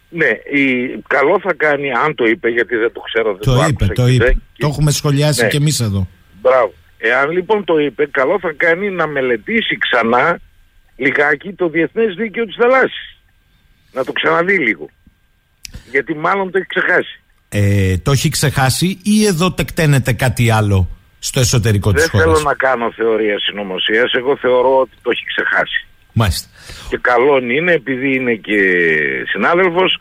[0.10, 0.26] Ναι,
[0.60, 0.88] η...
[1.08, 3.32] καλό θα κάνει αν το είπε, γιατί δεν το ξέρω.
[3.32, 4.32] Δεν το, το είπε, το είπε.
[4.32, 4.38] Και...
[4.58, 5.48] Το έχουμε σχολιάσει ναι.
[5.48, 6.08] και εμείς εδώ.
[6.42, 6.74] Μπράβο.
[6.98, 10.40] Εάν λοιπόν το είπε, καλό θα κάνει να μελετήσει ξανά
[10.96, 13.18] λιγάκι το Διεθνές Δίκαιο της Θαλάσσης.
[13.94, 14.90] Να το ξαναδεί λίγο.
[15.92, 17.23] Γιατί μάλλον το έχει ξεχάσει
[17.56, 20.90] ε, το έχει ξεχάσει ή εδώ τεκταίνεται κάτι άλλο
[21.20, 22.26] στο εσωτερικό Δεν της χώρας.
[22.26, 24.12] Δεν θέλω να κάνω θεωρία συνωμοσίας.
[24.14, 25.86] Εγώ θεωρώ ότι το έχει ξεχάσει.
[26.14, 26.48] Μάλιστα.
[26.90, 28.60] Και καλό είναι επειδή είναι και
[29.32, 29.98] συνάδελφος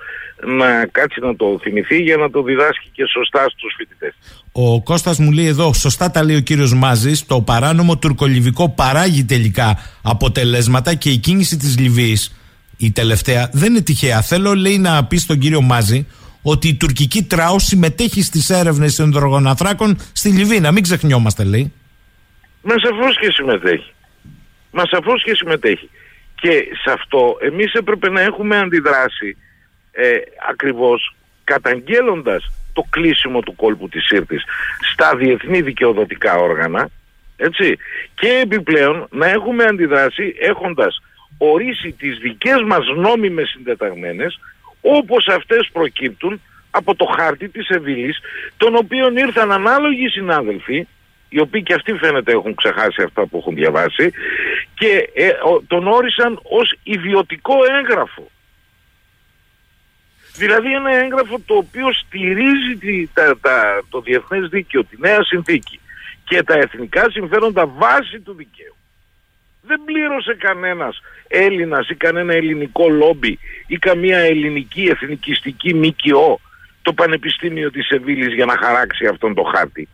[0.47, 4.15] να κάτσει να το θυμηθεί για να το διδάσκει και σωστά στους φοιτητές.
[4.53, 9.25] Ο Κώστας μου λέει εδώ, σωστά τα λέει ο κύριος Μάζης, το παράνομο τουρκολιβικό παράγει
[9.25, 12.37] τελικά αποτελέσματα και η κίνηση της Λιβύης,
[12.77, 14.23] η τελευταία, δεν είναι τυχαία.
[14.23, 16.07] Θέλω λέει να πει στον κύριο Μάζη
[16.43, 20.59] ότι η τουρκική τράου συμμετέχει στις έρευνες των δρογοναθράκων στη Λιβύη.
[20.63, 21.73] Να μην ξεχνιόμαστε, λέει.
[22.63, 23.93] Μας σαφώ και συμμετέχει.
[24.71, 25.91] Μας σαφώ και συμμετέχει.
[26.35, 29.37] Και σε αυτό εμείς έπρεπε να έχουμε αντιδράσει
[29.93, 30.17] ε,
[30.51, 31.15] ακριβώς
[31.45, 34.43] καταγγέλλοντας το κλείσιμο του κόλπου της Σύρτης
[34.93, 36.91] στα διεθνή δικαιοδοτικά όργανα
[37.37, 37.79] έτσι,
[38.15, 41.03] και επιπλέον να έχουμε αντιδράσει έχοντας
[41.39, 44.41] ορίσει τις δικές μας νόμιμες συντεταγμένες
[44.83, 46.41] όπως αυτές προκύπτουν
[46.71, 48.19] από το χάρτη της Εβίλης,
[48.57, 50.87] τον οποίον ήρθαν ανάλογοι συνάδελφοι,
[51.29, 54.13] οι οποίοι και αυτοί φαίνεται έχουν ξεχάσει αυτά που έχουν διαβάσει,
[54.75, 55.31] και ε,
[55.67, 58.31] τον όρισαν ως ιδιωτικό έγγραφο.
[60.37, 65.81] Δηλαδή ένα έγγραφο το οποίο στηρίζει τη, τα, τα, το διεθνές δίκαιο, τη νέα συνθήκη
[66.25, 68.72] και τα εθνικά συμφέροντα βάση του δικαίου.
[69.63, 76.41] Δεν πλήρωσε κανένας Έλληνας ή κανένα ελληνικό λόμπι ή καμία ελληνική εθνικιστική ΜΚΟ
[76.83, 79.89] το Πανεπιστήμιο της Σεβίλης για να χαράξει αυτόν το χάρτη.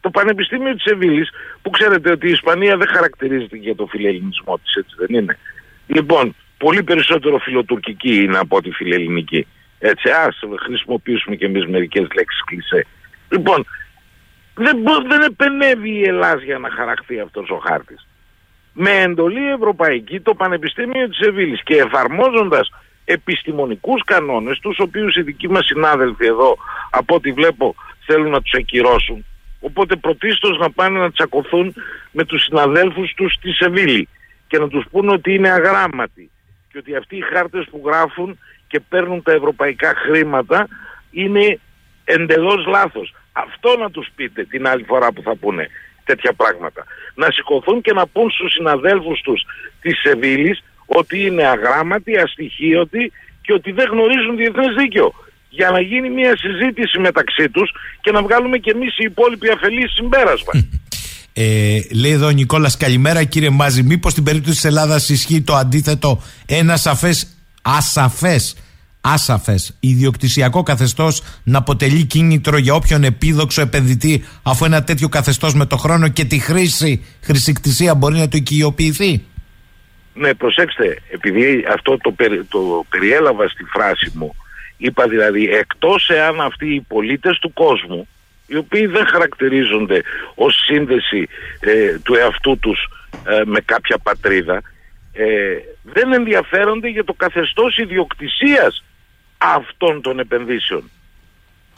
[0.00, 1.30] Το Πανεπιστήμιο της Σεβίλης
[1.62, 5.38] που ξέρετε ότι η Ισπανία δεν χαρακτηρίζεται για το φιλελληνισμό της έτσι δεν είναι.
[5.86, 9.46] Λοιπόν πολύ περισσότερο φιλοτουρκική είναι από τη φιλελληνική.
[9.78, 12.86] Έτσι, ας χρησιμοποιήσουμε και εμείς μερικές λέξεις κλισέ.
[13.28, 13.66] Λοιπόν,
[14.54, 18.06] δεν, δεν επενεύει η Ελλάδα για να χαραχθεί αυτός ο χάρτης.
[18.72, 22.70] Με εντολή ευρωπαϊκή το Πανεπιστήμιο της Σεβίλης και εφαρμόζοντας
[23.04, 26.56] επιστημονικούς κανόνες, τους οποίους οι δικοί μας συνάδελφοι εδώ,
[26.90, 27.74] από ό,τι βλέπω,
[28.06, 29.24] θέλουν να τους ακυρώσουν.
[29.60, 31.74] Οπότε πρωτίστως να πάνε να τσακωθούν
[32.10, 34.08] με τους συναδέλφους τους στη Σεβίλη
[34.46, 36.30] και να τους πούνε ότι είναι αγράμματοι
[36.72, 40.68] και ότι αυτοί οι χάρτες που γράφουν και παίρνουν τα ευρωπαϊκά χρήματα
[41.10, 41.58] είναι
[42.04, 43.14] εντελώς λάθος.
[43.32, 45.68] Αυτό να τους πείτε την άλλη φορά που θα πούνε
[46.04, 46.84] τέτοια πράγματα.
[47.14, 49.42] Να σηκωθούν και να πούν στους συναδέλφους τους
[49.80, 53.12] της Σεβίλης ότι είναι αγράμματοι, αστοιχείωτοι
[53.42, 55.14] και ότι δεν γνωρίζουν διεθνές δίκαιο.
[55.48, 57.70] Για να γίνει μια συζήτηση μεταξύ τους
[58.00, 60.52] και να βγάλουμε και εμείς οι υπόλοιποι αφελείς συμπέρασμα.
[61.34, 63.82] Ε, λέει εδώ ο Νικόλας, καλημέρα κύριε Μάζη.
[63.82, 67.26] Μήπως στην περίπτωση της Ελλάδας ισχύει το αντίθετο, ένα σαφές,
[67.62, 68.56] ασαφές,
[69.02, 75.66] άσαφες ιδιοκτησιακό καθεστώς να αποτελεί κίνητρο για όποιον επίδοξο επενδυτή, αφού ένα τέτοιο καθεστώς με
[75.66, 79.24] το χρόνο και τη χρήση, χρησικτησία μπορεί να το οικειοποιηθεί.
[80.14, 82.14] Ναι, προσέξτε, επειδή αυτό το,
[82.48, 84.34] το περιέλαβα στη φράση μου,
[84.76, 88.08] είπα δηλαδή εκτός εάν αυτοί οι πολίτες του κόσμου
[88.46, 90.02] οι οποίοι δεν χαρακτηρίζονται
[90.34, 91.28] ως σύνδεση
[91.60, 92.88] ε, του εαυτού τους
[93.26, 94.62] ε, με κάποια πατρίδα
[95.12, 95.24] ε,
[95.82, 98.84] δεν ενδιαφέρονται για το καθεστώς ιδιοκτησίας
[99.42, 100.90] αυτών των επενδύσεων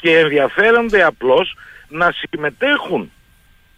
[0.00, 1.56] και ενδιαφέρονται απλώς
[1.88, 3.10] να συμμετέχουν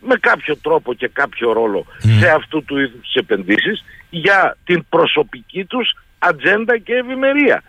[0.01, 5.65] με κάποιο τρόπο και κάποιο ρόλο σε αυτού του είδους τις επενδύσεις για την προσωπική
[5.65, 7.63] τους ατζέντα και ευημερία.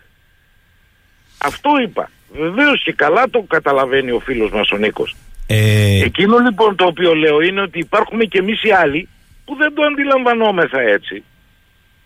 [1.38, 2.10] Αυτό είπα.
[2.32, 5.16] Βεβαίως και καλά το καταλαβαίνει ο φίλος μας ο Νίκος.
[5.46, 6.04] Ε...
[6.04, 9.08] Εκείνο λοιπόν το οποίο λέω είναι ότι υπάρχουμε και εμείς οι άλλοι
[9.44, 11.24] που δεν το αντιλαμβανόμεθα έτσι.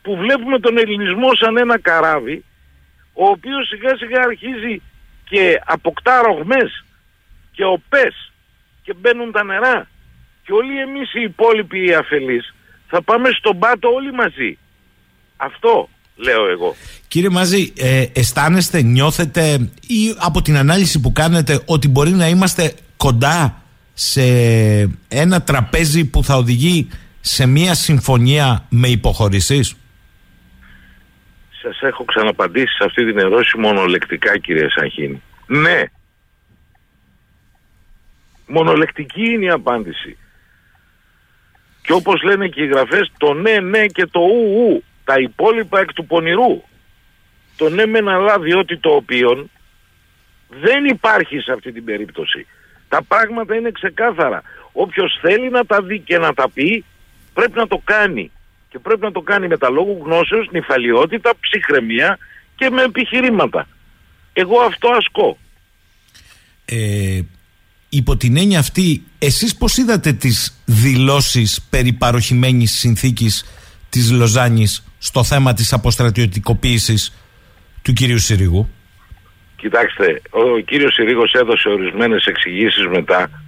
[0.02, 2.44] Που βλέπουμε τον ελληνισμό σαν ένα καράβι
[3.12, 4.82] ο οποίος σιγά σιγά αρχίζει
[5.24, 6.84] και αποκτά ρογμές
[7.52, 8.32] και οπές
[8.82, 9.88] και μπαίνουν τα νερά
[10.44, 12.54] και όλοι εμείς οι υπόλοιποι οι αφελείς
[12.86, 14.58] θα πάμε στον πάτο όλοι μαζί.
[15.36, 16.76] Αυτό λέω εγώ.
[17.08, 22.74] Κύριε Μάζη, ε, αισθάνεστε, νιώθετε ή από την ανάλυση που κάνετε ότι μπορεί να είμαστε
[22.96, 23.62] κοντά
[23.94, 24.22] σε
[25.08, 26.88] ένα τραπέζι που θα οδηγεί
[27.20, 29.74] σε μια συμφωνία με υποχωρήσεις;
[31.62, 35.22] Σας έχω ξαναπαντήσει σε αυτή την ερώτηση μονολεκτικά κύριε Σαχίνη.
[35.46, 35.82] Ναι.
[38.46, 40.16] Μονολεκτική είναι η απάντηση.
[41.82, 44.84] Και όπως λένε και οι γραφές, το ναι, ναι και το ου, ου.
[45.04, 46.62] Τα υπόλοιπα εκ του πονηρού.
[47.56, 49.48] Το ναι με ένα αλλά διότι το οποίο
[50.48, 52.46] δεν υπάρχει σε αυτή την περίπτωση.
[52.88, 54.42] Τα πράγματα είναι ξεκάθαρα.
[54.72, 56.84] Όποιος θέλει να τα δει και να τα πει
[57.34, 58.30] πρέπει να το κάνει.
[58.72, 62.18] Και πρέπει να το κάνει με τα λόγου γνώσεως, νυφαλιότητα, ψυχραιμία
[62.56, 63.68] και με επιχειρήματα.
[64.32, 65.38] Εγώ αυτό ασκώ.
[66.64, 67.20] Ε,
[67.88, 73.44] υπό την έννοια αυτή, εσείς πώς είδατε τις δηλώσεις περί παροχημένης συνθήκης
[73.88, 77.16] της Λοζάνης στο θέμα της αποστρατιωτικοποίησης
[77.82, 78.68] του κυρίου Συρίγου;
[79.56, 83.42] Κοιτάξτε, ο κύριος Συρίγος έδωσε ορισμένες εξηγήσεις μετά,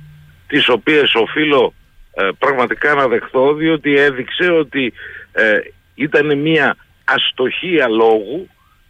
[0.47, 1.75] τις οποίες οφείλω
[2.15, 4.93] ε, πραγματικά να δεχθώ, διότι έδειξε ότι
[5.35, 5.59] ε,
[5.95, 8.49] ήταν μια αστοχία λόγου,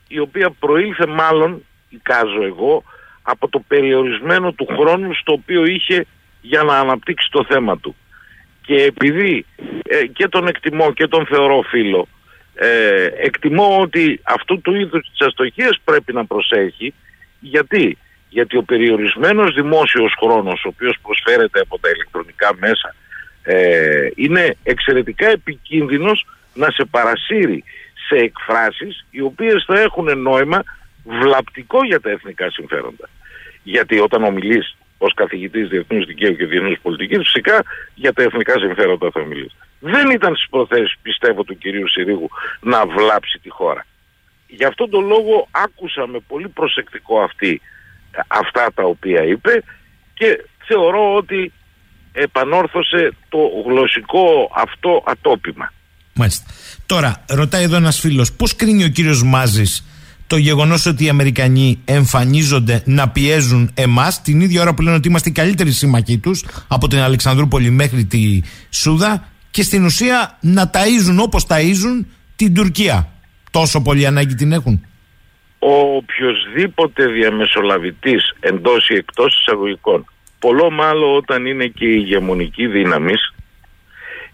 [0.09, 2.85] η οποία προήλθε μάλλον, εικάζω εγώ,
[3.23, 6.07] από το περιορισμένο του χρόνου στο οποίο είχε
[6.41, 7.97] για να αναπτύξει το θέμα του.
[8.63, 9.47] Και επειδή
[9.83, 12.09] ε, και τον εκτιμώ και τον θεωρώ φίλο,
[12.55, 16.95] ε, εκτιμώ ότι αυτού του είδους τις αστοχίες πρέπει να προσέχει
[17.41, 17.99] γιατί,
[18.29, 22.95] γιατί ο περιορισμένος δημόσιος χρόνος ο οποίος προσφέρεται από τα ηλεκτρονικά μέσα
[23.45, 27.65] ε, είναι εξαιρετικά επικίνδυνος να σε παρασύρει
[28.09, 30.63] σε εκφράσεις οι οποίες θα έχουν νόημα
[31.05, 33.09] βλαπτικό για τα εθνικά συμφέροντα.
[33.63, 37.65] Γιατί όταν ομιλείς ως καθηγητής διεθνούς δικαίου και διεθνούς πολιτικής φυσικά
[37.95, 39.57] για τα εθνικά συμφέροντα θα ομιλείς.
[39.81, 42.31] Δεν ήταν στις προθέσεις πιστεύω του κυρίου Συρίγου
[42.61, 43.87] να βλάψει τη χώρα.
[44.47, 47.61] Γι' αυτόν τον λόγο άκουσα με πολύ προσεκτικό αυτή,
[48.27, 49.63] αυτά τα οποία είπε
[50.15, 51.53] και θεωρώ ότι
[52.15, 55.73] επανόρθωσε το γλωσσικό αυτό ατόπιμα.
[56.13, 56.45] Μάλιστα.
[56.87, 59.85] Τώρα, ρωτάει εδώ ένας φίλος, πώς κρίνει ο κύριος Μάζης
[60.27, 65.09] το γεγονός ότι οι Αμερικανοί εμφανίζονται να πιέζουν εμάς την ίδια ώρα που λένε ότι
[65.09, 70.71] είμαστε οι καλύτεροι σύμμαχοί τους από την Αλεξανδρούπολη μέχρι τη Σούδα και στην ουσία να
[70.75, 73.09] ταΐζουν όπως ταΐζουν την Τουρκία
[73.51, 74.87] τόσο πολύ ανάγκη την έχουν.
[75.59, 80.05] Ο οποιοδήποτε διαμεσολαβητής εντός ή εκτός εισαγωγικών,
[80.45, 83.15] πολλό μάλλον όταν είναι και η ηγεμονική δύναμη,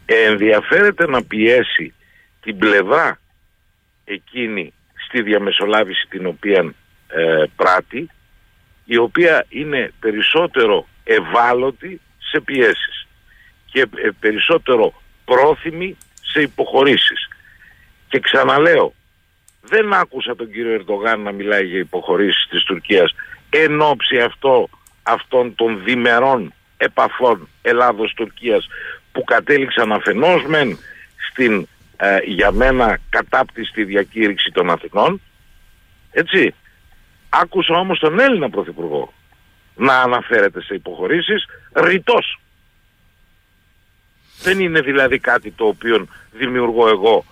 [0.04, 1.94] ενδιαφέρεται να πιέσει
[2.40, 3.18] την πλευρά
[4.04, 4.72] εκείνη
[5.06, 6.74] στη διαμεσολάβηση την οποία
[7.08, 8.10] ε, πράττει
[8.84, 13.06] η οποία είναι περισσότερο ευάλωτη σε πιέσεις
[13.66, 17.28] και ε, περισσότερο πρόθυμη σε υποχωρήσεις.
[18.08, 18.94] Και ξαναλέω,
[19.60, 23.14] δεν άκουσα τον κύριο Ερντογάν να μιλάει για υποχωρήσεις της Τουρκίας
[23.50, 24.68] εν ώψη αυτό,
[25.10, 28.66] αυτών των διμερών επαφών Ελλάδος-Τουρκίας
[29.12, 30.78] που κατέληξαν αφενός μεν
[31.30, 31.66] στην
[31.96, 35.20] ε, για μένα κατάπτυστη διακήρυξη των Αθηνών
[36.10, 36.54] έτσι.
[37.28, 39.12] Άκουσα όμως τον Έλληνα Πρωθυπουργό
[39.74, 42.40] να αναφέρεται σε υποχωρήσεις ρητός.
[44.42, 47.24] Δεν είναι δηλαδή κάτι το οποίο δημιουργώ εγώ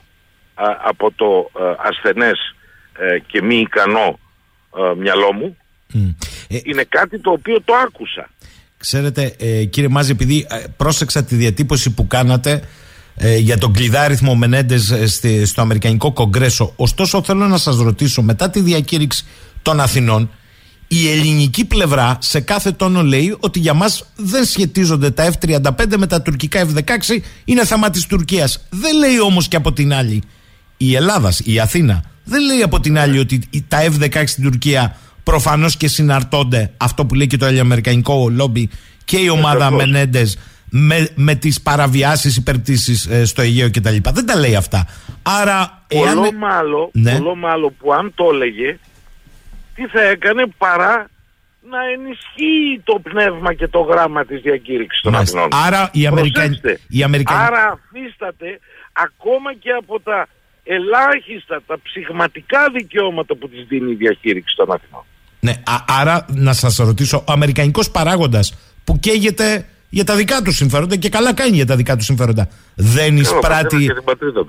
[0.84, 2.54] από το α, ασθενές
[2.98, 4.18] ε, και μη ικανό
[4.96, 5.56] μυαλό μου
[6.48, 8.30] ε, είναι κάτι το οποίο το άκουσα
[8.78, 9.36] Ξέρετε
[9.70, 10.46] κύριε Μάζη επειδή
[10.76, 12.62] πρόσεξα τη διατύπωση που κάνατε
[13.20, 14.90] ε, για τον κλειδάριθμο Μενέντες
[15.22, 16.72] ε, στο Αμερικανικό Κογκρέσο.
[16.76, 19.24] Ωστόσο, θέλω να σας ρωτήσω, μετά τη διακήρυξη
[19.62, 20.30] των Αθηνών,
[20.88, 26.06] η ελληνική πλευρά σε κάθε τόνο λέει ότι για μας δεν σχετίζονται τα F-35 με
[26.06, 28.66] τα τουρκικά F-16, είναι θέμα της Τουρκίας.
[28.70, 30.22] Δεν λέει όμως και από την άλλη
[30.76, 34.96] η Ελλάδας, η Αθήνα, δεν λέει από την άλλη ότι τα F-16 στην Τουρκία
[35.30, 38.70] προφανώς και συναρτώνται αυτό που λέει και το ελληνοαμερικανικό λόμπι
[39.04, 40.38] και η ομάδα Μενέντες
[40.70, 43.96] με, με τις παραβιάσεις υπερπτήσεις ε, στο Αιγαίο κτλ.
[44.12, 44.86] Δεν τα λέει αυτά.
[45.22, 46.14] Άρα, εάν...
[46.14, 47.20] Πολλό μάλλον, ναι.
[47.36, 48.78] μάλλον που αν το έλεγε,
[49.74, 51.08] τι θα έκανε παρά
[51.70, 55.48] να ενισχύει το πνεύμα και το γράμμα της διακήρυξης των Αθηνών.
[55.66, 56.60] Άρα η Αμερικανή...
[56.88, 58.60] Η Άρα αφίσταται
[58.92, 60.26] ακόμα και από τα
[60.64, 65.04] ελάχιστα, τα ψυχματικά δικαιώματα που της δίνει η διακήρυξη των Αθηνών.
[65.40, 65.54] Ναι,
[65.86, 68.54] άρα να σας ρωτήσω, ο Αμερικανικός παράγοντας
[68.84, 72.48] που καίγεται για τα δικά του συμφέροντα και καλά κάνει για τα δικά του συμφέροντα.
[72.74, 73.90] Δεν εισπράττει.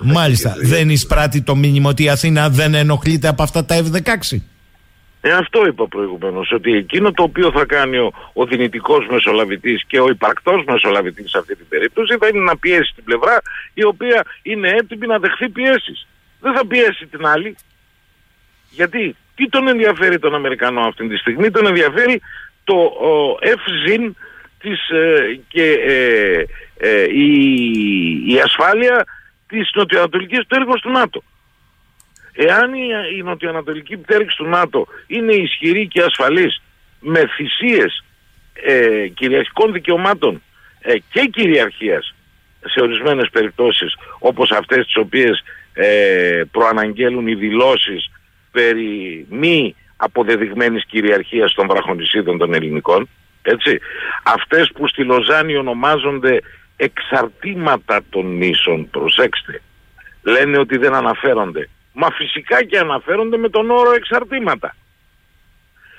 [0.01, 0.55] Μάλιστα.
[0.61, 4.37] Δεν εισπράττει το μήνυμα ότι η Αθήνα δεν ενοχλείται από αυτά τα F-16.
[5.21, 6.51] Ε, αυτό είπα προηγουμένως.
[6.51, 11.37] Ότι εκείνο το οποίο θα κάνει ο, ο δυνητικός μεσολαβητής και ο υπαρκτός μεσολαβητής σε
[11.37, 13.41] αυτή την περίπτωση θα είναι να πιέσει την πλευρά
[13.73, 16.07] η οποία είναι έτοιμη να δεχθεί πιέσεις.
[16.39, 17.55] Δεν θα πιέσει την άλλη.
[18.69, 22.21] Γιατί; Τι τον ενδιαφέρει τον Αμερικανό αυτή τη στιγμή, τον ενδιαφέρει
[22.63, 22.95] το
[23.41, 24.11] F-ZIN
[24.59, 26.45] της, ε, και ε,
[26.77, 29.05] ε, η, η ασφάλεια
[29.47, 31.23] της νοτιοανατολικής πτέρυγος του ΝΑΤΟ.
[32.33, 32.87] Εάν η,
[33.17, 36.61] η νοτιοανατολική πτέρυγος του ΝΑΤΟ είναι ισχυρή και ασφαλής
[36.99, 38.03] με θυσίες
[38.53, 40.41] ε, κυριαρχικών δικαιωμάτων
[40.79, 42.15] ε, και κυριαρχίας
[42.65, 45.43] σε ορισμένες περιπτώσεις όπως αυτές τις οποίες
[45.73, 48.09] ε, προαναγγέλουν οι δηλώσεις
[48.51, 53.09] περί μη αποδεδειγμένης κυριαρχίας των βραχονισίδων των ελληνικών
[53.41, 53.79] έτσι.
[54.23, 56.39] Αυτές που στη Λοζάνη ονομάζονται
[56.77, 59.61] εξαρτήματα των νήσων, προσέξτε,
[60.21, 61.69] λένε ότι δεν αναφέρονται.
[61.93, 64.75] Μα φυσικά και αναφέρονται με τον όρο εξαρτήματα.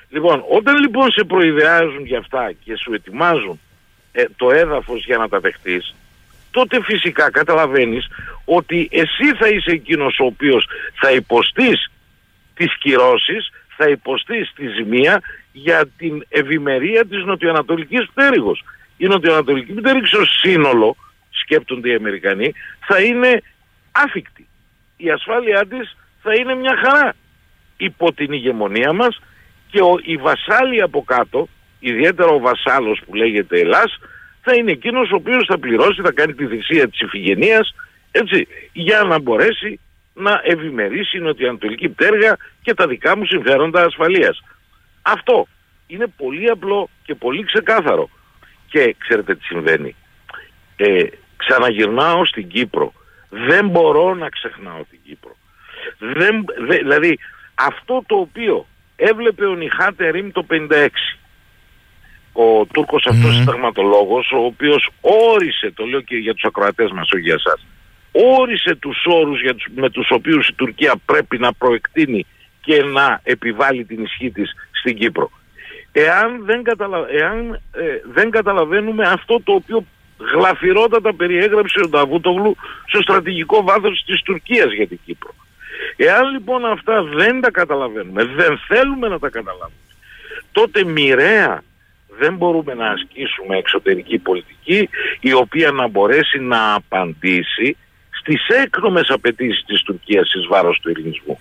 [0.09, 3.60] Λοιπόν, όταν λοιπόν σε προειδεάζουν για αυτά και σου ετοιμάζουν
[4.12, 5.94] ε, το έδαφος για να τα δεχτείς,
[6.51, 8.06] τότε φυσικά καταλαβαίνεις
[8.44, 11.89] ότι εσύ θα είσαι εκείνος ο οποίος θα υποστείς
[12.61, 15.23] τις κυρώσεις, θα υποστείς τη ζημία
[15.53, 18.62] για την ευημερία της νοτιοανατολικής πτέρυγος.
[18.97, 20.97] Η νοτιοανατολική πτέρυγος ως σύνολο,
[21.31, 22.53] σκέπτονται οι Αμερικανοί,
[22.87, 23.43] θα είναι
[23.93, 24.47] άφικτη.
[24.97, 27.15] Η ασφάλειά της θα είναι μια χαρά
[27.77, 29.20] υπό την ηγεμονία μας
[29.70, 33.99] και ο, η βασάλη από κάτω, ιδιαίτερα ο βασάλος που λέγεται Ελλάς,
[34.41, 37.74] θα είναι εκείνος ο οποίος θα πληρώσει, θα κάνει τη θυσία της ηφηγενείας,
[38.11, 39.81] έτσι, για να μπορέσει
[40.15, 44.43] να ευημερήσει η νοτιοανατολική πτέρυγα και τα δικά μου συμφέροντα ασφαλείας.
[45.03, 45.47] Αυτό
[45.87, 48.11] είναι πολύ απλό και πολύ ξεκάθαρο.
[48.69, 49.95] Και ξέρετε τι συμβαίνει.
[50.77, 51.05] Ε,
[51.37, 52.93] ξαναγυρνάω στην Κύπρο.
[53.28, 55.37] Δεν μπορώ να ξεχνάω την Κύπρο.
[55.99, 57.19] Δεν, δηλαδή
[57.55, 58.66] αυτό το οποίο
[58.97, 60.89] έβλεπε ο Νιχάτε Ρήμ το 56
[62.32, 63.39] ο Τούρκος αυτός mm.
[63.39, 67.66] συνταγματολόγος ο οποίος όρισε, το λέω και για τους ακροατές μας όχι για εσάς
[68.12, 72.27] όρισε τους όρους για τους, με τους οποίους η Τουρκία πρέπει να προεκτείνει
[72.61, 75.31] και να επιβάλλει την ισχύ της στην Κύπρο.
[75.93, 76.62] Εάν δεν,
[77.11, 77.82] Εάν, ε,
[78.12, 79.85] δεν καταλαβαίνουμε αυτό το οποίο
[80.35, 82.57] γλαφυρότατα περιέγραψε ο Νταβούτογλου
[82.87, 85.35] στο στρατηγικό βάθος της Τουρκίας για την Κύπρο.
[85.97, 89.81] Εάν λοιπόν αυτά δεν τα καταλαβαίνουμε, δεν θέλουμε να τα καταλάβουμε,
[90.53, 91.62] τότε μοιραία
[92.19, 94.89] δεν μπορούμε να ασκήσουμε εξωτερική πολιτική
[95.20, 97.77] η οποία να μπορέσει να απαντήσει
[98.31, 101.40] στις έκνομες απαιτήσεις της Τουρκίας εις βάρος του ελληνισμού.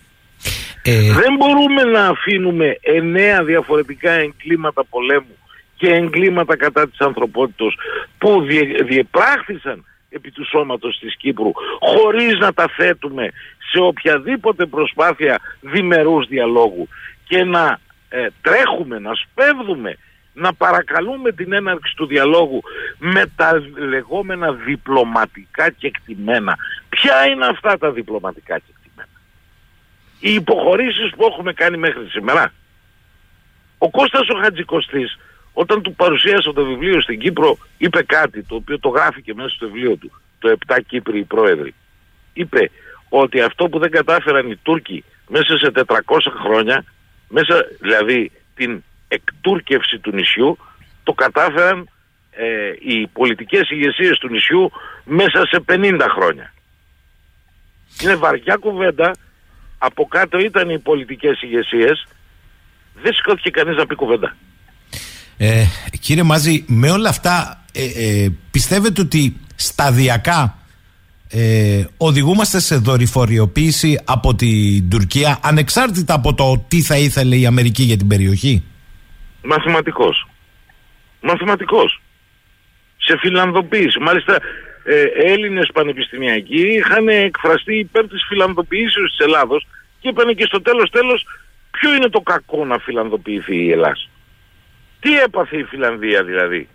[0.83, 1.13] Ε...
[1.13, 5.37] Δεν μπορούμε να αφήνουμε εννέα διαφορετικά εγκλήματα πολέμου
[5.75, 7.77] και εγκλήματα κατά της ανθρωπότητος
[8.17, 13.29] που διε, διεπράχθησαν επί του σώματος της Κύπρου χωρίς να τα θέτουμε
[13.71, 16.87] σε οποιαδήποτε προσπάθεια διμερούς διαλόγου
[17.27, 17.79] και να
[18.09, 19.97] ε, τρέχουμε, να σπέβδουμε,
[20.33, 22.61] να παρακαλούμε την έναρξη του διαλόγου
[22.97, 26.57] με τα λεγόμενα διπλωματικά κεκτημένα.
[26.89, 29.09] Ποια είναι αυτά τα διπλωματικά κεκτημένα.
[30.19, 32.53] Οι υποχωρήσεις που έχουμε κάνει μέχρι σήμερα.
[33.77, 35.17] Ο Κώστας ο Χατζικοστής
[35.53, 39.65] όταν του παρουσίασα το βιβλίο στην Κύπρο είπε κάτι το οποίο το γράφει μέσα στο
[39.65, 41.73] βιβλίο του το 7 Κύπροι πρόεδροι.
[42.33, 42.71] Είπε
[43.09, 45.95] ότι αυτό που δεν κατάφεραν οι Τούρκοι μέσα σε 400
[46.43, 46.85] χρόνια
[47.29, 50.57] μέσα δηλαδή την εκτούρκευση του νησιού
[51.03, 51.89] το κατάφεραν
[52.31, 52.45] ε,
[52.79, 54.71] οι πολιτικές ηγεσίες του νησιού
[55.03, 56.53] μέσα σε 50 χρόνια.
[58.03, 59.15] Είναι βαριά κουβέντα,
[59.77, 62.07] από κάτω ήταν οι πολιτικές ηγεσίες,
[63.01, 64.35] δεν σηκώθηκε κανείς να πει κουβέντα.
[65.37, 65.65] Ε,
[65.99, 70.57] κύριε Μάζη, με όλα αυτά ε, ε, πιστεύετε ότι σταδιακά
[71.29, 77.83] ε, οδηγούμαστε σε δορυφοριοποίηση από την Τουρκία ανεξάρτητα από το τι θα ήθελε η Αμερική
[77.83, 78.63] για την περιοχή;
[79.43, 80.27] Μαθηματικός.
[81.21, 82.01] Μαθηματικός.
[82.97, 83.99] Σε φιλανδοποίηση.
[83.99, 84.39] Μάλιστα
[84.83, 89.67] ε, Έλληνες πανεπιστημιακοί είχαν εκφραστεί υπέρ της φιλανδοποίησης της Ελλάδος
[89.99, 91.25] και είπαν και στο τέλος τέλος
[91.71, 94.07] ποιο είναι το κακό να φιλανδοποιηθεί η Ελλάδα.
[94.99, 96.67] Τι έπαθε η Φιλανδία δηλαδή;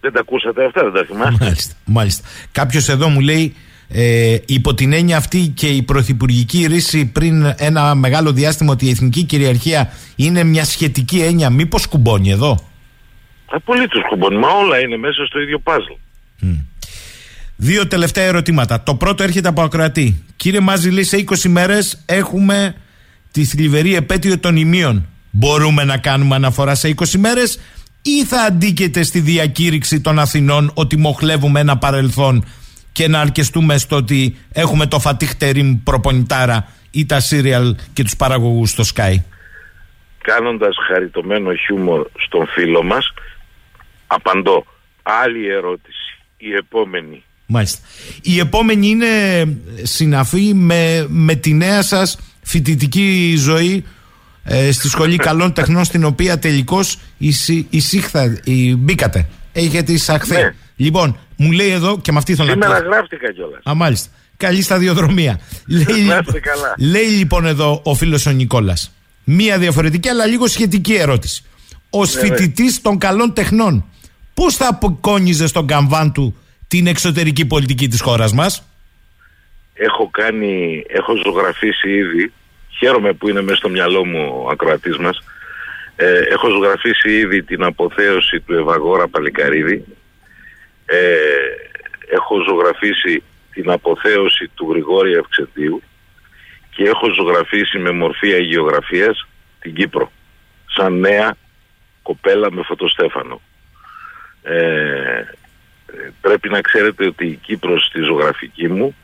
[0.00, 1.74] Δεν τα ακούσατε αυτά, δεν τα θυμάστε; Μάλιστα.
[1.84, 2.28] μάλιστα.
[2.52, 3.56] Κάποιος εδώ μου λέει
[3.88, 8.90] ε, υπό την έννοια αυτή και η πρωθυπουργική ρίση πριν ένα μεγάλο διάστημα ότι η
[8.90, 11.50] εθνική κυριαρχία είναι μια σχετική έννοια.
[11.50, 12.68] Μήπως κουμπώνει εδώ;
[13.50, 14.36] Απολύτω κουμπώνει.
[14.36, 15.92] Μα όλα είναι μέσα στο ίδιο παζλ.
[17.56, 18.82] Δύο τελευταία ερωτήματα.
[18.82, 20.24] Το πρώτο έρχεται από ακροατή.
[20.36, 22.74] Κύριε Μάζη, λέει σε 20 μέρες έχουμε
[23.30, 25.06] τη θλιβερή επέτειο των ημείων.
[25.30, 27.60] Μπορούμε να κάνουμε αναφορά σε 20 μέρες
[28.02, 32.44] ή θα αντίκειται στη διακήρυξη των Αθηνών ότι μοχλεύουμε ένα παρελθόν
[32.92, 38.16] και να αρκεστούμε στο ότι έχουμε το Φατίχ Τερίμ προπονητάρα ή τα σύριαλ και τους
[38.16, 39.14] παραγωγούς στο Sky.
[40.22, 43.12] Κάνοντας χαριτωμένο χιούμορ στον φίλο μας,
[44.06, 44.66] απαντώ.
[45.02, 46.18] Άλλη ερώτηση.
[46.36, 47.22] Η επόμενη.
[47.46, 47.86] Μάλιστα.
[48.22, 49.06] Η επόμενη είναι
[49.82, 53.84] συναφή με, με τη νέα σας φοιτητική ζωή
[54.44, 56.98] ε, στη Σχολή Καλών Τεχνών στην οποία τελικώς
[57.70, 58.40] εισήχθα,
[58.76, 59.28] μπήκατε.
[59.52, 60.34] Έχετε εισαχθεί.
[60.34, 60.54] Ναι.
[60.76, 63.60] Λοιπόν, μου λέει εδώ και με αυτή θέλω Σήμερα να Σήμερα γράφτηκα κιόλας.
[63.70, 64.10] Α, μάλιστα.
[64.36, 65.40] Καλή σταδιοδρομία.
[65.66, 66.74] λέει, λοιπόν, καλά.
[66.78, 68.92] λέει λοιπόν εδώ ο φίλος ο Νικόλας.
[69.24, 71.44] Μία διαφορετική αλλά λίγο σχετική ερώτηση.
[71.90, 72.82] Ω ναι, φοιτητής ναι.
[72.82, 73.84] των καλών τεχνών,
[74.34, 76.36] πώς θα αποκόνιζε στον καμβάν του
[76.68, 78.62] την εξωτερική πολιτική της χώρας μας,
[79.78, 82.32] Έχω κάνει, έχω ζωγραφίσει ήδη.
[82.78, 85.22] Χαίρομαι που είναι μέσα στο μυαλό μου ο ακροατής μας.
[85.96, 89.84] Ε, έχω ζωγραφίσει ήδη την αποθέωση του Ευαγόρα Παλικαρίδη
[90.90, 91.08] ε,
[92.10, 95.82] έχω ζωγραφίσει την αποθέωση του Γρηγόρη Ευξεντίου
[96.70, 99.26] και έχω ζωγραφίσει με μορφή αγιογραφίας
[99.60, 100.12] την Κύπρο
[100.66, 101.36] σαν νέα
[102.02, 103.40] κοπέλα με φωτοστέφανο.
[104.42, 105.22] Ε,
[106.20, 108.96] πρέπει να ξέρετε ότι η Κύπρος στη ζωγραφική μου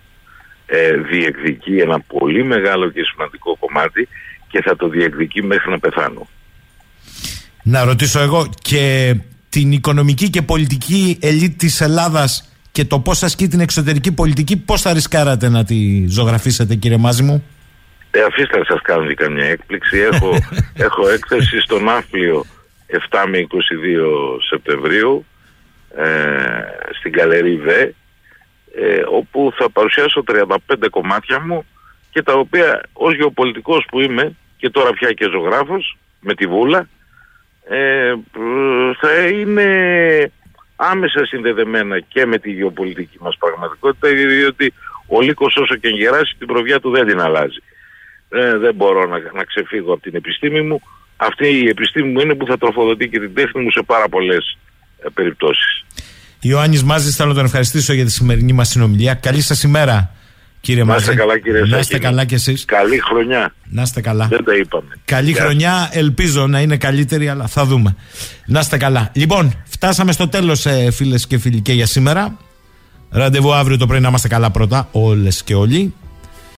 [0.66, 4.08] ε, διεκδικεί ένα πολύ μεγάλο και σημαντικό κομμάτι
[4.48, 6.28] και θα το διεκδικεί μέχρι να πεθάνω.
[7.62, 9.14] Να ρωτήσω εγώ και
[9.54, 14.80] την οικονομική και πολιτική ελίτ της Ελλάδας και το πώς ασκεί την εξωτερική πολιτική, πώς
[14.82, 17.44] θα ρισκάρατε να τη ζωγραφίσετε κύριε Μάζη μου.
[18.10, 19.98] Ε, αφήστε να σας κάνω και καμιά έκπληξη.
[19.98, 20.30] Έχω,
[20.86, 22.44] έχω έκθεση στο Ναύπλιο
[23.10, 23.44] 7 με 22
[24.48, 25.24] Σεπτεμβρίου
[25.96, 26.04] ε,
[26.98, 27.94] στην Καλερί ΒΕ
[28.74, 30.56] ε, όπου θα παρουσιάσω 35
[30.90, 31.64] κομμάτια μου
[32.10, 36.88] και τα οποία ως γεωπολιτικός που είμαι και τώρα πια και ζωγράφος με τη Βούλα
[37.68, 38.14] ε,
[39.00, 39.66] θα είναι
[40.76, 44.72] άμεσα συνδεδεμένα και με τη γεωπολιτική μας πραγματικότητα διότι
[45.06, 47.62] ο λύκος όσο και γεράσει την προβιά του δεν την αλλάζει.
[48.28, 50.80] Ε, δεν μπορώ να, να ξεφύγω από την επιστήμη μου.
[51.16, 54.58] Αυτή η επιστήμη μου είναι που θα τροφοδοτεί και την τέχνη μου σε πάρα πολλές
[55.02, 55.84] ε, περιπτώσεις.
[56.40, 59.14] Ιωάννης Μάζης θέλω να τον ευχαριστήσω για τη σημερινή μας συνομιλία.
[59.14, 60.14] Καλή σας ημέρα.
[60.64, 62.64] Κύριε να είστε καλά, κύριε Να είστε καλά κι εσείς.
[62.64, 63.54] Καλή χρονιά.
[63.64, 64.26] Να είστε καλά.
[64.26, 64.88] Δεν τα είπαμε.
[65.04, 67.96] Καλή χρονιά, ελπίζω να είναι καλύτερη, αλλά θα δούμε.
[68.46, 69.10] Να είστε καλά.
[69.12, 72.36] Λοιπόν, φτάσαμε στο τέλος, ε, φίλες και φίλοι, και για σήμερα.
[73.10, 75.94] Ραντεβού αύριο το πρωί να είμαστε καλά πρώτα, όλες και όλοι.